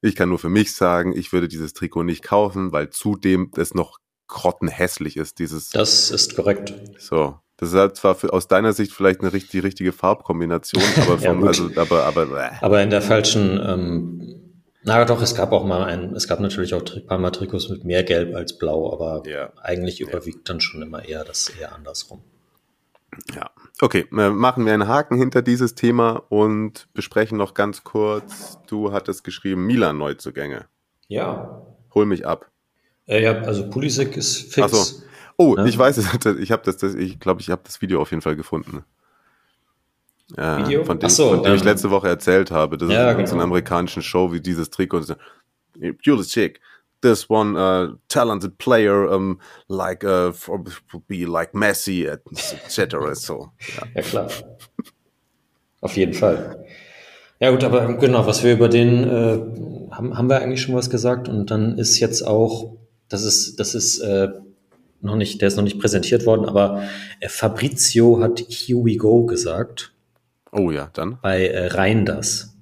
ich 0.03 0.15
kann 0.15 0.29
nur 0.29 0.39
für 0.39 0.49
mich 0.49 0.75
sagen, 0.75 1.15
ich 1.17 1.33
würde 1.33 1.49
dieses 1.49 1.75
Trikot 1.75 2.05
nicht 2.05 2.23
kaufen, 2.23 2.73
weil 2.73 2.91
zudem 2.91 3.51
es 3.57 3.75
noch 3.75 3.99
grottenhässlich 4.29 5.17
ist, 5.17 5.39
dieses. 5.39 5.71
Das 5.71 6.11
ist 6.11 6.37
korrekt. 6.37 6.73
So. 6.99 7.39
Das 7.57 7.71
ist 7.71 7.75
halt 7.75 7.97
zwar 7.97 8.15
für, 8.15 8.33
aus 8.33 8.49
deiner 8.49 8.73
Sicht 8.73 8.93
vielleicht 8.93 9.21
eine 9.21 9.35
richtig, 9.35 9.51
die 9.51 9.59
richtige 9.59 9.93
Farbkombination, 9.93 10.83
aber 10.97 11.19
vom, 11.19 11.43
ja, 11.43 11.47
also, 11.47 11.71
aber, 11.77 12.05
aber, 12.05 12.23
äh. 12.41 12.51
aber 12.63 12.83
in 12.83 12.89
der 12.89 13.03
falschen, 13.03 13.61
ähm, 13.63 14.50
na 14.83 15.05
doch, 15.05 15.21
es 15.21 15.35
gab 15.35 15.53
auch 15.53 15.65
mal 15.65 15.85
ein, 15.85 16.15
es 16.15 16.27
gab 16.27 16.41
natürlich 16.41 16.75
auch 16.75 16.83
ein 16.95 17.07
paar 17.07 17.19
Mal 17.19 17.31
Trikots 17.31 17.69
mit 17.69 17.85
mehr 17.85 18.03
Gelb 18.03 18.35
als 18.35 18.57
Blau, 18.57 18.93
aber 18.93 19.29
ja. 19.29 19.53
eigentlich 19.63 20.01
überwiegt 20.01 20.49
ja. 20.49 20.53
dann 20.53 20.61
schon 20.61 20.83
immer 20.83 21.05
eher 21.05 21.25
das 21.25 21.49
eher 21.51 21.75
andersrum. 21.75 22.23
Ja, 23.35 23.51
okay, 23.81 24.07
äh, 24.17 24.31
machen 24.31 24.65
wir 24.65 24.73
einen 24.73 24.89
Haken 24.89 25.19
hinter 25.19 25.43
dieses 25.43 25.75
Thema 25.75 26.23
und 26.29 26.89
besprechen 26.95 27.37
noch 27.37 27.55
ganz 27.55 27.85
kurz, 27.85 28.59
du 28.69 28.93
hattest 28.93 29.25
geschrieben, 29.25 29.67
Milan-Neuzugänge. 29.67 30.67
Ja. 31.09 31.67
Hol 31.95 32.07
mich 32.07 32.27
ab. 32.27 32.51
Äh, 33.07 33.23
ja, 33.23 33.33
also 33.43 33.69
Pulisic 33.69 34.17
ist 34.17 34.55
fix. 34.55 34.67
Ach 34.67 34.75
so. 34.75 35.03
Oh, 35.37 35.57
ja. 35.57 35.65
ich 35.65 35.77
weiß 35.77 35.97
es, 35.97 36.07
ich 36.39 36.53
habe 36.53 36.63
das, 36.65 36.77
das, 36.77 36.95
ich 36.95 37.19
glaube, 37.19 37.41
ich 37.41 37.51
habe 37.51 37.63
das 37.65 37.83
Video 37.83 38.01
auf 38.01 38.11
jeden 38.11 38.23
Fall 38.23 38.37
gefunden. 38.37 38.85
Video? 40.37 40.85
Von 40.85 40.99
dem, 40.99 41.09
so, 41.11 41.31
von 41.31 41.43
dem 41.43 41.53
ähm, 41.53 41.57
ich 41.57 41.65
letzte 41.65 41.91
Woche 41.91 42.09
erzählt 42.09 42.51
habe. 42.51 42.79
Das 42.79 42.91
ja, 42.91 43.11
ist 43.11 43.17
genau. 43.17 43.29
so 43.29 43.35
einer 43.35 43.45
amerikanischen 43.45 44.03
Show 44.03 44.33
wie 44.33 44.41
dieses 44.41 44.71
Trikot. 44.71 45.03
Pulisic, 46.05 46.61
this 47.01 47.29
one 47.29 47.57
uh, 47.57 47.95
talented 48.09 48.59
player 48.59 49.09
um, 49.09 49.39
like 49.69 50.05
uh, 50.05 50.33
for, 50.33 50.63
be 51.09 51.25
like 51.25 51.55
Messi 51.55 52.07
etc. 52.07 53.15
so 53.15 53.53
ja. 53.77 53.87
ja 53.95 54.03
klar 54.03 54.31
auf 55.81 55.97
jeden 55.97 56.15
Fall 56.15 56.67
ja 57.41 57.51
gut 57.51 57.65
aber 57.65 57.95
genau 57.95 58.27
was 58.27 58.43
wir 58.43 58.53
über 58.53 58.69
den 58.69 59.05
äh, 59.05 59.41
haben 59.91 60.17
haben 60.17 60.29
wir 60.29 60.41
eigentlich 60.41 60.63
schon 60.63 60.75
was 60.75 60.91
gesagt 60.91 61.29
und 61.29 61.51
dann 61.51 61.79
ist 61.79 61.99
jetzt 62.01 62.23
auch 62.27 62.77
das 63.09 63.25
ist 63.25 63.59
das 63.59 63.75
ist 63.75 64.01
äh, 64.01 64.29
noch 65.01 65.17
nicht 65.17 65.41
der 65.41 65.49
ist 65.49 65.57
noch 65.57 65.65
nicht 65.65 65.81
präsentiert 65.81 66.27
worden 66.27 66.47
aber 66.47 66.83
äh, 67.21 67.29
Fabrizio 67.29 68.21
hat 68.21 68.41
Here 68.49 68.85
we 68.85 68.97
go 68.97 69.25
gesagt 69.25 69.93
oh 70.53 70.71
ja 70.71 70.91
dann 70.93 71.19
bei 71.21 71.47
äh, 71.47 71.67
Reinders 71.69 72.57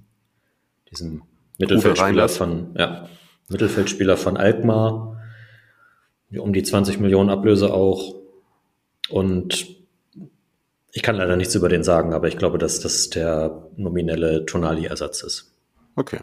diesem 0.91 1.23
Mittelfeldspieler 1.59 2.29
von 2.29 2.75
ja 2.77 3.09
Mittelfeldspieler 3.49 4.17
von 4.17 4.37
Alkmaar, 4.37 5.21
um 6.37 6.53
die 6.53 6.63
20 6.63 7.01
Millionen 7.01 7.31
Ablöse 7.31 7.73
auch. 7.73 8.15
Und 9.09 9.67
ich 10.93 11.03
kann 11.03 11.17
leider 11.17 11.37
nichts 11.37 11.55
über 11.55 11.69
den 11.69 11.83
sagen, 11.83 12.13
aber 12.13 12.29
ich 12.29 12.37
glaube, 12.37 12.59
dass 12.59 12.81
das 12.81 13.09
der 13.11 13.69
nominelle 13.77 14.45
Tonali-Ersatz 14.45 15.23
ist. 15.23 15.55
Okay. 15.97 16.21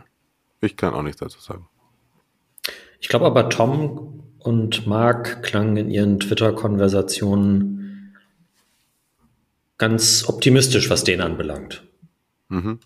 Ich 0.62 0.78
kann 0.78 0.94
auch 0.94 1.02
nichts 1.02 1.20
dazu 1.20 1.40
sagen. 1.40 1.68
Ich 3.00 3.10
glaube 3.10 3.26
aber, 3.26 3.50
Tom 3.50 4.24
und 4.40 4.88
Mark 4.88 5.44
klangen 5.44 5.78
in 5.78 5.90
ihren 5.90 6.20
Twitter-Konversationen 6.20 7.75
ganz 9.78 10.26
optimistisch, 10.28 10.90
was 10.90 11.04
den 11.04 11.22
anbelangt. 11.22 11.84
Mhm. 12.50 12.80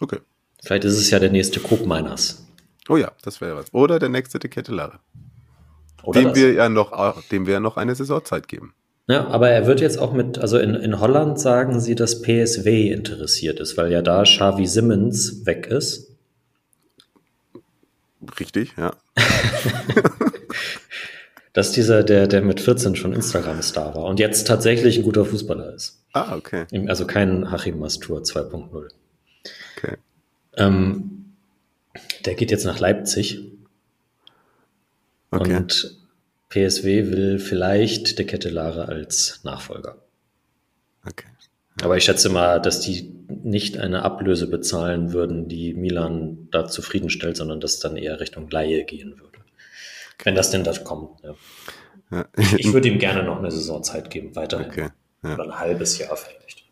Okay. 0.00 0.18
Vielleicht 0.62 0.84
ist 0.84 0.98
es 0.98 1.10
ja 1.10 1.18
der 1.18 1.30
nächste 1.30 1.60
Coop 1.60 1.86
Miners. 1.86 2.46
Oh 2.88 2.96
ja, 2.96 3.12
das 3.22 3.40
wäre 3.40 3.56
was. 3.56 3.72
Oder 3.72 3.98
der 3.98 4.08
nächste 4.08 4.38
Tekettelare. 4.38 4.98
Dem 6.14 6.24
das. 6.24 6.34
wir 6.34 6.52
ja 6.52 6.68
noch, 6.68 7.22
dem 7.28 7.46
wir 7.46 7.54
ja 7.54 7.60
noch 7.60 7.76
eine 7.76 7.94
Saisonzeit 7.94 8.48
geben. 8.48 8.74
Ja, 9.06 9.26
aber 9.28 9.50
er 9.50 9.66
wird 9.66 9.80
jetzt 9.80 9.98
auch 9.98 10.12
mit, 10.12 10.38
also 10.38 10.58
in, 10.58 10.74
in 10.74 10.98
Holland 10.98 11.38
sagen 11.38 11.80
sie, 11.80 11.94
dass 11.94 12.22
PSW 12.22 12.90
interessiert 12.90 13.60
ist, 13.60 13.76
weil 13.76 13.92
ja 13.92 14.00
da 14.00 14.22
Xavi 14.22 14.66
Simmons 14.66 15.44
weg 15.44 15.66
ist. 15.66 16.10
Richtig, 18.40 18.72
ja. 18.78 18.94
Das 21.54 21.68
ist 21.68 21.76
dieser, 21.76 22.02
der, 22.02 22.26
der 22.26 22.42
mit 22.42 22.60
14 22.60 22.96
schon 22.96 23.12
Instagram-Star 23.12 23.94
war 23.94 24.04
und 24.04 24.18
jetzt 24.18 24.46
tatsächlich 24.46 24.98
ein 24.98 25.04
guter 25.04 25.24
Fußballer 25.24 25.72
ist. 25.72 26.04
Ah, 26.12 26.36
okay. 26.36 26.66
Also 26.88 27.06
kein 27.06 27.50
Hachim 27.50 27.78
Mastur 27.78 28.20
2.0. 28.22 28.90
Okay. 29.76 29.96
Ähm, 30.56 31.34
der 32.24 32.34
geht 32.34 32.50
jetzt 32.50 32.64
nach 32.64 32.80
Leipzig. 32.80 33.40
Okay. 35.30 35.56
Und 35.56 35.96
PSW 36.48 37.10
will 37.12 37.38
vielleicht 37.38 38.18
De 38.18 38.26
Kettelare 38.26 38.88
als 38.88 39.40
Nachfolger. 39.44 39.96
Okay. 41.06 41.28
Aber 41.82 41.96
ich 41.96 42.04
schätze 42.04 42.30
mal, 42.30 42.60
dass 42.60 42.80
die 42.80 43.12
nicht 43.28 43.78
eine 43.78 44.02
Ablöse 44.02 44.48
bezahlen 44.48 45.12
würden, 45.12 45.46
die 45.48 45.72
Milan 45.74 46.48
da 46.50 46.66
zufriedenstellt, 46.66 47.36
sondern 47.36 47.60
dass 47.60 47.78
dann 47.78 47.96
eher 47.96 48.18
Richtung 48.18 48.50
Laie 48.50 48.84
gehen 48.84 49.20
würde. 49.20 49.33
Wenn 50.22 50.34
das 50.34 50.50
denn 50.50 50.64
da 50.64 50.72
kommt. 50.78 51.20
Ja. 51.22 51.34
Ja. 52.10 52.26
Ich 52.36 52.72
würde 52.72 52.88
ihm 52.88 52.98
gerne 52.98 53.24
noch 53.24 53.38
eine 53.38 53.50
Saison 53.50 53.82
Zeit 53.82 54.10
geben, 54.10 54.36
weiterhin. 54.36 54.66
Okay. 54.66 54.88
Ja. 55.22 55.34
Oder 55.34 55.44
ein 55.44 55.58
halbes 55.58 55.98
Jahr 55.98 56.16
vielleicht. 56.16 56.64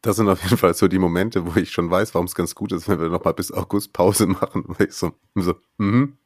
Das 0.00 0.16
sind 0.16 0.28
auf 0.28 0.42
jeden 0.42 0.56
Fall 0.56 0.72
so 0.74 0.86
die 0.86 0.98
Momente, 0.98 1.44
wo 1.46 1.58
ich 1.58 1.72
schon 1.72 1.90
weiß, 1.90 2.14
warum 2.14 2.26
es 2.26 2.34
ganz 2.34 2.54
gut 2.54 2.72
ist, 2.72 2.88
wenn 2.88 3.00
wir 3.00 3.08
noch 3.08 3.24
mal 3.24 3.32
bis 3.32 3.50
August 3.52 3.92
Pause 3.92 4.26
machen. 4.26 4.64
Weil 4.66 4.86
ich 4.86 4.94
so, 4.94 5.12
so 5.34 5.56
mhm. 5.78 6.16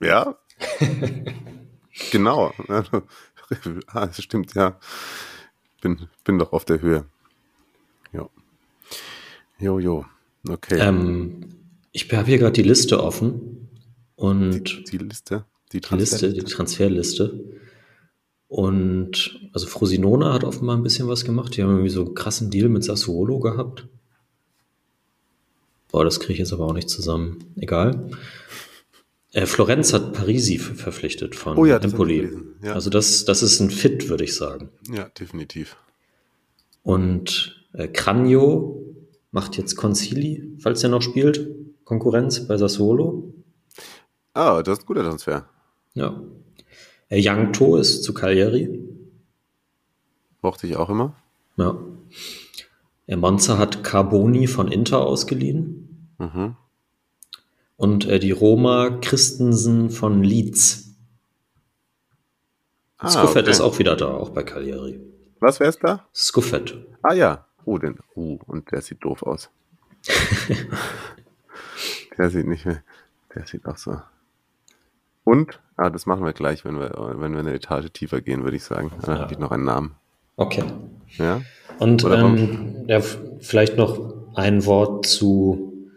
ja, 0.00 0.36
genau. 2.10 2.52
ah, 2.68 4.06
das 4.06 4.22
stimmt, 4.22 4.54
ja. 4.54 4.78
Bin, 5.80 6.08
bin 6.24 6.38
doch 6.38 6.52
auf 6.52 6.64
der 6.64 6.80
Höhe. 6.80 7.06
Jo. 8.12 8.30
Jo, 9.58 9.78
jo. 9.78 10.04
Okay. 10.48 10.78
Ähm, 10.78 11.56
ich 11.92 12.12
habe 12.12 12.26
hier 12.26 12.38
gerade 12.38 12.52
die 12.52 12.62
Liste 12.62 13.02
offen 13.02 13.55
und 14.16 14.64
die, 14.90 14.98
die 14.98 15.04
Liste, 15.04 15.44
die 15.72 15.80
die 15.80 15.94
Liste, 15.94 16.32
die 16.32 16.42
Transferliste. 16.42 17.44
Und 18.48 19.40
also 19.52 19.66
Frosinone 19.66 20.32
hat 20.32 20.44
offenbar 20.44 20.76
ein 20.76 20.82
bisschen 20.82 21.08
was 21.08 21.24
gemacht. 21.24 21.56
Die 21.56 21.62
haben 21.62 21.70
irgendwie 21.70 21.90
so 21.90 22.04
einen 22.04 22.14
krassen 22.14 22.50
Deal 22.50 22.68
mit 22.68 22.84
Sassuolo 22.84 23.40
gehabt. 23.40 23.86
Boah, 25.90 26.04
das 26.04 26.20
kriege 26.20 26.34
ich 26.34 26.38
jetzt 26.40 26.52
aber 26.52 26.66
auch 26.66 26.72
nicht 26.72 26.88
zusammen. 26.88 27.38
Egal. 27.56 28.10
Äh, 29.32 29.46
Florenz 29.46 29.92
hat 29.92 30.12
Parisi 30.12 30.58
ver- 30.58 30.74
verpflichtet 30.74 31.34
von 31.34 31.56
Oh 31.58 31.64
ja, 31.64 31.76
Empoli. 31.78 32.30
ja. 32.62 32.72
Also 32.72 32.88
das, 32.90 33.24
das 33.24 33.42
ist 33.42 33.60
ein 33.60 33.70
Fit, 33.70 34.08
würde 34.08 34.24
ich 34.24 34.34
sagen. 34.34 34.70
Ja, 34.92 35.08
definitiv. 35.08 35.76
Und 36.82 37.66
äh, 37.72 37.88
Cranio 37.88 38.82
macht 39.32 39.56
jetzt 39.58 39.74
Concili, 39.76 40.56
falls 40.60 40.82
er 40.84 40.88
noch 40.90 41.02
spielt. 41.02 41.48
Konkurrenz 41.84 42.46
bei 42.46 42.56
Sassuolo. 42.56 43.32
Ah, 44.36 44.62
das 44.62 44.78
ist 44.78 44.84
ein 44.84 44.86
guter 44.86 45.02
Transfer. 45.02 45.48
Ja. 45.94 46.20
Äh, 47.08 47.20
Yang 47.20 47.54
To 47.54 47.76
ist 47.76 48.04
zu 48.04 48.12
Cagliari. 48.12 48.86
Mochte 50.42 50.66
ich 50.66 50.76
auch 50.76 50.90
immer. 50.90 51.14
Ja. 51.56 51.74
Äh, 53.06 53.16
Monza 53.16 53.56
hat 53.56 53.82
Carboni 53.82 54.46
von 54.46 54.70
Inter 54.70 55.06
ausgeliehen. 55.06 56.12
Mhm. 56.18 56.54
Und 57.76 58.04
äh, 58.04 58.18
die 58.18 58.30
Roma 58.30 58.98
Christensen 59.00 59.88
von 59.88 60.22
Leeds. 60.22 60.94
Ah, 62.98 63.08
Skuffet 63.08 63.40
okay. 63.40 63.50
ist 63.50 63.62
auch 63.62 63.78
wieder 63.78 63.96
da, 63.96 64.12
auch 64.12 64.28
bei 64.28 64.42
Cagliari. 64.42 65.00
Was 65.40 65.60
wär's 65.60 65.78
da? 65.78 66.06
Skuffet. 66.14 66.74
Ah 67.00 67.14
ja. 67.14 67.46
Oh, 67.64 67.78
den. 67.78 67.98
Uh, 68.14 68.38
und 68.46 68.70
der 68.70 68.82
sieht 68.82 69.02
doof 69.02 69.22
aus. 69.22 69.48
der 72.18 72.28
sieht 72.28 72.46
nicht 72.46 72.66
mehr. 72.66 72.82
Der 73.34 73.46
sieht 73.46 73.64
auch 73.64 73.78
so. 73.78 73.96
Und? 75.26 75.60
Ah, 75.76 75.90
das 75.90 76.06
machen 76.06 76.24
wir 76.24 76.32
gleich, 76.32 76.64
wenn 76.64 76.78
wir, 76.78 76.92
wenn 77.18 77.32
wir 77.32 77.40
eine 77.40 77.52
Etage 77.52 77.90
tiefer 77.92 78.20
gehen, 78.20 78.44
würde 78.44 78.56
ich 78.56 78.62
sagen. 78.62 78.92
Da 79.02 79.14
Ja. 79.14 79.18
habe 79.18 79.32
ich 79.32 79.38
noch 79.40 79.50
einen 79.50 79.64
Namen. 79.64 79.96
Okay. 80.36 80.62
Ja? 81.18 81.42
Und 81.80 82.04
ähm, 82.04 82.84
ja, 82.86 83.00
vielleicht 83.40 83.76
noch 83.76 84.14
ein 84.34 84.64
Wort 84.66 85.04
zu, 85.04 85.90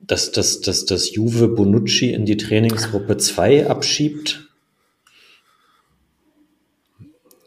dass, 0.00 0.32
dass, 0.32 0.60
dass, 0.60 0.86
dass 0.86 1.14
Juve 1.14 1.46
Bonucci 1.46 2.12
in 2.12 2.26
die 2.26 2.36
Trainingsgruppe 2.36 3.16
2 3.16 3.70
abschiebt. 3.70 4.48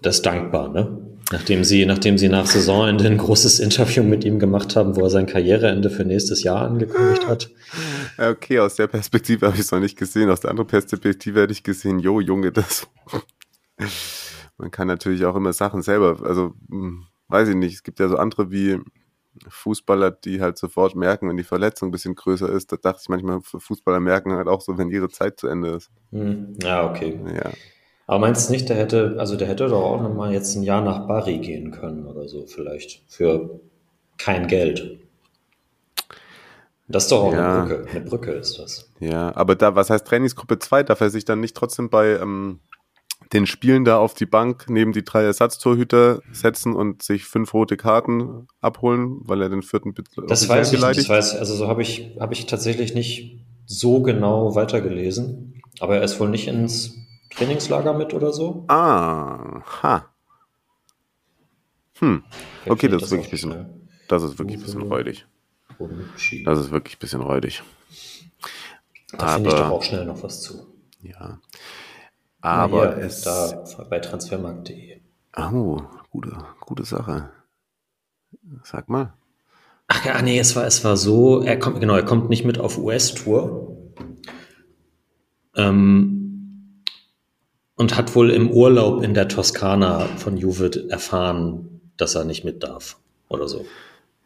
Das 0.02 0.16
ist 0.18 0.26
dankbar, 0.26 0.70
ne? 0.70 0.98
Nachdem 1.32 1.66
sie, 1.66 1.86
nachdem 1.86 2.18
sie 2.18 2.30
nach 2.30 2.46
Saisonende 2.46 3.06
ein 3.06 3.18
großes 3.18 3.60
Interview 3.60 4.02
mit 4.04 4.24
ihm 4.24 4.40
gemacht 4.40 4.78
haben, 4.78 4.96
wo 4.96 5.02
er 5.02 5.10
sein 5.10 5.26
Karriereende 5.26 5.90
für 5.90 6.06
nächstes 6.06 6.44
Jahr 6.44 6.62
angekündigt 6.62 7.28
hat. 7.28 7.50
Ja, 8.18 8.30
Okay, 8.30 8.60
aus 8.60 8.76
der 8.76 8.88
Perspektive 8.88 9.46
habe 9.46 9.56
ich 9.56 9.62
es 9.62 9.72
noch 9.72 9.80
nicht 9.80 9.98
gesehen. 9.98 10.30
Aus 10.30 10.40
der 10.40 10.50
anderen 10.50 10.68
Perspektive 10.68 11.42
hätte 11.42 11.54
ich 11.54 11.64
gesehen, 11.64 12.00
jo, 12.00 12.20
Junge, 12.20 12.52
das. 12.52 12.88
Man 14.58 14.72
kann 14.72 14.88
natürlich 14.88 15.26
auch 15.26 15.36
immer 15.36 15.54
Sachen 15.54 15.84
selber, 15.84 16.20
also 16.24 16.56
hm, 16.70 17.06
weiß 17.28 17.50
ich 17.50 17.56
nicht, 17.56 17.76
es 17.76 17.84
gibt 17.84 18.00
ja 18.00 18.08
so 18.08 18.18
andere 18.18 18.50
wie 18.50 18.80
Fußballer, 19.48 20.10
die 20.10 20.42
halt 20.42 20.58
sofort 20.58 20.96
merken, 20.96 21.30
wenn 21.30 21.38
die 21.38 21.44
Verletzung 21.44 21.90
ein 21.90 21.92
bisschen 21.92 22.16
größer 22.16 22.50
ist. 22.50 22.72
Da 22.72 22.78
dachte 22.78 23.02
ich 23.04 23.10
manchmal, 23.10 23.42
Fußballer 23.42 24.00
merken 24.00 24.34
halt 24.34 24.48
auch 24.48 24.62
so, 24.62 24.80
wenn 24.80 24.90
ihre 24.90 25.10
Zeit 25.10 25.40
zu 25.40 25.48
Ende 25.48 25.76
ist. 25.76 25.92
Hm, 26.12 26.56
ja, 26.64 26.90
okay. 26.90 27.20
Ja. 27.36 27.52
Aber 28.08 28.20
meinst 28.20 28.48
du 28.48 28.54
nicht, 28.54 28.70
der 28.70 28.78
hätte, 28.78 29.16
also 29.20 29.36
der 29.36 29.48
hätte 29.50 29.68
doch 29.68 29.84
auch 29.84 30.02
noch 30.02 30.14
mal 30.14 30.32
jetzt 30.34 30.56
ein 30.56 30.64
Jahr 30.64 30.82
nach 30.82 31.08
Bari 31.08 31.40
gehen 31.40 31.72
können 31.72 32.06
oder 32.08 32.28
so 32.28 32.46
vielleicht 32.48 33.04
für 33.08 33.60
kein 34.18 34.48
Geld. 34.48 34.98
Das 36.88 37.04
ist 37.04 37.12
doch 37.12 37.24
auch 37.24 37.34
Ja. 37.34 37.64
eine 37.64 37.68
Brücke. 37.68 37.90
Eine 37.92 38.02
Brücke 38.02 38.32
ist 38.32 38.58
das. 38.60 38.90
Ja, 39.02 39.36
aber 39.36 39.56
da, 39.56 39.76
was 39.76 39.90
heißt 39.90 40.08
Trainingsgruppe 40.08 40.58
2? 40.58 40.84
Darf 40.84 41.02
er 41.02 41.10
sich 41.10 41.26
dann 41.26 41.42
nicht 41.42 41.56
trotzdem 41.56 41.90
bei 41.90 42.18
ähm, 42.18 42.60
den 43.34 43.46
Spielen 43.46 43.84
da 43.84 43.98
auf 43.98 44.14
die 44.14 44.26
Bank 44.26 44.68
neben 44.70 44.94
die 44.94 45.04
drei 45.04 45.24
Ersatztorhüter 45.24 46.22
setzen 46.32 46.78
und 46.78 47.04
sich 47.04 47.26
fünf 47.26 47.54
rote 47.54 47.76
Karten 47.76 48.48
abholen, 48.62 49.18
weil 49.26 49.42
er 49.42 49.50
den 49.50 49.64
vierten 49.64 49.94
Bit 49.94 50.08
Das 50.30 50.48
weiß 50.48 50.72
ich 50.72 50.82
nicht. 50.82 50.98
Das 50.98 51.10
weiß, 51.10 51.36
also 51.36 51.56
so 51.56 51.68
habe 51.68 51.82
ich, 51.82 52.16
habe 52.22 52.34
ich 52.34 52.46
tatsächlich 52.46 52.94
nicht 52.94 53.42
so 53.66 54.02
genau 54.02 54.56
weitergelesen. 54.56 55.62
Aber 55.82 55.98
er 55.98 56.04
ist 56.04 56.22
wohl 56.22 56.30
nicht 56.30 56.48
ins 56.48 56.96
Trainingslager 57.38 57.94
mit 57.94 58.14
oder 58.14 58.34
so. 58.34 58.66
Ah, 58.68 59.62
ha. 59.84 60.06
Hm, 62.00 62.24
Vielleicht 62.64 62.72
Okay, 62.72 62.88
das 62.90 62.98
ich 62.98 63.04
ist 63.06 63.12
wirklich 63.12 63.28
auch 63.28 63.32
bisschen- 63.32 63.52
schnell. 63.52 63.70
das 64.08 64.24
ist 64.24 64.40
wirklich 64.40 64.58
ein 64.58 64.64
bisschen 64.64 64.82
räudig. 64.84 65.26
Das 66.46 66.60
ist 66.60 66.72
wirklich 66.72 66.96
ein 66.98 67.00
bisschen 67.00 67.22
räudig. 67.22 67.64
da 69.18 69.28
finde 69.36 69.50
ich 69.50 69.56
doch 69.56 69.70
auch 69.70 69.84
schnell 69.84 70.06
noch 70.06 70.22
was 70.24 70.42
zu. 70.42 70.68
Ja. 71.02 71.40
Aber 72.42 72.96
hier, 72.96 73.06
es. 73.06 73.22
da 73.22 73.64
bei 73.90 74.00
transfermarkt.de. 74.00 75.02
Oh, 75.38 75.82
gute, 76.10 76.36
gute 76.62 76.84
Sache. 76.86 77.32
Sag 78.64 78.90
mal. 78.90 79.14
Ach 79.88 80.04
ja, 80.06 80.22
nee, 80.22 80.38
es 80.40 80.56
war, 80.56 80.66
es 80.66 80.84
war 80.84 80.98
so, 80.98 81.42
er 81.42 81.58
kommt, 81.60 81.80
genau, 81.80 81.96
er 81.96 82.04
kommt 82.06 82.30
nicht 82.30 82.44
mit 82.46 82.60
auf 82.60 82.78
US-Tour. 82.78 83.78
Ähm, 85.56 86.27
und 87.78 87.96
hat 87.98 88.14
wohl 88.16 88.32
im 88.32 88.52
Urlaub 88.52 89.02
in 89.04 89.14
der 89.14 89.28
Toskana 89.30 90.08
von 90.18 90.36
Juve 90.36 90.90
erfahren, 90.90 91.80
dass 91.96 92.16
er 92.16 92.26
nicht 92.26 92.44
mit 92.44 92.62
darf. 92.64 92.98
Oder 93.30 93.48
so. 93.48 93.66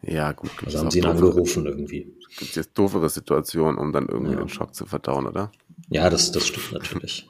Ja, 0.02 0.32
gut. 0.32 0.50
Gibt 0.50 0.64
Also 0.66 0.78
es 0.78 0.82
haben 0.82 0.90
sie 0.90 0.98
ihn 0.98 1.04
doofere, 1.04 1.26
angerufen 1.28 1.66
irgendwie. 1.66 2.12
gibt's 2.38 2.56
jetzt 2.56 2.76
doofere 2.76 3.08
Situationen, 3.08 3.78
um 3.78 3.92
dann 3.92 4.08
irgendwie 4.08 4.32
Ja. 4.32 4.38
den 4.40 4.48
Schock 4.48 4.74
zu 4.74 4.84
verdauen, 4.86 5.26
oder? 5.26 5.52
Ja, 5.90 6.10
das, 6.10 6.32
das 6.32 6.46
stimmt 6.48 6.72
natürlich. 6.72 7.28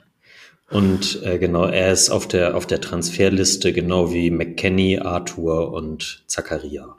Und 0.70 1.22
äh, 1.22 1.38
genau, 1.38 1.66
er 1.66 1.92
ist 1.92 2.08
auf 2.10 2.26
der, 2.28 2.56
auf 2.56 2.66
der 2.66 2.80
Transferliste, 2.80 3.74
genau 3.74 4.10
wie 4.12 4.30
McKenny, 4.30 4.98
Arthur 5.00 5.70
und 5.72 6.24
Zakaria. 6.28 6.96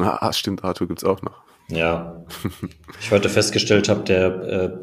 Ah, 0.00 0.18
ah, 0.20 0.32
stimmt, 0.32 0.64
Arthur 0.64 0.88
gibt's 0.88 1.04
auch 1.04 1.22
noch. 1.22 1.42
Ja, 1.70 2.24
ich 3.00 3.10
heute 3.12 3.28
festgestellt 3.28 3.88
habe, 3.88 4.02
der, 4.04 4.26
äh, 4.42 4.78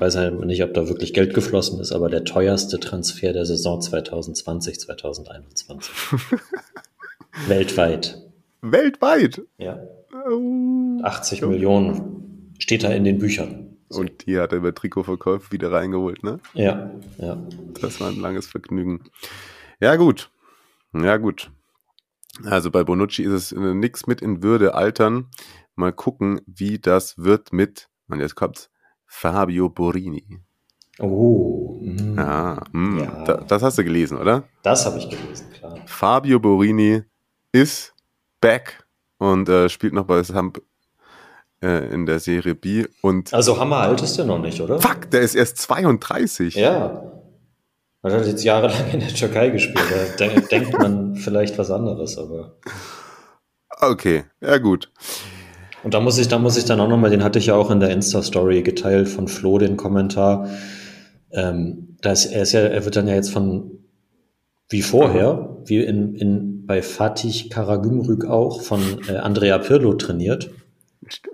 weiß 0.00 0.14
ja 0.14 0.30
nicht, 0.30 0.62
ob 0.62 0.74
da 0.74 0.88
wirklich 0.88 1.12
Geld 1.14 1.34
geflossen 1.34 1.80
ist, 1.80 1.92
aber 1.92 2.08
der 2.08 2.24
teuerste 2.24 2.80
Transfer 2.80 3.32
der 3.32 3.46
Saison 3.46 3.80
2020, 3.80 4.80
2021. 4.80 5.92
Weltweit. 7.48 8.22
Weltweit! 8.62 9.42
Ja, 9.58 9.80
Oh. 10.12 11.00
80 11.02 11.42
Millionen 11.42 12.52
steht 12.58 12.84
da 12.84 12.88
in 12.88 13.04
den 13.04 13.18
Büchern. 13.18 13.76
Und 13.88 14.26
die 14.26 14.38
hat 14.38 14.52
er 14.52 14.58
über 14.58 14.74
Trikotverkäufe 14.74 15.50
wieder 15.50 15.72
reingeholt, 15.72 16.22
ne? 16.22 16.40
Ja, 16.54 16.90
ja. 17.18 17.36
Das 17.80 18.00
war 18.00 18.08
ein 18.08 18.20
langes 18.20 18.46
Vergnügen. 18.46 19.04
Ja, 19.80 19.96
gut. 19.96 20.30
Ja, 20.92 21.16
gut. 21.16 21.50
Also 22.44 22.70
bei 22.70 22.84
Bonucci 22.84 23.22
ist 23.22 23.32
es 23.32 23.52
äh, 23.52 23.74
nix 23.74 24.06
mit 24.06 24.22
in 24.22 24.42
Würde 24.42 24.74
altern. 24.74 25.28
Mal 25.74 25.92
gucken, 25.92 26.40
wie 26.46 26.78
das 26.78 27.18
wird 27.18 27.52
mit, 27.52 27.88
und 28.08 28.20
jetzt 28.20 28.34
kommt's, 28.34 28.69
Fabio 29.12 29.68
Borini. 29.68 30.24
Oh, 31.00 31.78
mm. 31.82 32.16
Ja, 32.16 32.62
hm, 32.72 32.98
Ja. 33.00 33.24
Da, 33.24 33.34
das 33.38 33.62
hast 33.62 33.76
du 33.78 33.84
gelesen, 33.84 34.16
oder? 34.16 34.44
das 34.62 34.86
habe 34.86 34.98
ich 34.98 35.10
gelesen, 35.10 35.50
klar. 35.52 35.76
Fabio 35.86 36.38
Borini 36.38 37.02
ist 37.52 37.92
back 38.40 38.86
und 39.18 39.48
äh, 39.48 39.68
spielt 39.68 39.94
noch 39.94 40.04
bei 40.04 40.22
Samp 40.22 40.62
äh, 41.60 41.92
in 41.92 42.06
der 42.06 42.20
Serie 42.20 42.54
B. 42.54 42.86
Und 43.02 43.34
also 43.34 43.58
Hammer 43.58 43.78
alt 43.78 44.00
ist 44.00 44.16
der 44.16 44.26
noch 44.26 44.38
nicht, 44.38 44.60
oder? 44.60 44.80
Fuck, 44.80 45.10
der 45.10 45.22
ist 45.22 45.34
erst 45.34 45.58
32. 45.58 46.54
Ja. 46.54 47.02
Er 48.02 48.12
hat 48.12 48.26
jetzt 48.26 48.44
jahrelang 48.44 48.90
in 48.92 49.00
der 49.00 49.08
Türkei 49.08 49.50
gespielt. 49.50 50.14
Da 50.18 50.28
denkt 50.28 50.78
man 50.78 51.16
vielleicht 51.16 51.58
was 51.58 51.70
anderes, 51.70 52.16
aber. 52.16 52.56
Okay, 53.80 54.24
ja 54.40 54.58
gut. 54.58 54.90
Und 55.82 55.94
da 55.94 56.00
muss 56.00 56.18
ich, 56.18 56.28
da 56.28 56.38
muss 56.38 56.56
ich 56.56 56.64
dann 56.64 56.80
auch 56.80 56.88
nochmal, 56.88 57.10
den 57.10 57.24
hatte 57.24 57.38
ich 57.38 57.46
ja 57.46 57.54
auch 57.54 57.70
in 57.70 57.80
der 57.80 57.90
Insta-Story 57.90 58.62
geteilt 58.62 59.08
von 59.08 59.28
Flo, 59.28 59.58
den 59.58 59.76
Kommentar. 59.76 60.48
Ähm, 61.32 61.96
da 62.00 62.12
ist, 62.12 62.26
er 62.26 62.42
ist 62.42 62.52
ja, 62.52 62.60
er 62.60 62.84
wird 62.84 62.96
dann 62.96 63.08
ja 63.08 63.14
jetzt 63.14 63.30
von 63.30 63.70
wie 64.68 64.82
vorher, 64.82 65.56
wie 65.64 65.82
in, 65.82 66.14
in 66.14 66.66
bei 66.66 66.82
Fatih 66.82 67.48
Karagümrük 67.48 68.24
auch 68.24 68.60
von 68.60 68.80
äh, 69.08 69.16
Andrea 69.16 69.58
Pirlo 69.58 69.94
trainiert. 69.94 70.50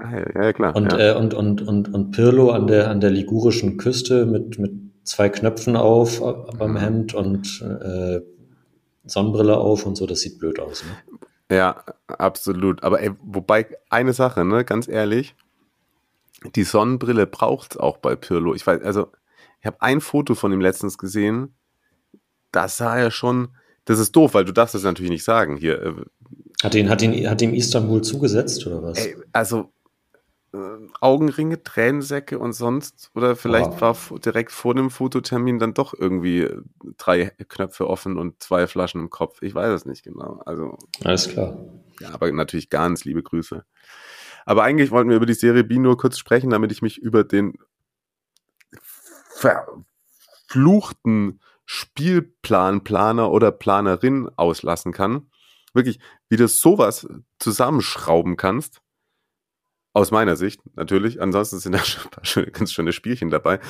Ja, 0.00 0.42
ja 0.42 0.52
klar. 0.52 0.74
Und, 0.74 0.92
ja. 0.92 1.12
Äh, 1.12 1.16
und, 1.16 1.34
und, 1.34 1.60
und, 1.60 1.92
und 1.92 2.10
Pirlo 2.12 2.50
an 2.50 2.66
der, 2.66 2.88
an 2.88 3.00
der 3.00 3.10
ligurischen 3.10 3.76
Küste 3.76 4.24
mit, 4.24 4.58
mit 4.58 4.72
zwei 5.02 5.28
Knöpfen 5.28 5.76
auf 5.76 6.20
äh, 6.20 6.32
beim 6.58 6.72
mhm. 6.72 6.76
Hemd 6.78 7.14
und 7.14 7.62
äh, 7.62 8.20
Sonnenbrille 9.04 9.58
auf 9.58 9.84
und 9.86 9.96
so, 9.96 10.06
das 10.06 10.20
sieht 10.20 10.38
blöd 10.38 10.58
aus. 10.58 10.82
Ne? 10.84 11.18
Ja, 11.50 11.84
absolut. 12.08 12.82
Aber 12.82 13.00
ey, 13.00 13.12
wobei 13.22 13.66
eine 13.88 14.12
Sache, 14.12 14.44
ne, 14.44 14.64
ganz 14.64 14.88
ehrlich, 14.88 15.34
die 16.54 16.64
Sonnenbrille 16.64 17.26
braucht 17.26 17.72
es 17.72 17.76
auch 17.76 17.98
bei 17.98 18.16
Pirlo. 18.16 18.54
Ich 18.54 18.66
weiß, 18.66 18.82
also 18.82 19.12
ich 19.60 19.66
habe 19.66 19.80
ein 19.80 20.00
Foto 20.00 20.34
von 20.34 20.52
ihm 20.52 20.60
letztens 20.60 20.98
gesehen, 20.98 21.54
das 22.52 22.76
sah 22.76 22.98
ja 22.98 23.10
schon, 23.10 23.48
das 23.84 23.98
ist 23.98 24.14
doof, 24.16 24.34
weil 24.34 24.44
du 24.44 24.52
darfst 24.52 24.74
das 24.74 24.82
natürlich 24.82 25.10
nicht 25.10 25.24
sagen 25.24 25.56
hier. 25.56 25.82
Äh, 25.82 25.94
hat 26.62 26.74
ihn, 26.74 26.88
hat 26.88 27.02
ihn, 27.02 27.28
hat 27.28 27.42
ihm 27.42 27.54
Istanbul 27.54 28.02
zugesetzt 28.02 28.66
oder 28.66 28.82
was? 28.82 28.98
Ey, 28.98 29.16
also 29.32 29.70
Augenringe, 31.00 31.62
Tränensäcke 31.62 32.38
und 32.38 32.52
sonst, 32.52 33.10
oder 33.14 33.36
vielleicht 33.36 33.80
wow. 33.80 34.10
war 34.10 34.18
direkt 34.18 34.52
vor 34.52 34.74
dem 34.74 34.90
Fototermin 34.90 35.58
dann 35.58 35.74
doch 35.74 35.94
irgendwie 35.94 36.40
äh, 36.40 36.60
drei 36.98 37.30
Knöpfe 37.48 37.88
offen 37.88 38.16
und 38.16 38.42
zwei 38.42 38.66
Flaschen 38.66 39.00
im 39.00 39.10
Kopf. 39.10 39.42
Ich 39.42 39.54
weiß 39.54 39.72
es 39.72 39.86
nicht 39.86 40.02
genau. 40.04 40.42
Also. 40.44 40.76
Alles 41.04 41.28
klar. 41.28 41.56
Ja, 42.00 42.12
aber 42.14 42.30
natürlich 42.32 42.70
ganz 42.70 43.04
liebe 43.04 43.22
Grüße. 43.22 43.64
Aber 44.44 44.62
eigentlich 44.62 44.90
wollten 44.90 45.10
wir 45.10 45.16
über 45.16 45.26
die 45.26 45.34
Serie 45.34 45.64
B 45.64 45.78
nur 45.78 45.96
kurz 45.96 46.18
sprechen, 46.18 46.50
damit 46.50 46.70
ich 46.72 46.82
mich 46.82 46.98
über 46.98 47.24
den 47.24 47.54
verfluchten 50.48 51.40
Spielplan, 51.64 52.84
Planer 52.84 53.30
oder 53.32 53.50
Planerin 53.50 54.30
auslassen 54.36 54.92
kann. 54.92 55.30
Wirklich, 55.74 55.98
wie 56.28 56.36
du 56.36 56.48
sowas 56.48 57.08
zusammenschrauben 57.38 58.36
kannst. 58.36 58.80
Aus 59.96 60.10
meiner 60.10 60.36
Sicht 60.36 60.60
natürlich. 60.74 61.22
Ansonsten 61.22 61.58
sind 61.58 61.72
da 61.72 61.78
schon 61.78 62.04
ein 62.04 62.10
paar 62.10 62.24
schöne, 62.26 62.50
ganz 62.50 62.70
schöne 62.70 62.92
Spielchen 62.92 63.30
dabei. 63.30 63.60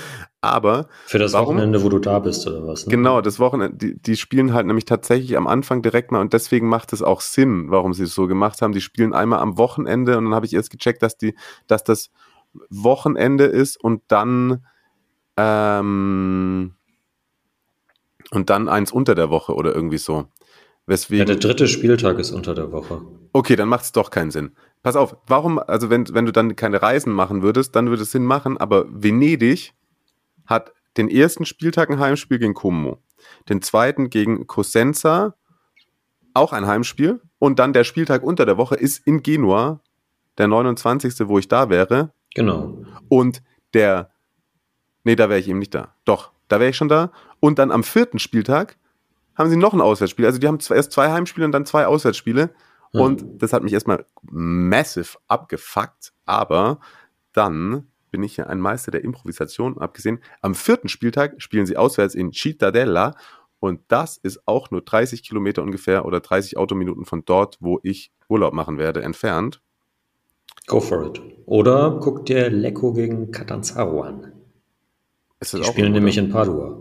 Aber. 0.40 0.88
Für 1.06 1.20
das 1.20 1.34
warum, 1.34 1.54
Wochenende, 1.54 1.84
wo 1.84 1.88
du 1.88 2.00
da 2.00 2.18
bist, 2.18 2.44
oder 2.48 2.66
was? 2.66 2.84
Ne? 2.84 2.90
Genau, 2.90 3.20
das 3.20 3.38
Wochenende. 3.38 3.76
Die, 3.76 3.96
die 3.96 4.16
spielen 4.16 4.52
halt 4.52 4.66
nämlich 4.66 4.86
tatsächlich 4.86 5.36
am 5.36 5.46
Anfang 5.46 5.82
direkt 5.82 6.10
mal 6.10 6.20
und 6.20 6.32
deswegen 6.32 6.68
macht 6.68 6.92
es 6.92 7.00
auch 7.00 7.20
Sinn, 7.20 7.70
warum 7.70 7.94
sie 7.94 8.02
es 8.02 8.14
so 8.16 8.26
gemacht 8.26 8.60
haben. 8.60 8.72
Die 8.72 8.80
spielen 8.80 9.12
einmal 9.12 9.38
am 9.38 9.56
Wochenende 9.56 10.18
und 10.18 10.24
dann 10.24 10.34
habe 10.34 10.46
ich 10.46 10.54
erst 10.54 10.70
gecheckt, 10.70 11.00
dass 11.00 11.16
die, 11.16 11.36
dass 11.68 11.84
das 11.84 12.10
Wochenende 12.70 13.44
ist 13.44 13.80
und 13.80 14.02
dann 14.08 14.66
ähm, 15.36 16.74
und 18.32 18.50
dann 18.50 18.68
eins 18.68 18.90
unter 18.90 19.14
der 19.14 19.30
Woche 19.30 19.54
oder 19.54 19.72
irgendwie 19.72 19.98
so. 19.98 20.26
Weswegen, 20.88 21.20
ja, 21.20 21.24
der 21.24 21.36
dritte 21.36 21.66
Spieltag 21.66 22.18
ist 22.18 22.30
unter 22.30 22.54
der 22.54 22.70
Woche. 22.70 23.02
Okay, 23.32 23.56
dann 23.56 23.68
macht 23.68 23.84
es 23.84 23.92
doch 23.92 24.10
keinen 24.10 24.30
Sinn. 24.30 24.56
Pass 24.82 24.96
auf, 24.96 25.16
warum, 25.26 25.58
also 25.58 25.90
wenn, 25.90 26.06
wenn 26.14 26.26
du 26.26 26.32
dann 26.32 26.54
keine 26.54 26.80
Reisen 26.80 27.12
machen 27.12 27.42
würdest, 27.42 27.74
dann 27.74 27.88
würde 27.88 28.02
es 28.02 28.12
Sinn 28.12 28.24
machen, 28.24 28.56
aber 28.56 28.86
Venedig 28.88 29.74
hat 30.46 30.72
den 30.96 31.08
ersten 31.08 31.44
Spieltag 31.44 31.90
ein 31.90 31.98
Heimspiel 31.98 32.38
gegen 32.38 32.54
Como, 32.54 32.98
den 33.48 33.62
zweiten 33.62 34.10
gegen 34.10 34.46
Cosenza, 34.46 35.34
auch 36.34 36.52
ein 36.52 36.66
Heimspiel, 36.66 37.20
und 37.38 37.58
dann 37.58 37.72
der 37.72 37.84
Spieltag 37.84 38.22
unter 38.22 38.46
der 38.46 38.56
Woche 38.56 38.76
ist 38.76 39.06
in 39.06 39.22
Genua, 39.22 39.80
der 40.38 40.48
29., 40.48 41.28
wo 41.28 41.38
ich 41.38 41.48
da 41.48 41.68
wäre. 41.68 42.12
Genau. 42.34 42.84
Und 43.08 43.42
der, 43.74 44.10
nee, 45.04 45.16
da 45.16 45.28
wäre 45.28 45.40
ich 45.40 45.48
eben 45.48 45.58
nicht 45.58 45.74
da. 45.74 45.94
Doch, 46.04 46.32
da 46.48 46.60
wäre 46.60 46.70
ich 46.70 46.76
schon 46.76 46.88
da. 46.88 47.10
Und 47.40 47.58
dann 47.58 47.70
am 47.70 47.82
vierten 47.82 48.18
Spieltag 48.18 48.76
haben 49.34 49.50
sie 49.50 49.56
noch 49.56 49.74
ein 49.74 49.80
Auswärtsspiel. 49.80 50.26
Also 50.26 50.38
die 50.38 50.46
haben 50.48 50.58
erst 50.70 50.92
zwei 50.92 51.12
Heimspiele 51.12 51.44
und 51.44 51.52
dann 51.52 51.66
zwei 51.66 51.86
Auswärtsspiele. 51.86 52.50
Mhm. 52.92 53.00
Und 53.00 53.42
das 53.42 53.52
hat 53.52 53.62
mich 53.62 53.72
erstmal 53.72 54.06
massive 54.22 55.18
abgefuckt. 55.28 56.12
Aber 56.24 56.80
dann 57.32 57.86
bin 58.10 58.22
ich 58.22 58.36
ja 58.36 58.46
ein 58.46 58.60
Meister 58.60 58.90
der 58.90 59.04
Improvisation. 59.04 59.78
Abgesehen, 59.78 60.20
am 60.40 60.54
vierten 60.54 60.88
Spieltag 60.88 61.34
spielen 61.38 61.66
sie 61.66 61.76
auswärts 61.76 62.14
in 62.14 62.32
Cittadella. 62.32 63.14
Und 63.58 63.80
das 63.88 64.16
ist 64.16 64.46
auch 64.46 64.70
nur 64.70 64.82
30 64.82 65.22
Kilometer 65.22 65.62
ungefähr 65.62 66.04
oder 66.04 66.20
30 66.20 66.56
Autominuten 66.56 67.04
von 67.04 67.24
dort, 67.24 67.56
wo 67.60 67.80
ich 67.82 68.12
Urlaub 68.28 68.54
machen 68.54 68.78
werde, 68.78 69.02
entfernt. 69.02 69.60
Go 70.66 70.80
for 70.80 71.06
it. 71.06 71.20
Oder 71.46 71.98
guck 72.00 72.26
dir 72.26 72.50
Lecco 72.50 72.92
gegen 72.92 73.30
Catanzaro 73.30 74.02
an. 74.02 74.32
Ist 75.40 75.54
das 75.54 75.60
Die 75.60 75.66
spielen 75.66 75.92
nämlich 75.92 76.18
in 76.18 76.30
Padua. 76.30 76.78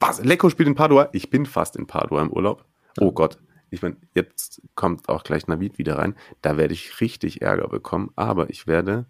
Was? 0.00 0.24
Lecco 0.24 0.50
spielt 0.50 0.68
in 0.68 0.74
Padua? 0.74 1.08
Ich 1.12 1.30
bin 1.30 1.46
fast 1.46 1.76
in 1.76 1.86
Padua 1.86 2.22
im 2.22 2.32
Urlaub. 2.32 2.64
Oh 3.00 3.12
Gott. 3.12 3.38
Ich 3.72 3.82
meine, 3.82 3.96
jetzt 4.14 4.62
kommt 4.74 5.08
auch 5.08 5.24
gleich 5.24 5.46
Navid 5.46 5.78
wieder 5.78 5.98
rein. 5.98 6.14
Da 6.42 6.56
werde 6.56 6.74
ich 6.74 7.00
richtig 7.00 7.42
Ärger 7.42 7.68
bekommen. 7.68 8.10
Aber 8.16 8.50
ich 8.50 8.66
werde, 8.66 9.06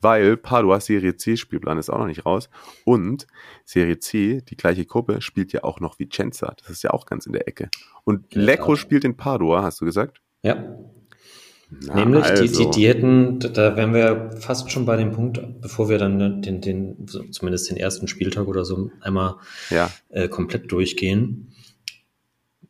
weil 0.00 0.36
Padua 0.36 0.80
Serie 0.80 1.16
C 1.16 1.36
Spielplan 1.36 1.78
ist 1.78 1.90
auch 1.90 1.98
noch 1.98 2.06
nicht 2.06 2.24
raus. 2.24 2.48
Und 2.84 3.26
Serie 3.64 3.98
C, 3.98 4.40
die 4.48 4.56
gleiche 4.56 4.86
Gruppe, 4.86 5.20
spielt 5.20 5.52
ja 5.52 5.64
auch 5.64 5.80
noch 5.80 5.98
Vicenza. 5.98 6.54
Das 6.60 6.70
ist 6.70 6.84
ja 6.84 6.90
auch 6.90 7.06
ganz 7.06 7.26
in 7.26 7.32
der 7.32 7.48
Ecke. 7.48 7.70
Und 8.04 8.34
Lecco 8.34 8.76
spielt 8.76 9.04
in 9.04 9.16
Padua, 9.16 9.62
hast 9.62 9.80
du 9.80 9.84
gesagt? 9.84 10.20
Ja. 10.42 10.76
Na, 11.70 11.94
Nämlich, 11.94 12.24
also. 12.24 12.42
die, 12.42 12.50
die, 12.50 12.70
die 12.70 12.88
hätten, 12.88 13.40
da 13.40 13.76
wären 13.76 13.94
wir 13.94 14.30
fast 14.38 14.70
schon 14.70 14.84
bei 14.84 14.96
dem 14.96 15.12
Punkt, 15.12 15.40
bevor 15.60 15.88
wir 15.88 15.98
dann 15.98 16.40
den, 16.42 16.60
den 16.60 17.06
zumindest 17.30 17.70
den 17.70 17.76
ersten 17.76 18.06
Spieltag 18.06 18.46
oder 18.46 18.64
so 18.64 18.90
einmal 19.00 19.36
ja. 19.70 19.90
äh, 20.10 20.28
komplett 20.28 20.70
durchgehen. 20.70 21.53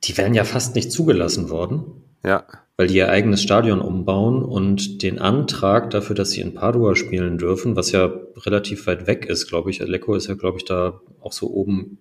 Die 0.04 0.16
wären 0.16 0.34
ja 0.34 0.44
fast 0.44 0.74
nicht 0.74 0.92
zugelassen 0.92 1.50
worden. 1.50 2.04
Ja. 2.24 2.46
Weil 2.76 2.88
die 2.88 2.96
ihr 2.96 3.08
eigenes 3.08 3.42
Stadion 3.42 3.80
umbauen 3.80 4.42
und 4.42 5.02
den 5.02 5.18
Antrag 5.18 5.90
dafür, 5.90 6.16
dass 6.16 6.30
sie 6.30 6.40
in 6.40 6.54
Padua 6.54 6.96
spielen 6.96 7.38
dürfen, 7.38 7.76
was 7.76 7.92
ja 7.92 8.12
relativ 8.36 8.86
weit 8.86 9.06
weg 9.06 9.26
ist, 9.26 9.46
glaube 9.46 9.70
ich. 9.70 9.78
Lecco 9.78 10.14
ist 10.14 10.26
ja, 10.26 10.34
glaube 10.34 10.58
ich, 10.58 10.64
da 10.64 11.00
auch 11.20 11.32
so 11.32 11.50
oben 11.50 11.98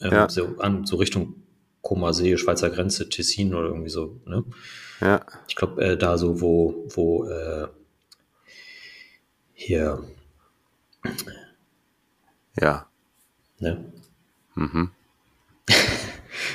ähm, 0.00 0.12
ja. 0.12 0.28
so, 0.28 0.56
an, 0.58 0.86
so 0.86 0.96
Richtung 0.96 1.42
Comasee, 1.82 2.36
Schweizer 2.36 2.70
Grenze, 2.70 3.08
Tessin 3.08 3.54
oder 3.54 3.68
irgendwie 3.68 3.90
so, 3.90 4.20
ne? 4.24 4.44
Ja. 5.00 5.20
Ich 5.46 5.56
glaube, 5.56 5.84
äh, 5.84 5.96
da 5.96 6.16
so, 6.16 6.40
wo, 6.40 6.86
wo 6.88 7.28
äh, 7.28 7.68
hier. 9.52 10.02
Ja. 12.58 12.86
Ne? 13.58 13.92
Mhm. 14.54 14.90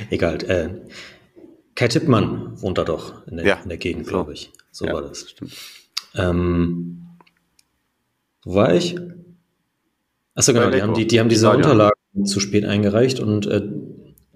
Egal. 0.10 0.44
Äh, 0.44 0.70
Kai 1.76 1.88
Tippmann 1.88 2.62
wohnt 2.62 2.78
da 2.78 2.84
doch 2.84 3.26
in 3.28 3.38
der, 3.38 3.46
ja. 3.46 3.56
in 3.56 3.70
der 3.70 3.78
Gegend, 3.78 4.06
so. 4.06 4.12
glaube 4.12 4.34
ich. 4.34 4.52
So 4.72 4.86
ja, 4.86 4.94
war 4.94 5.02
das. 5.02 5.30
Stimmt. 5.30 5.56
Ähm, 6.16 7.08
wo 8.44 8.56
war 8.56 8.74
ich? 8.74 8.98
Achso, 10.36 10.54
genau. 10.54 10.70
Die 10.70 10.82
haben, 10.82 10.94
die, 10.94 11.08
die 11.08 11.20
haben 11.20 11.30
diese 11.30 11.50
Unterlagen 11.50 12.26
zu 12.26 12.40
spät 12.40 12.66
eingereicht 12.66 13.20
und 13.20 13.46
äh, 13.48 13.62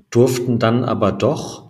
durften 0.09 0.59
dann 0.59 0.83
aber 0.83 1.11
doch 1.11 1.65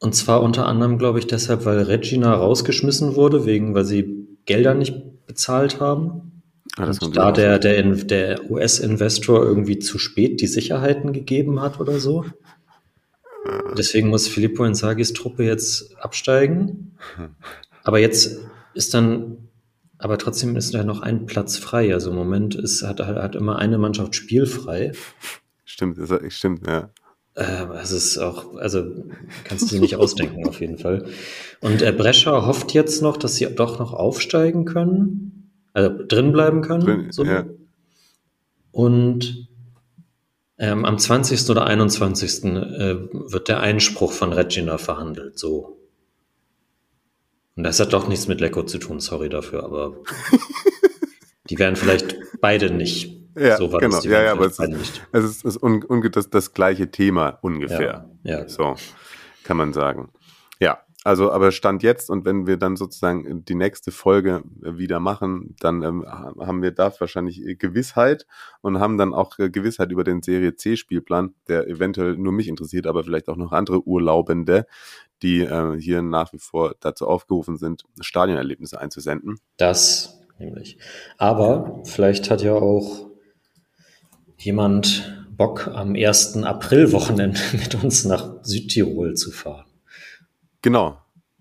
und 0.00 0.14
zwar 0.14 0.42
unter 0.42 0.66
anderem, 0.66 0.98
glaube 0.98 1.18
ich, 1.18 1.26
deshalb, 1.26 1.64
weil 1.64 1.80
Regina 1.82 2.32
rausgeschmissen 2.34 3.16
wurde, 3.16 3.46
wegen, 3.46 3.74
weil 3.74 3.84
sie 3.84 4.28
Gelder 4.44 4.74
nicht 4.74 5.26
bezahlt 5.26 5.80
haben. 5.80 6.37
Ah, 6.76 6.92
und 7.00 7.16
da 7.16 7.32
der, 7.32 7.58
der, 7.58 7.82
der 7.82 8.50
US-Investor 8.50 9.44
irgendwie 9.44 9.78
zu 9.78 9.98
spät 9.98 10.40
die 10.40 10.46
Sicherheiten 10.46 11.12
gegeben 11.12 11.60
hat 11.60 11.80
oder 11.80 11.98
so. 11.98 12.24
Deswegen 13.76 14.08
muss 14.08 14.28
Filippo 14.28 14.64
Inzagis 14.64 15.12
Truppe 15.12 15.44
jetzt 15.44 15.96
absteigen. 15.98 16.96
Aber 17.82 17.98
jetzt 17.98 18.38
ist 18.74 18.92
dann, 18.92 19.48
aber 19.96 20.18
trotzdem 20.18 20.56
ist 20.56 20.74
da 20.74 20.84
noch 20.84 21.00
ein 21.00 21.24
Platz 21.24 21.56
frei. 21.56 21.94
Also 21.94 22.10
im 22.10 22.16
Moment 22.16 22.54
ist, 22.54 22.82
hat, 22.82 23.00
hat 23.00 23.34
immer 23.34 23.58
eine 23.58 23.78
Mannschaft 23.78 24.14
spielfrei. 24.14 24.92
Stimmt, 25.64 25.98
stimmt, 26.28 26.66
ja. 26.66 26.90
Äh, 27.34 27.64
es 27.80 27.92
ist 27.92 28.18
auch, 28.18 28.56
also 28.56 28.84
kannst 29.44 29.70
du 29.70 29.76
dir 29.76 29.80
nicht 29.80 29.96
ausdenken 29.96 30.46
auf 30.46 30.60
jeden 30.60 30.76
Fall. 30.76 31.06
Und 31.60 31.80
äh, 31.80 31.92
Brescher 31.92 32.46
hofft 32.46 32.74
jetzt 32.74 33.00
noch, 33.00 33.16
dass 33.16 33.36
sie 33.36 33.46
doch 33.54 33.78
noch 33.78 33.94
aufsteigen 33.94 34.66
können, 34.66 35.37
also 35.78 36.02
drin 36.06 36.32
bleiben 36.32 36.62
können. 36.62 36.84
Drin, 36.84 37.12
so. 37.12 37.24
ja. 37.24 37.44
Und 38.72 39.48
ähm, 40.58 40.84
am 40.84 40.98
20. 40.98 41.48
oder 41.50 41.66
21. 41.66 42.44
Äh, 42.44 42.96
wird 43.12 43.48
der 43.48 43.60
Einspruch 43.60 44.12
von 44.12 44.32
Regina 44.32 44.78
verhandelt, 44.78 45.38
so. 45.38 45.76
Und 47.54 47.64
das 47.64 47.80
hat 47.80 47.92
doch 47.92 48.08
nichts 48.08 48.28
mit 48.28 48.40
Lecco 48.40 48.62
zu 48.64 48.78
tun, 48.78 49.00
sorry 49.00 49.28
dafür, 49.28 49.64
aber 49.64 49.96
die 51.50 51.58
wären 51.58 51.76
vielleicht 51.76 52.16
beide 52.40 52.70
nicht. 52.70 53.16
Ja, 53.36 53.56
so 53.56 53.72
war 53.72 53.80
genau. 53.80 53.96
Das, 53.96 54.04
ja, 54.04 54.22
ja, 54.22 54.32
aber 54.32 54.46
es 54.46 54.58
ist, 54.58 55.02
es 55.12 55.24
ist, 55.24 55.44
es 55.44 55.44
ist 55.44 55.62
un, 55.62 55.84
un, 55.84 56.02
das, 56.10 56.28
das 56.28 56.54
gleiche 56.54 56.90
Thema 56.90 57.38
ungefähr. 57.42 58.10
Ja, 58.24 58.40
ja. 58.40 58.48
So 58.48 58.74
kann 59.44 59.56
man 59.56 59.72
sagen. 59.72 60.10
Ja, 60.60 60.80
also, 61.04 61.30
aber 61.30 61.52
Stand 61.52 61.82
jetzt 61.82 62.10
und 62.10 62.24
wenn 62.24 62.46
wir 62.46 62.56
dann 62.56 62.76
sozusagen 62.76 63.44
die 63.44 63.54
nächste 63.54 63.92
Folge 63.92 64.42
wieder 64.60 64.98
machen, 64.98 65.54
dann 65.60 65.82
ähm, 65.82 66.04
haben 66.06 66.60
wir 66.60 66.72
da 66.72 66.92
wahrscheinlich 66.98 67.40
Gewissheit 67.58 68.26
und 68.62 68.80
haben 68.80 68.98
dann 68.98 69.14
auch 69.14 69.38
äh, 69.38 69.48
Gewissheit 69.48 69.92
über 69.92 70.02
den 70.02 70.22
Serie 70.22 70.56
C-Spielplan, 70.56 71.34
der 71.46 71.68
eventuell 71.68 72.16
nur 72.16 72.32
mich 72.32 72.48
interessiert, 72.48 72.86
aber 72.86 73.04
vielleicht 73.04 73.28
auch 73.28 73.36
noch 73.36 73.52
andere 73.52 73.86
Urlaubende, 73.86 74.66
die 75.22 75.40
äh, 75.40 75.80
hier 75.80 76.02
nach 76.02 76.32
wie 76.32 76.38
vor 76.38 76.74
dazu 76.80 77.06
aufgerufen 77.06 77.56
sind, 77.56 77.84
Stadionerlebnisse 78.00 78.80
einzusenden. 78.80 79.38
Das 79.56 80.18
nämlich. 80.38 80.78
Aber 81.16 81.82
vielleicht 81.84 82.28
hat 82.30 82.42
ja 82.42 82.54
auch 82.54 83.08
jemand 84.36 85.14
Bock, 85.36 85.68
am 85.68 85.94
1. 85.94 86.38
April-Wochenende 86.38 87.38
mit 87.52 87.82
uns 87.82 88.04
nach 88.04 88.42
Südtirol 88.42 89.14
zu 89.14 89.30
fahren. 89.30 89.67
Genau. 90.62 90.98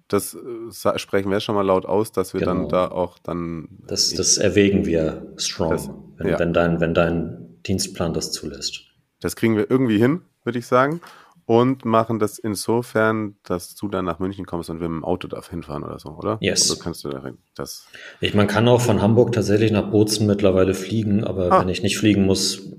Das 0.08 0.36
äh, 0.36 1.00
sprechen 1.00 1.30
wir 1.30 1.40
schon 1.42 1.56
mal 1.56 1.66
laut 1.66 1.86
aus, 1.86 2.12
dass 2.12 2.34
wir 2.34 2.40
genau. 2.40 2.54
dann 2.54 2.70
da 2.70 2.88
auch 2.88 3.20
dann. 3.20 3.68
Das, 3.88 4.14
das 4.14 4.38
erwägen 4.38 4.86
wir 4.86 5.34
strong, 5.36 5.72
das, 5.72 5.90
wenn, 6.18 6.28
ja. 6.28 6.40
wenn, 6.40 6.54
dein, 6.54 6.80
wenn 6.80 6.94
dein 6.94 7.58
Dienstplan 7.66 8.14
das 8.14 8.32
zulässt. 8.32 8.86
Das 9.20 9.36
kriegen 9.36 9.58
wir 9.58 9.70
irgendwie 9.70 9.98
hin, 9.98 10.22
würde 10.44 10.60
ich 10.60 10.68
sagen. 10.68 11.02
Und 11.46 11.86
machen 11.86 12.20
das 12.20 12.40
insofern, 12.40 13.38
dass 13.44 13.74
du 13.76 13.88
dann 13.88 14.04
nach 14.04 14.20
München 14.20 14.46
kommst 14.46 14.70
und 14.70 14.82
wir 14.82 14.90
mit 14.90 14.98
dem 14.98 15.06
Auto 15.06 15.30
da 15.30 15.42
hinfahren 15.42 15.84
oder 15.84 15.98
so, 15.98 16.10
oder? 16.10 16.38
Yes. 16.42 16.70
Also 16.70 16.82
kannst 16.82 17.06
du 17.06 17.10
da 17.10 17.22
das. 17.56 17.88
Ich, 18.20 18.34
man 18.34 18.48
kann 18.48 18.68
auch 18.68 18.82
von 18.82 19.02
Hamburg 19.02 19.32
tatsächlich 19.32 19.72
nach 19.72 19.90
Bozen 19.90 20.28
mittlerweile 20.28 20.74
fliegen, 20.74 21.24
aber 21.24 21.52
ah. 21.52 21.62
wenn 21.62 21.70
ich 21.70 21.84
nicht 21.84 21.98
fliegen 21.98 22.26
muss, 22.26 22.74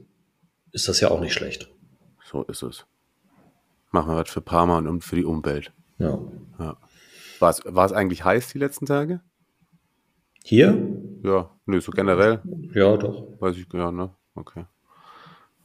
ist 0.73 0.87
das 0.87 1.01
ja 1.01 1.11
auch 1.11 1.21
nicht 1.21 1.33
schlecht. 1.33 1.71
So 2.31 2.43
ist 2.43 2.63
es. 2.63 2.85
Machen 3.91 4.11
wir 4.11 4.17
was 4.17 4.29
für 4.29 4.43
Parma 4.43 4.79
und 4.79 5.03
für 5.03 5.17
die 5.17 5.25
Umwelt. 5.25 5.73
Ja. 5.99 6.19
ja. 6.59 6.77
War, 7.39 7.51
es, 7.51 7.63
war 7.65 7.87
es 7.87 7.93
eigentlich 7.93 8.25
heiß 8.25 8.53
die 8.53 8.59
letzten 8.59 8.87
Tage? 8.87 9.21
Hier? 10.45 10.77
Ja, 11.23 11.51
nö, 11.67 11.81
so 11.81 11.93
generell. 11.93 12.41
Ja, 12.75 12.97
doch. 12.97 13.41
Weiß 13.41 13.57
ich, 13.57 13.67
ja, 13.73 13.93
ne? 13.93 14.15
Okay. 14.35 14.65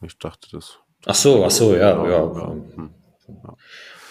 Ich 0.02 0.18
dachte 0.18 0.48
das. 0.52 0.78
Ach 1.06 1.14
so, 1.14 1.44
ach 1.44 1.50
so, 1.50 1.74
ja, 1.74 1.90
ja. 1.90 2.04
ja. 2.04 2.38
ja. 2.38 2.48
Hm. 2.74 2.90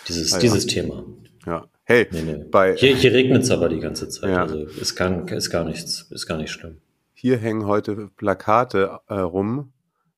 Dieses, 0.07 0.33
ah, 0.33 0.39
dieses 0.39 0.65
Thema. 0.65 1.03
Ja. 1.45 1.65
Hey, 1.83 2.07
nee, 2.11 2.21
nee. 2.21 2.43
Bei, 2.49 2.75
hier, 2.75 2.95
hier 2.95 3.13
regnet 3.13 3.43
es 3.43 3.51
aber 3.51 3.69
die 3.69 3.79
ganze 3.79 4.09
Zeit. 4.09 4.29
Ja. 4.29 4.43
Also 4.43 4.65
ist, 4.65 4.95
gar, 4.95 5.29
ist 5.31 5.49
gar 5.49 5.65
nichts, 5.65 6.07
ist 6.09 6.25
gar 6.25 6.37
nicht 6.37 6.51
schlimm. 6.51 6.77
Hier 7.13 7.37
hängen 7.37 7.65
heute 7.65 8.09
Plakate 8.15 8.99
äh, 9.07 9.15
rum. 9.15 9.73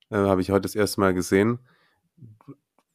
Äh, 0.10 0.18
Habe 0.18 0.42
ich 0.42 0.52
heute 0.52 0.62
das 0.62 0.76
erste 0.76 1.02
Mal 1.02 1.14
gesehen 1.14 1.60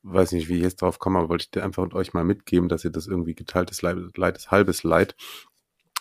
weiß 0.02 0.32
nicht, 0.32 0.48
wie 0.48 0.56
ich 0.56 0.62
jetzt 0.62 0.82
drauf 0.82 0.98
komme, 0.98 1.18
aber 1.18 1.28
wollte 1.28 1.44
ich 1.44 1.50
dir 1.50 1.64
einfach 1.64 1.92
euch 1.92 2.12
mal 2.12 2.24
mitgeben, 2.24 2.68
dass 2.68 2.84
ihr 2.84 2.90
das 2.90 3.06
irgendwie 3.06 3.34
geteiltes 3.34 3.82
Leid, 3.82 3.98
Leid 4.16 4.36
ist 4.36 4.50
halbes 4.50 4.82
Leid. 4.82 5.14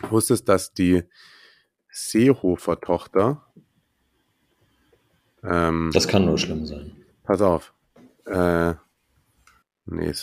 Wusstest, 0.10 0.48
dass 0.48 0.74
die 0.74 1.04
Seehofer-Tochter 1.92 3.46
ähm, 5.44 5.92
Das 5.94 6.08
kann 6.08 6.26
nur 6.26 6.38
schlimm 6.38 6.66
sein. 6.66 6.96
Pass 7.24 7.42
auf. 7.42 7.74
Äh, 8.26 8.76
nee, 9.86 10.14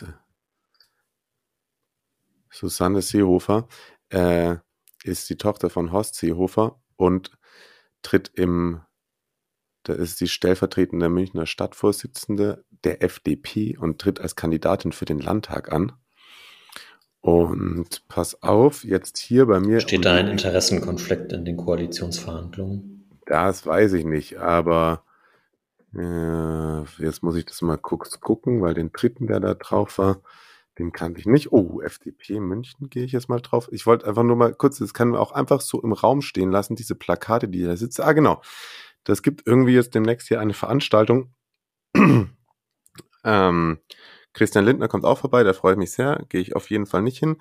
Susanne 2.50 3.02
Seehofer 3.02 3.68
äh, 4.08 4.56
ist 5.04 5.28
die 5.28 5.36
Tochter 5.36 5.70
von 5.70 5.92
Horst 5.92 6.14
Seehofer 6.14 6.80
und 6.96 7.36
tritt 8.02 8.30
im 8.34 8.80
da 9.88 9.94
ist 9.94 10.18
sie 10.18 10.26
stellvertretende 10.26 11.08
Münchner 11.08 11.46
Stadtvorsitzende 11.46 12.64
der 12.84 13.02
FDP 13.02 13.76
und 13.78 14.00
tritt 14.00 14.20
als 14.20 14.34
Kandidatin 14.34 14.90
für 14.90 15.04
den 15.04 15.20
Landtag 15.20 15.72
an. 15.72 15.92
Und 17.20 18.06
pass 18.08 18.42
auf, 18.42 18.84
jetzt 18.84 19.18
hier 19.18 19.46
bei 19.46 19.60
mir. 19.60 19.80
Steht 19.80 20.04
da 20.04 20.14
ein 20.14 20.28
Interessenkonflikt 20.28 21.32
in 21.32 21.44
den 21.44 21.56
Koalitionsverhandlungen? 21.56 23.08
Das 23.26 23.64
weiß 23.64 23.92
ich 23.94 24.04
nicht, 24.04 24.38
aber 24.38 25.04
äh, 25.94 26.82
jetzt 26.98 27.22
muss 27.22 27.36
ich 27.36 27.44
das 27.46 27.62
mal 27.62 27.78
kurz 27.78 28.20
gucken, 28.20 28.62
weil 28.62 28.74
den 28.74 28.90
dritten, 28.92 29.26
der 29.28 29.40
da 29.40 29.54
drauf 29.54 29.98
war, 29.98 30.20
den 30.78 30.92
kannte 30.92 31.20
ich 31.20 31.26
nicht. 31.26 31.52
Oh, 31.52 31.80
FDP 31.80 32.38
München 32.38 32.90
gehe 32.90 33.04
ich 33.04 33.12
jetzt 33.12 33.28
mal 33.28 33.40
drauf. 33.40 33.68
Ich 33.72 33.86
wollte 33.86 34.06
einfach 34.06 34.22
nur 34.22 34.36
mal 34.36 34.54
kurz, 34.54 34.78
das 34.78 34.94
kann 34.94 35.08
man 35.08 35.20
auch 35.20 35.32
einfach 35.32 35.60
so 35.60 35.82
im 35.82 35.92
Raum 35.92 36.22
stehen 36.22 36.50
lassen, 36.50 36.76
diese 36.76 36.94
Plakate, 36.94 37.48
die 37.48 37.62
da 37.62 37.76
sitzen. 37.76 38.02
Ah, 38.02 38.12
genau. 38.12 38.42
Das 39.06 39.22
gibt 39.22 39.46
irgendwie 39.46 39.74
jetzt 39.74 39.94
demnächst 39.94 40.26
hier 40.26 40.40
eine 40.40 40.52
Veranstaltung. 40.52 41.32
ähm, 43.24 43.78
Christian 44.32 44.64
Lindner 44.64 44.88
kommt 44.88 45.04
auch 45.04 45.18
vorbei, 45.18 45.44
da 45.44 45.52
freue 45.52 45.72
ich 45.72 45.78
mich 45.78 45.92
sehr. 45.92 46.26
Gehe 46.28 46.40
ich 46.40 46.56
auf 46.56 46.68
jeden 46.70 46.86
Fall 46.86 47.02
nicht 47.02 47.18
hin. 47.18 47.36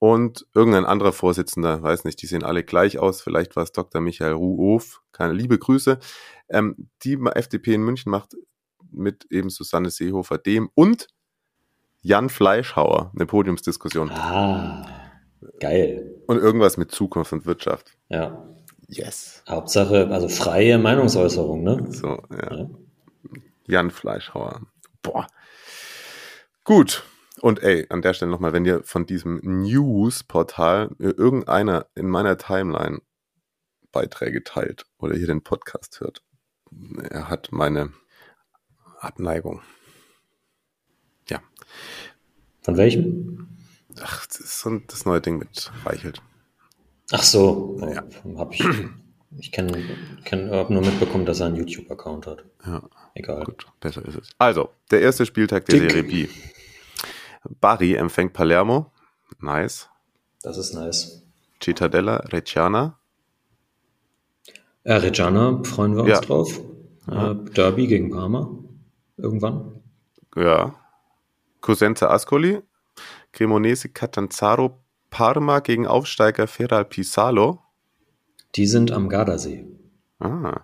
Und 0.00 0.46
irgendein 0.54 0.84
anderer 0.84 1.12
Vorsitzender, 1.12 1.82
weiß 1.82 2.04
nicht, 2.04 2.20
die 2.20 2.26
sehen 2.26 2.42
alle 2.42 2.64
gleich 2.64 2.98
aus. 2.98 3.22
Vielleicht 3.22 3.54
war 3.54 3.62
es 3.62 3.70
Dr. 3.70 4.00
Michael 4.00 4.32
Ruhof. 4.32 5.02
Keine 5.12 5.32
liebe 5.32 5.56
Grüße. 5.56 6.00
Ähm, 6.48 6.90
die 7.04 7.14
FDP 7.14 7.74
in 7.74 7.84
München 7.84 8.10
macht 8.10 8.34
mit 8.90 9.26
eben 9.30 9.50
Susanne 9.50 9.90
Seehofer 9.90 10.38
dem 10.38 10.68
und 10.74 11.06
Jan 12.02 12.28
Fleischhauer 12.28 13.12
eine 13.14 13.24
Podiumsdiskussion. 13.24 14.10
Ah, 14.10 14.84
geil. 15.60 16.20
Und 16.26 16.38
irgendwas 16.38 16.76
mit 16.76 16.90
Zukunft 16.90 17.32
und 17.32 17.46
Wirtschaft. 17.46 17.96
Ja. 18.08 18.46
Yes. 18.96 19.42
Hauptsache, 19.48 20.08
also 20.10 20.28
freie 20.28 20.78
Meinungsäußerung, 20.78 21.64
ne? 21.64 21.84
So, 21.90 22.22
ja. 22.30 22.56
ja. 22.56 22.70
Jan 23.66 23.90
Fleischhauer. 23.90 24.60
Boah. 25.02 25.26
Gut. 26.62 27.04
Und 27.40 27.62
ey, 27.62 27.86
an 27.90 28.02
der 28.02 28.14
Stelle 28.14 28.30
nochmal, 28.30 28.52
wenn 28.52 28.64
ihr 28.64 28.84
von 28.84 29.04
diesem 29.04 29.40
News-Portal 29.42 30.90
irgendeiner 30.98 31.86
in 31.94 32.08
meiner 32.08 32.38
Timeline 32.38 33.00
Beiträge 33.90 34.44
teilt 34.44 34.86
oder 34.98 35.16
hier 35.16 35.26
den 35.26 35.42
Podcast 35.42 36.00
hört, 36.00 36.22
er 37.10 37.28
hat 37.28 37.48
meine 37.50 37.92
Abneigung. 39.00 39.60
Ja. 41.28 41.40
Von 42.62 42.76
welchem? 42.76 43.48
Ach, 44.00 44.26
das 44.26 44.40
ist 44.40 44.60
so 44.60 44.78
das 44.86 45.04
neue 45.04 45.20
Ding 45.20 45.38
mit 45.38 45.72
Reichelt. 45.84 46.22
Ach 47.12 47.22
so, 47.22 47.78
ja. 47.80 48.02
Hab 48.36 48.54
ich. 48.54 48.64
Ich 49.38 49.50
kenne 49.50 49.82
kenn, 50.24 50.50
habe 50.50 50.72
nur 50.72 50.82
mitbekommen, 50.82 51.26
dass 51.26 51.40
er 51.40 51.46
einen 51.46 51.56
YouTube-Account 51.56 52.26
hat. 52.26 52.44
Ja. 52.64 52.82
Egal. 53.14 53.44
Gut, 53.44 53.66
besser 53.80 54.04
ist 54.04 54.16
es. 54.16 54.30
Also, 54.38 54.70
der 54.90 55.00
erste 55.00 55.26
Spieltag 55.26 55.66
der 55.66 55.80
Tick. 55.80 55.90
Serie 55.90 56.02
B. 56.04 56.28
Bari 57.60 57.94
empfängt 57.94 58.32
Palermo. 58.32 58.92
Nice. 59.40 59.88
Das 60.42 60.56
ist 60.56 60.74
nice. 60.74 61.22
Cittadella, 61.60 62.16
Reggiana. 62.16 62.98
Äh, 64.84 64.94
Reggiana 64.94 65.62
freuen 65.64 65.96
wir 65.96 66.02
uns 66.02 66.10
ja. 66.10 66.20
drauf. 66.20 66.60
Ja. 67.08 67.32
Äh, 67.32 67.44
Derby 67.56 67.86
gegen 67.86 68.10
Parma. 68.10 68.50
Irgendwann. 69.16 69.82
Ja. 70.36 70.74
Cosenza 71.60 72.08
Ascoli. 72.08 72.62
Cremonese 73.32 73.88
Catanzaro 73.88 74.83
Parma 75.14 75.60
gegen 75.60 75.86
Aufsteiger 75.86 76.48
Feral 76.48 76.84
Pisalo. 76.84 77.60
Die 78.56 78.66
sind 78.66 78.90
am 78.90 79.08
Gardasee. 79.08 79.64
Ah, 80.18 80.62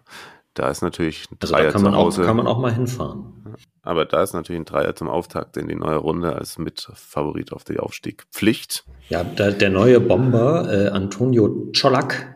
da 0.55 0.69
ist 0.69 0.83
natürlich 0.83 1.27
ein 1.31 1.37
also 1.41 1.55
Dreier 1.55 1.71
kann 1.71 1.83
man, 1.83 1.95
auch, 1.95 2.17
kann 2.17 2.37
man 2.37 2.49
auch 2.49 2.59
mal 2.59 2.75
hinfahren. 2.75 3.55
Aber 3.83 4.07
da 4.07 4.25
ist 4.25 4.33
natürlich 4.33 4.61
ein 4.61 4.65
Dreier 4.65 4.97
zum 4.97 5.09
Auftakt 5.09 5.57
in 5.57 5.69
die 5.69 5.77
neue 5.77 5.99
Runde 5.99 6.35
als 6.35 6.59
Mitfavorit 6.59 7.53
auf 7.53 7.63
den 7.63 7.79
Aufstieg. 7.79 8.27
Pflicht. 8.33 8.85
Ja, 9.09 9.23
der, 9.23 9.53
der 9.53 9.71
neue 9.71 10.01
Bomber 10.01 10.69
äh, 10.69 10.89
Antonio 10.89 11.71
Czolak. 11.71 12.35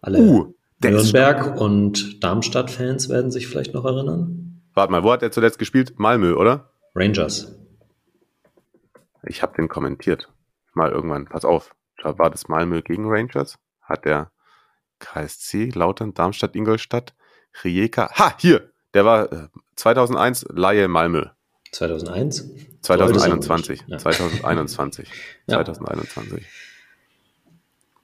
Alle 0.00 0.20
uh, 0.20 0.54
Nürnberg 0.80 1.60
und 1.60 2.22
Darmstadt-Fans 2.22 3.08
werden 3.08 3.32
sich 3.32 3.48
vielleicht 3.48 3.74
noch 3.74 3.84
erinnern. 3.84 4.62
Warte 4.74 4.92
mal, 4.92 5.02
wo 5.02 5.10
hat 5.10 5.24
er 5.24 5.32
zuletzt 5.32 5.58
gespielt? 5.58 5.98
Malmö, 5.98 6.34
oder? 6.34 6.70
Rangers. 6.94 7.58
Ich 9.24 9.42
habe 9.42 9.56
den 9.56 9.66
kommentiert 9.66 10.31
mal 10.76 10.90
irgendwann, 10.90 11.26
pass 11.26 11.44
auf, 11.44 11.74
war 12.02 12.30
das 12.30 12.48
Malmö 12.48 12.82
gegen 12.82 13.04
Rangers? 13.08 13.58
Hat 13.80 14.04
der 14.04 14.30
KSC, 14.98 15.70
Lautern, 15.74 16.14
Darmstadt, 16.14 16.54
Ingolstadt, 16.54 17.14
Rijeka, 17.64 18.10
ha, 18.14 18.34
hier, 18.38 18.72
der 18.94 19.04
war 19.04 19.32
äh, 19.32 19.48
2001 19.76 20.46
Laie 20.50 20.88
Malmö. 20.88 21.26
2001? 21.72 22.50
2021. 22.82 23.84
Ja. 23.86 23.98
2021. 23.98 25.08
ja. 25.46 25.64
2021. 25.64 26.46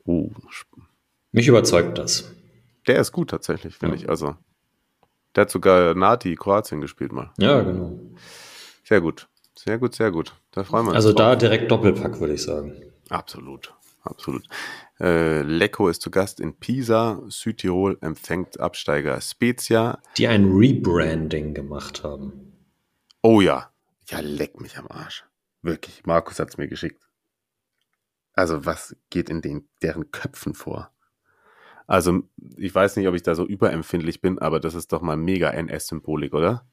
Uh. 0.07 0.31
Mich 1.33 1.49
überzeugt 1.49 1.99
das. 1.99 2.33
Der 2.87 2.99
ist 2.99 3.13
gut 3.13 3.31
tatsächlich, 3.31 3.77
finde 3.77 3.97
ja. 3.97 4.03
ich. 4.03 4.09
Also, 4.09 4.37
der 5.37 5.43
hat 5.43 5.51
sogar 5.51 5.95
Nati 5.95 6.35
Kroatien 6.37 6.81
gespielt 6.81 7.13
mal. 7.13 7.31
Ja, 7.37 7.61
genau. 7.61 7.99
Sehr 8.85 9.03
gut. 9.03 9.29
Sehr 9.59 9.77
gut, 9.79 9.97
sehr 9.97 10.13
gut. 10.13 10.35
Da 10.53 10.63
freuen 10.63 10.85
wir 10.85 10.91
uns. 10.91 10.97
Also 10.97 11.09
drauf. 11.09 11.33
da 11.33 11.37
direkt 11.37 11.69
Doppelpack, 11.69 12.21
würde 12.21 12.35
ich 12.35 12.43
sagen. 12.45 12.81
Absolut. 13.09 13.75
absolut. 14.03 14.47
Äh, 15.01 15.43
Lecco 15.43 15.89
ist 15.89 16.01
zu 16.01 16.13
Gast 16.13 16.39
in 16.39 16.55
Pisa. 16.55 17.21
Südtirol 17.29 17.99
empfängt 18.01 18.61
Absteiger 18.61 19.21
Spezia. 19.21 19.99
Die 20.17 20.29
ein 20.29 20.45
Rebranding 20.53 21.55
gemacht 21.55 22.05
haben. 22.05 22.53
Oh 23.23 23.41
ja. 23.41 23.73
Ja, 24.09 24.21
leck 24.21 24.61
mich 24.61 24.79
am 24.79 24.87
Arsch. 24.89 25.25
Wirklich. 25.63 26.07
Markus 26.07 26.39
hat's 26.39 26.57
mir 26.57 26.69
geschickt. 26.69 27.09
Also, 28.35 28.65
was 28.65 28.95
geht 29.11 29.29
in 29.29 29.43
den, 29.43 29.69
deren 29.83 30.13
Köpfen 30.13 30.55
vor? 30.55 30.93
Also, 31.89 32.23
ich 32.57 32.73
weiß 32.73 32.95
nicht, 32.97 33.09
ob 33.09 33.17
ich 33.17 33.25
da 33.25 33.35
so 33.35 33.45
überempfindlich 33.45 34.21
bin, 34.21 34.39
aber 34.39 34.61
das 34.61 34.77
ist 34.77 34.93
doch 34.93 35.03
mal 35.03 35.17
mega 35.17 35.51
NS-Symbolik, 35.51 36.33
oder? 36.33 36.65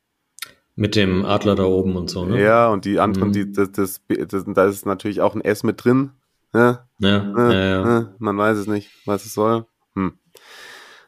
Mit 0.76 0.96
dem 0.96 1.24
Adler 1.26 1.56
da 1.56 1.64
oben 1.64 1.96
und 1.96 2.10
so, 2.10 2.26
ne? 2.26 2.42
Ja, 2.42 2.68
und 2.68 2.84
die 2.84 3.00
anderen, 3.00 3.30
mhm. 3.30 3.34
die, 3.34 3.52
das, 3.52 3.72
das, 3.72 4.02
das, 4.28 4.44
da 4.46 4.66
ist 4.66 4.86
natürlich 4.86 5.22
auch 5.22 5.34
ein 5.34 5.42
S 5.42 5.64
mit 5.64 5.84
drin. 5.84 6.12
Ne? 6.52 6.80
Ja, 7.00 7.24
ne? 7.24 7.54
ja, 7.54 7.66
ja. 7.66 7.84
Ne? 7.84 8.16
Man 8.20 8.38
weiß 8.38 8.58
es 8.58 8.68
nicht, 8.68 8.90
was 9.06 9.26
es 9.26 9.34
soll. 9.34 9.66
Hm. 9.96 10.18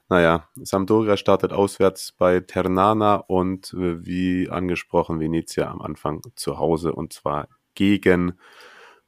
Naja, 0.10 0.48
Sampdoria 0.56 1.18
startet 1.18 1.52
auswärts 1.52 2.14
bei 2.18 2.40
Ternana 2.40 3.16
und 3.16 3.74
äh, 3.74 4.06
wie 4.06 4.50
angesprochen 4.50 5.20
Venezia 5.20 5.70
am 5.70 5.82
Anfang 5.82 6.22
zu 6.36 6.60
Hause 6.60 6.94
und 6.94 7.12
zwar 7.12 7.50
gegen 7.76 8.40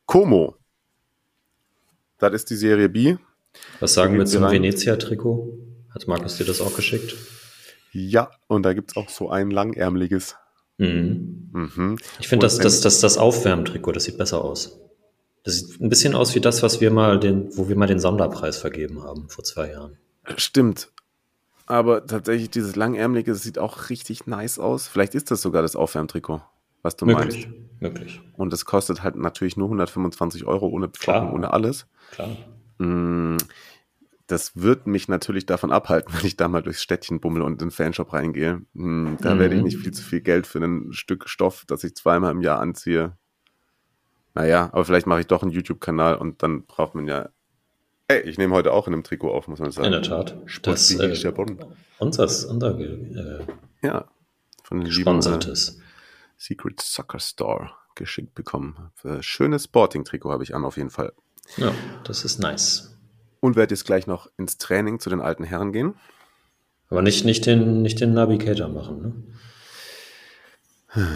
Como. 0.06 0.56
Das 2.18 2.34
ist 2.34 2.50
die 2.50 2.56
Serie 2.56 2.90
B. 2.90 3.16
Was 3.80 3.94
sagen 3.94 4.18
wir 4.18 4.26
zum 4.26 4.44
Venezia-Trikot? 4.44 5.58
Hat 5.94 6.08
Markus 6.08 6.38
dir 6.38 6.46
das 6.46 6.60
auch 6.60 6.76
geschickt? 6.76 7.16
Ja, 7.92 8.30
und 8.48 8.64
da 8.64 8.74
gibt 8.74 8.92
es 8.92 8.98
auch 8.98 9.10
so 9.10 9.30
ein 9.30 9.52
langärmliches. 9.52 10.36
Mhm. 10.80 11.50
Mhm. 11.52 11.98
Ich 12.20 12.28
finde, 12.28 12.46
das, 12.46 12.58
das, 12.58 12.82
das, 12.82 13.00
das 13.00 13.18
Aufwärmtrikot, 13.18 13.92
das 13.92 14.06
sieht 14.06 14.18
besser 14.18 14.44
aus. 14.44 14.80
Das 15.44 15.56
sieht 15.56 15.82
ein 15.82 15.90
bisschen 15.90 16.16
aus 16.16 16.36
wie 16.36 16.42
das, 16.42 16.64
was 16.64 16.82
wir 16.82 16.92
mal 16.92 17.20
den, 17.20 17.56
wo 17.56 17.70
wir 17.70 17.76
mal 17.76 17.88
den 17.88 18.00
Sonderpreis 18.00 18.58
vergeben 18.58 19.04
haben 19.04 19.30
vor 19.30 19.44
zwei 19.44 19.72
Jahren. 19.72 19.98
Stimmt. 20.38 20.92
Aber 21.66 22.06
tatsächlich, 22.06 22.50
dieses 22.50 22.76
langärmliche, 22.76 23.36
sieht 23.36 23.60
auch 23.60 23.90
richtig 23.90 24.26
nice 24.26 24.58
aus. 24.58 24.88
Vielleicht 24.88 25.16
ist 25.16 25.32
das 25.32 25.42
sogar 25.42 25.62
das 25.62 25.76
Aufwärmtrikot, 25.76 26.42
was 26.82 26.96
du 26.96 27.06
möglich, 27.06 27.48
meinst. 27.48 27.82
Möglich. 27.82 28.22
Und 28.38 28.52
das 28.52 28.66
kostet 28.66 29.04
halt 29.04 29.16
natürlich 29.16 29.56
nur 29.56 29.68
125 29.68 30.46
Euro 30.46 30.68
ohne 30.68 30.90
Pflocken, 30.90 31.32
ohne 31.32 31.54
alles. 31.54 31.86
Klar. 32.12 32.30
Das 34.30 34.56
wird 34.56 34.86
mich 34.86 35.08
natürlich 35.08 35.48
davon 35.48 35.72
abhalten, 35.72 36.14
wenn 36.18 36.26
ich 36.26 36.38
da 36.38 36.48
mal 36.48 36.62
durchs 36.62 36.84
Städtchen 36.84 37.20
bummel 37.20 37.42
und 37.42 37.54
in 37.54 37.70
den 37.70 37.72
Fanshop 37.72 38.14
reingehe. 38.14 38.62
Hm, 38.76 39.18
da 39.22 39.36
mhm. 39.36 39.40
werde 39.40 39.56
ich 39.56 39.62
mhm. 39.62 39.66
nicht 39.66 39.78
viel 39.78 39.92
zu 39.92 40.04
viel 40.04 40.22
Geld 40.22 40.48
für 40.48 40.60
ein 40.60 40.94
Stück 40.94 41.28
Stoff, 41.28 41.66
das 41.68 41.84
ich 41.84 41.96
zweimal 41.96 42.32
im 42.32 42.42
Jahr 42.42 42.60
anziehe. 42.60 43.18
Naja, 44.36 44.70
aber 44.72 44.86
vielleicht 44.86 45.08
mache 45.08 45.22
ich 45.22 45.28
doch 45.28 45.42
einen 45.42 45.52
YouTube-Kanal 45.52 46.16
und 46.16 46.44
dann 46.44 46.66
braucht 46.66 46.94
man 46.94 47.08
ja. 47.08 47.30
Ey, 48.08 48.22
ich 48.22 48.38
nehme 48.38 48.54
heute 48.54 48.72
auch 48.72 48.88
in 48.88 48.94
einem 48.94 49.04
Trikot 49.04 49.32
auf, 49.32 49.48
muss 49.48 49.60
man 49.60 49.72
sagen. 49.72 49.88
In 49.88 49.92
der 49.92 50.04
Tat. 50.04 50.38
Das, 50.62 50.92
äh, 50.92 51.34
unseres, 51.98 52.46
unser, 52.46 52.80
äh, 52.80 53.46
ja, 53.82 54.06
von 54.64 54.82
den 54.82 54.92
lieben 54.92 55.20
äh, 55.20 55.56
Secret 56.38 56.82
Soccer 56.82 57.20
Store 57.20 57.72
geschickt 57.96 58.36
bekommen. 58.36 58.92
Schönes 59.22 59.66
Sporting-Trikot 59.66 60.32
habe 60.32 60.44
ich 60.44 60.56
an, 60.56 60.64
auf 60.64 60.78
jeden 60.78 60.90
Fall. 60.92 61.14
Ja, 61.58 61.74
das 62.04 62.24
ist 62.26 62.40
nice. 62.40 62.99
Und 63.42 63.56
werde 63.56 63.74
jetzt 63.74 63.86
gleich 63.86 64.06
noch 64.08 64.30
ins 64.38 64.58
Training 64.58 65.00
zu 65.00 65.10
den 65.10 65.22
alten 65.22 65.44
Herren 65.44 65.72
gehen. 65.72 65.96
Aber 66.90 67.02
nicht, 67.02 67.24
nicht, 67.24 67.46
den, 67.46 67.82
nicht 67.82 68.00
den 68.02 68.14
Navigator 68.14 68.68
machen, 68.68 69.02
ne? 69.02 69.14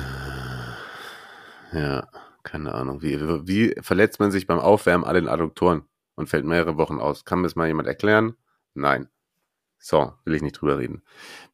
Ja, 1.74 2.08
keine 2.44 2.76
Ahnung. 2.76 3.02
Wie, 3.02 3.20
wie 3.48 3.74
verletzt 3.82 4.20
man 4.20 4.32
sich 4.32 4.46
beim 4.46 4.60
Aufwärmen 4.60 5.06
an 5.06 5.16
den 5.16 5.28
Adduktoren 5.28 5.84
und 6.14 6.30
fällt 6.30 6.46
mehrere 6.46 6.78
Wochen 6.78 7.00
aus? 7.00 7.26
Kann 7.26 7.40
mir 7.40 7.48
das 7.48 7.56
mal 7.56 7.68
jemand 7.68 7.88
erklären? 7.88 8.36
Nein. 8.76 9.10
So, 9.80 10.14
will 10.24 10.36
ich 10.36 10.44
nicht 10.44 10.62
drüber 10.62 10.78
reden. 10.78 11.02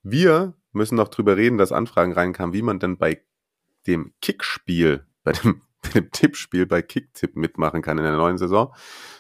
Wir 0.03 0.53
müssen 0.74 0.95
noch 0.95 1.07
drüber 1.07 1.38
reden, 1.38 1.57
dass 1.57 1.72
Anfragen 1.72 2.11
reinkamen, 2.11 2.53
wie 2.53 2.61
man 2.61 2.80
denn 2.80 2.97
bei 2.97 3.24
dem 3.88 4.13
Kickspiel, 4.22 5.05
bei 5.24 5.32
dem 5.32 5.61
dem 5.93 6.11
Tippspiel 6.11 6.65
bei 6.65 6.81
Kicktipp 6.81 7.35
mitmachen 7.35 7.81
kann 7.81 7.97
in 7.97 8.03
der 8.03 8.15
neuen 8.15 8.37
Saison. 8.37 8.73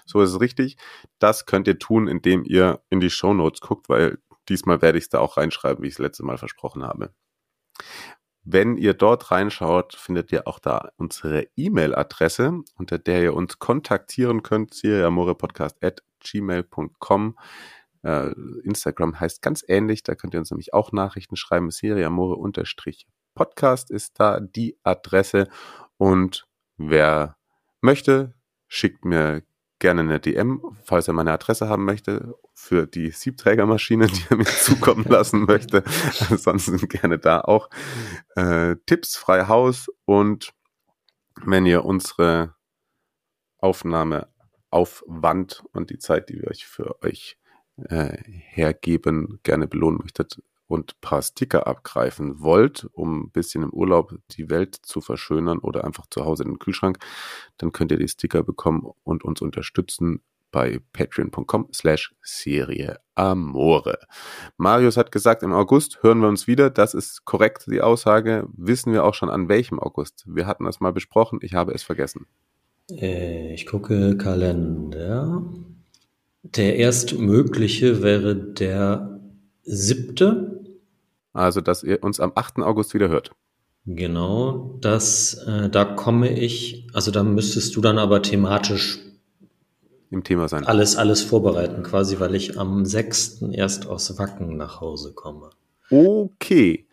So 0.05 0.21
ist 0.21 0.31
es 0.31 0.39
richtig. 0.39 0.77
Das 1.19 1.45
könnt 1.45 1.67
ihr 1.67 1.79
tun, 1.79 2.07
indem 2.07 2.43
ihr 2.43 2.81
in 2.89 2.99
die 2.99 3.09
Show 3.09 3.33
Notes 3.33 3.61
guckt, 3.61 3.89
weil 3.89 4.19
diesmal 4.47 4.81
werde 4.81 4.97
ich 4.97 5.05
es 5.05 5.09
da 5.09 5.19
auch 5.19 5.37
reinschreiben, 5.37 5.83
wie 5.83 5.87
ich 5.87 5.93
es 5.93 5.99
letzte 5.99 6.23
Mal 6.23 6.37
versprochen 6.37 6.83
habe. 6.83 7.13
Wenn 8.43 8.77
ihr 8.77 8.93
dort 8.93 9.31
reinschaut, 9.31 9.95
findet 9.95 10.31
ihr 10.31 10.47
auch 10.47 10.59
da 10.59 10.91
unsere 10.97 11.47
E-Mail-Adresse, 11.55 12.61
unter 12.75 12.97
der 12.97 13.21
ihr 13.21 13.35
uns 13.35 13.59
kontaktieren 13.59 14.43
könnt, 14.43 14.73
seriamorepodcast 14.73 15.83
at 15.83 16.03
gmail.com. 16.19 17.37
Äh, 18.01 18.31
Instagram 18.63 19.19
heißt 19.19 19.41
ganz 19.41 19.65
ähnlich, 19.67 20.03
da 20.03 20.15
könnt 20.15 20.33
ihr 20.33 20.39
uns 20.39 20.51
nämlich 20.51 20.73
auch 20.73 20.93
Nachrichten 20.93 21.35
schreiben. 21.35 21.69
seriamore-podcast 21.69 23.91
ist 23.91 24.19
da 24.19 24.39
die 24.39 24.77
Adresse 24.83 25.49
und 25.97 26.48
Wer 26.79 27.35
möchte, 27.81 28.33
schickt 28.67 29.03
mir 29.03 29.43
gerne 29.79 30.01
eine 30.01 30.19
DM, 30.19 30.61
falls 30.83 31.09
er 31.09 31.13
meine 31.13 31.33
Adresse 31.33 31.67
haben 31.67 31.83
möchte, 31.83 32.35
für 32.53 32.87
die 32.87 33.11
Siebträgermaschine, 33.11 34.07
die 34.07 34.23
er 34.29 34.37
mir 34.37 34.45
zukommen 34.45 35.03
lassen 35.03 35.43
möchte. 35.43 35.83
Ansonsten 36.29 36.77
gerne 36.87 37.19
da 37.19 37.41
auch 37.41 37.69
äh, 38.35 38.77
Tipps 38.85 39.17
frei 39.17 39.47
Haus 39.47 39.87
und 40.05 40.53
wenn 41.45 41.65
ihr 41.65 41.83
unsere 41.83 42.55
Aufnahme 43.57 44.29
Aufwand 44.69 45.63
und 45.73 45.89
die 45.89 45.97
Zeit, 45.97 46.29
die 46.29 46.35
wir 46.35 46.47
euch 46.47 46.65
für 46.65 47.01
euch 47.03 47.37
äh, 47.89 48.17
hergeben, 48.23 49.39
gerne 49.43 49.67
belohnen 49.67 49.99
möchtet, 50.01 50.41
und 50.69 51.01
paar 51.01 51.21
Sticker 51.21 51.67
abgreifen 51.67 52.41
wollt, 52.41 52.87
um 52.93 53.23
ein 53.23 53.31
bisschen 53.31 53.63
im 53.63 53.73
Urlaub 53.73 54.13
die 54.31 54.49
Welt 54.49 54.75
zu 54.75 55.01
verschönern 55.01 55.57
oder 55.57 55.83
einfach 55.83 56.05
zu 56.09 56.23
Hause 56.23 56.43
in 56.43 56.51
den 56.51 56.59
Kühlschrank, 56.59 56.99
dann 57.57 57.71
könnt 57.71 57.91
ihr 57.91 57.97
die 57.97 58.07
Sticker 58.07 58.43
bekommen 58.43 58.87
und 59.03 59.25
uns 59.25 59.41
unterstützen 59.41 60.21
bei 60.51 60.79
patreon.com 60.93 61.69
slash 61.73 62.13
Serie 62.21 62.99
Amore. 63.15 63.99
Marius 64.57 64.95
hat 64.95 65.11
gesagt, 65.11 65.43
im 65.43 65.53
August 65.53 66.03
hören 66.03 66.21
wir 66.21 66.27
uns 66.27 66.47
wieder. 66.47 66.69
Das 66.69 66.93
ist 66.93 67.25
korrekt, 67.25 67.65
die 67.67 67.81
Aussage. 67.81 68.47
Wissen 68.55 68.93
wir 68.93 69.03
auch 69.05 69.15
schon 69.15 69.29
an 69.29 69.49
welchem 69.49 69.79
August? 69.79 70.23
Wir 70.27 70.45
hatten 70.47 70.65
das 70.65 70.79
mal 70.79 70.93
besprochen. 70.93 71.39
Ich 71.41 71.55
habe 71.55 71.73
es 71.73 71.83
vergessen. 71.83 72.27
Äh, 72.91 73.53
ich 73.53 73.65
gucke 73.65 74.17
Kalender. 74.17 75.43
Der 76.43 76.77
erstmögliche 76.77 78.01
wäre 78.01 78.35
der 78.35 79.19
siebte. 79.63 80.58
Also, 81.39 81.61
dass 81.61 81.83
ihr 81.83 82.03
uns 82.03 82.19
am 82.19 82.33
8. 82.35 82.59
August 82.59 82.93
wieder 82.93 83.07
hört. 83.07 83.31
Genau, 83.85 84.77
das, 84.81 85.35
äh, 85.47 85.69
da 85.69 85.85
komme 85.85 86.37
ich, 86.37 86.87
also 86.93 87.11
da 87.11 87.23
müsstest 87.23 87.75
du 87.77 87.81
dann 87.81 87.97
aber 87.97 88.21
thematisch 88.21 88.99
im 90.11 90.23
Thema 90.25 90.49
sein. 90.49 90.65
Alles, 90.65 90.97
alles 90.97 91.21
vorbereiten, 91.21 91.81
quasi, 91.81 92.19
weil 92.19 92.35
ich 92.35 92.59
am 92.59 92.83
6. 92.83 93.43
erst 93.53 93.87
aus 93.87 94.19
Wacken 94.19 94.57
nach 94.57 94.81
Hause 94.81 95.13
komme. 95.13 95.51
Okay. 95.89 96.87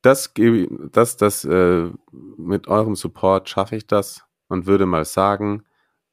Das, 0.00 0.32
das, 0.92 1.16
das, 1.18 1.44
äh, 1.44 1.90
mit 2.38 2.68
eurem 2.68 2.94
Support 2.94 3.50
schaffe 3.50 3.76
ich 3.76 3.86
das 3.86 4.24
und 4.48 4.66
würde 4.66 4.86
mal 4.86 5.04
sagen, 5.04 5.62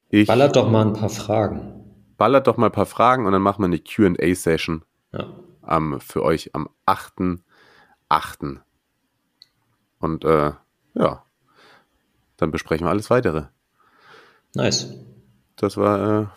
ich. 0.10 0.28
Ballert 0.28 0.58
doch 0.58 0.70
mal 0.70 0.86
ein 0.86 0.94
paar 0.94 1.10
Fragen. 1.10 1.86
Ballert 2.18 2.48
doch 2.48 2.58
mal 2.58 2.66
ein 2.66 2.72
paar 2.74 2.86
Fragen 2.86 3.26
und 3.26 3.32
dann 3.32 3.42
machen 3.42 3.62
wir 3.62 3.68
eine 3.68 3.80
QA-Session. 3.80 4.84
Ja. 5.14 5.28
Um, 5.62 6.00
für 6.02 6.24
euch 6.24 6.54
am 6.54 6.70
8 6.86 7.14
achten. 8.12 8.62
Und 10.00 10.26
äh, 10.26 10.52
ja, 10.94 11.26
dann 12.38 12.52
besprechen 12.52 12.86
wir 12.86 12.92
alles 12.92 13.10
weitere. 13.10 13.46
Nice. 14.54 14.94
Das 15.56 15.78
war 15.78 16.22
äh, 16.22 16.28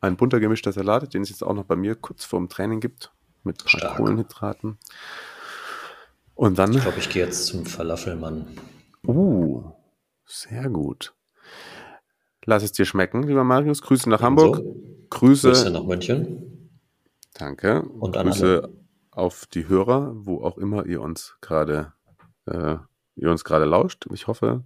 ein 0.00 0.16
bunter 0.16 0.40
gemischter 0.40 0.72
Salat, 0.72 1.12
den 1.14 1.22
es 1.22 1.30
jetzt 1.30 1.42
auch 1.42 1.54
noch 1.54 1.64
bei 1.64 1.76
mir 1.76 1.94
kurz 1.94 2.24
vorm 2.24 2.48
Training 2.48 2.80
gibt, 2.80 3.12
mit 3.44 3.64
Kohlenhydraten. 3.64 4.78
Und 6.34 6.58
dann. 6.58 6.72
Ich 6.72 6.82
glaube, 6.82 6.98
ich 6.98 7.10
gehe 7.10 7.24
jetzt 7.24 7.46
zum 7.46 7.64
Falafelmann. 7.64 8.46
Uh, 9.06 9.70
sehr 10.26 10.68
gut. 10.68 11.14
Lass 12.44 12.62
es 12.62 12.72
dir 12.72 12.84
schmecken, 12.84 13.22
lieber 13.22 13.44
Marius. 13.44 13.82
Grüße 13.82 14.08
nach 14.08 14.22
Hamburg. 14.22 14.56
So. 14.56 14.76
Grüße, 15.10 15.48
Grüße 15.48 15.70
nach 15.70 15.84
München. 15.84 16.70
Danke. 17.34 17.82
Und 17.82 18.16
Grüße 18.16 18.62
alle 18.62 18.85
auf 19.16 19.46
die 19.46 19.66
Hörer, 19.66 20.12
wo 20.14 20.42
auch 20.42 20.58
immer 20.58 20.86
ihr 20.86 21.00
uns 21.00 21.36
gerade 21.40 21.92
äh, 22.46 22.76
ihr 23.16 23.30
uns 23.30 23.44
gerade 23.44 23.64
lauscht. 23.64 24.06
Ich 24.12 24.26
hoffe, 24.26 24.62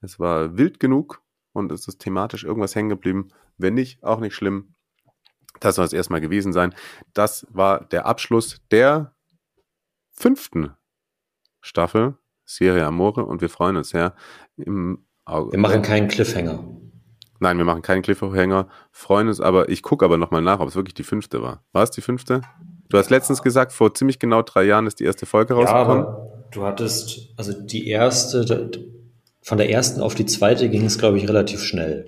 es 0.00 0.18
war 0.18 0.56
wild 0.56 0.80
genug 0.80 1.22
und 1.52 1.70
es 1.70 1.86
ist 1.86 1.98
thematisch 1.98 2.44
irgendwas 2.44 2.74
hängen 2.74 2.88
geblieben. 2.88 3.28
Wenn 3.58 3.74
nicht, 3.74 4.02
auch 4.02 4.20
nicht 4.20 4.34
schlimm. 4.34 4.74
Das 5.60 5.74
soll 5.74 5.84
es 5.84 5.92
erstmal 5.92 6.20
gewesen 6.20 6.52
sein. 6.52 6.74
Das 7.12 7.46
war 7.50 7.84
der 7.84 8.06
Abschluss 8.06 8.60
der 8.70 9.14
fünften 10.10 10.74
Staffel 11.60 12.16
Serie 12.44 12.86
Amore 12.86 13.26
und 13.26 13.42
wir 13.42 13.50
freuen 13.50 13.76
uns 13.76 13.90
sehr. 13.90 14.14
Im 14.56 15.04
wir 15.26 15.58
machen 15.58 15.82
keinen 15.82 16.08
Cliffhanger. 16.08 16.64
Nein, 17.40 17.58
wir 17.58 17.66
machen 17.66 17.82
keinen 17.82 18.00
Cliffhanger, 18.00 18.68
freuen 18.90 19.28
uns, 19.28 19.40
aber 19.40 19.68
ich 19.68 19.82
gucke 19.82 20.04
aber 20.06 20.16
nochmal 20.16 20.40
nach, 20.40 20.58
ob 20.60 20.68
es 20.68 20.74
wirklich 20.74 20.94
die 20.94 21.04
fünfte 21.04 21.42
war. 21.42 21.64
War 21.72 21.82
es 21.82 21.90
die 21.90 22.00
fünfte? 22.00 22.40
Du 22.88 22.98
hast 22.98 23.10
letztens 23.10 23.42
gesagt, 23.42 23.72
vor 23.72 23.94
ziemlich 23.94 24.18
genau 24.18 24.42
drei 24.42 24.64
Jahren 24.64 24.86
ist 24.86 25.00
die 25.00 25.04
erste 25.04 25.26
Folge 25.26 25.54
rausgekommen. 25.54 26.04
Ja, 26.04 26.08
aber 26.08 26.46
du 26.50 26.64
hattest, 26.64 27.32
also 27.36 27.52
die 27.52 27.88
erste, 27.88 28.70
von 29.42 29.58
der 29.58 29.70
ersten 29.70 30.00
auf 30.00 30.14
die 30.14 30.26
zweite 30.26 30.68
ging 30.68 30.84
es, 30.84 30.98
glaube 30.98 31.18
ich, 31.18 31.28
relativ 31.28 31.62
schnell. 31.62 32.06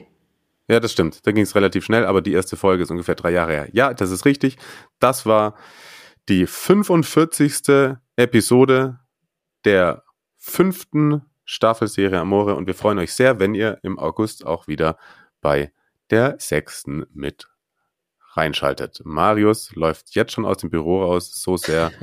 Ja, 0.69 0.81
das 0.81 0.93
stimmt. 0.93 1.27
Da 1.27 1.33
ging 1.33 1.43
es 1.43 1.55
relativ 1.55 1.85
schnell, 1.85 2.07
aber 2.07 2.23
die 2.23 2.33
erste 2.33 2.57
Folge 2.57 2.85
ist 2.85 2.91
ungefähr 2.91 3.17
drei 3.17 3.33
Jahre 3.33 3.53
her. 3.53 3.69
Ja, 3.73 3.93
das 3.93 4.11
ist 4.11 4.25
richtig. 4.25 4.57
Das 5.01 5.27
war 5.27 5.57
die 6.29 6.47
45. 6.47 7.97
Episode 8.17 9.01
der 9.65 10.05
fünften 10.39 11.23
Staffelserie 11.45 12.21
Amore 12.21 12.55
und 12.55 12.67
wir 12.67 12.75
freuen 12.75 12.99
euch 12.99 13.13
sehr, 13.13 13.41
wenn 13.41 13.55
ihr 13.55 13.79
im 13.83 13.99
August 13.99 14.47
auch 14.47 14.69
wieder 14.69 14.97
bei 15.41 15.73
der 16.11 16.37
sechsten 16.39 17.05
mit 17.13 17.49
reinschaltet. 18.33 19.01
Marius 19.05 19.75
läuft 19.75 20.15
jetzt 20.15 20.33
schon 20.33 20.47
aus 20.47 20.59
dem 20.59 20.71
Büro 20.71 21.03
raus, 21.05 21.31
so 21.35 21.57
sehr. 21.57 21.91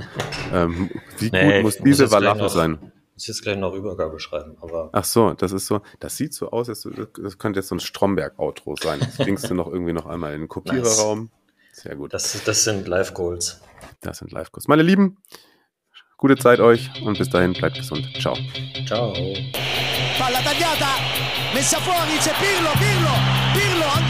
Ähm, 0.53 0.89
wie 1.17 1.30
nee, 1.30 1.55
gut 1.55 1.63
muss 1.63 1.78
diese 1.78 2.09
Walache 2.09 2.47
sein? 2.47 2.78
Ich 2.82 3.13
muss 3.15 3.28
jetzt 3.28 3.41
gleich 3.41 3.57
noch 3.57 3.73
Übergabe 3.73 4.17
schreiben, 4.17 4.55
aber. 4.61 4.89
Ach 4.93 5.03
so, 5.03 5.34
das 5.34 5.51
ist 5.51 5.67
so, 5.67 5.82
das 5.99 6.15
sieht 6.15 6.34
so 6.34 6.51
aus, 6.51 6.69
als 6.69 6.88
das 7.21 7.38
könnte 7.38 7.59
jetzt 7.59 7.67
so 7.67 7.75
ein 7.75 7.82
Stromberg-Outro 7.82 8.78
sein. 8.82 9.01
Das 9.01 9.17
bringst 9.17 9.49
du 9.49 9.55
noch 9.55 9.67
irgendwie 9.67 9.91
noch 9.91 10.05
einmal 10.05 10.34
in 10.34 10.43
den 10.43 10.47
Kopiererraum. 10.47 11.23
Nice. 11.23 11.84
Sehr 11.84 11.97
gut. 11.97 12.13
Das, 12.13 12.41
das 12.45 12.63
sind 12.63 12.88
Live-Goals. 12.88 13.59
Das 13.99 14.19
sind 14.19 14.32
Live-Goals. 14.32 14.69
Meine 14.69 14.84
Lieben, 14.84 15.17
Gute 16.19 16.36
Zeit 16.36 16.59
euch 16.59 16.89
und 17.05 17.19
bis 17.19 17.30
dahin 17.30 17.53
bleibt 17.53 17.78
gesund. 17.78 18.09
Ciao. 18.19 18.36
Ciao. 18.88 19.13
Palla 19.13 20.39
tagliata, 20.41 20.97
messa 21.53 21.78
fuori, 21.78 22.17
c'è 22.17 22.34
Pirlo, 22.39 22.71
Pirlo, 22.73 23.13
Pirlo, 23.53 24.07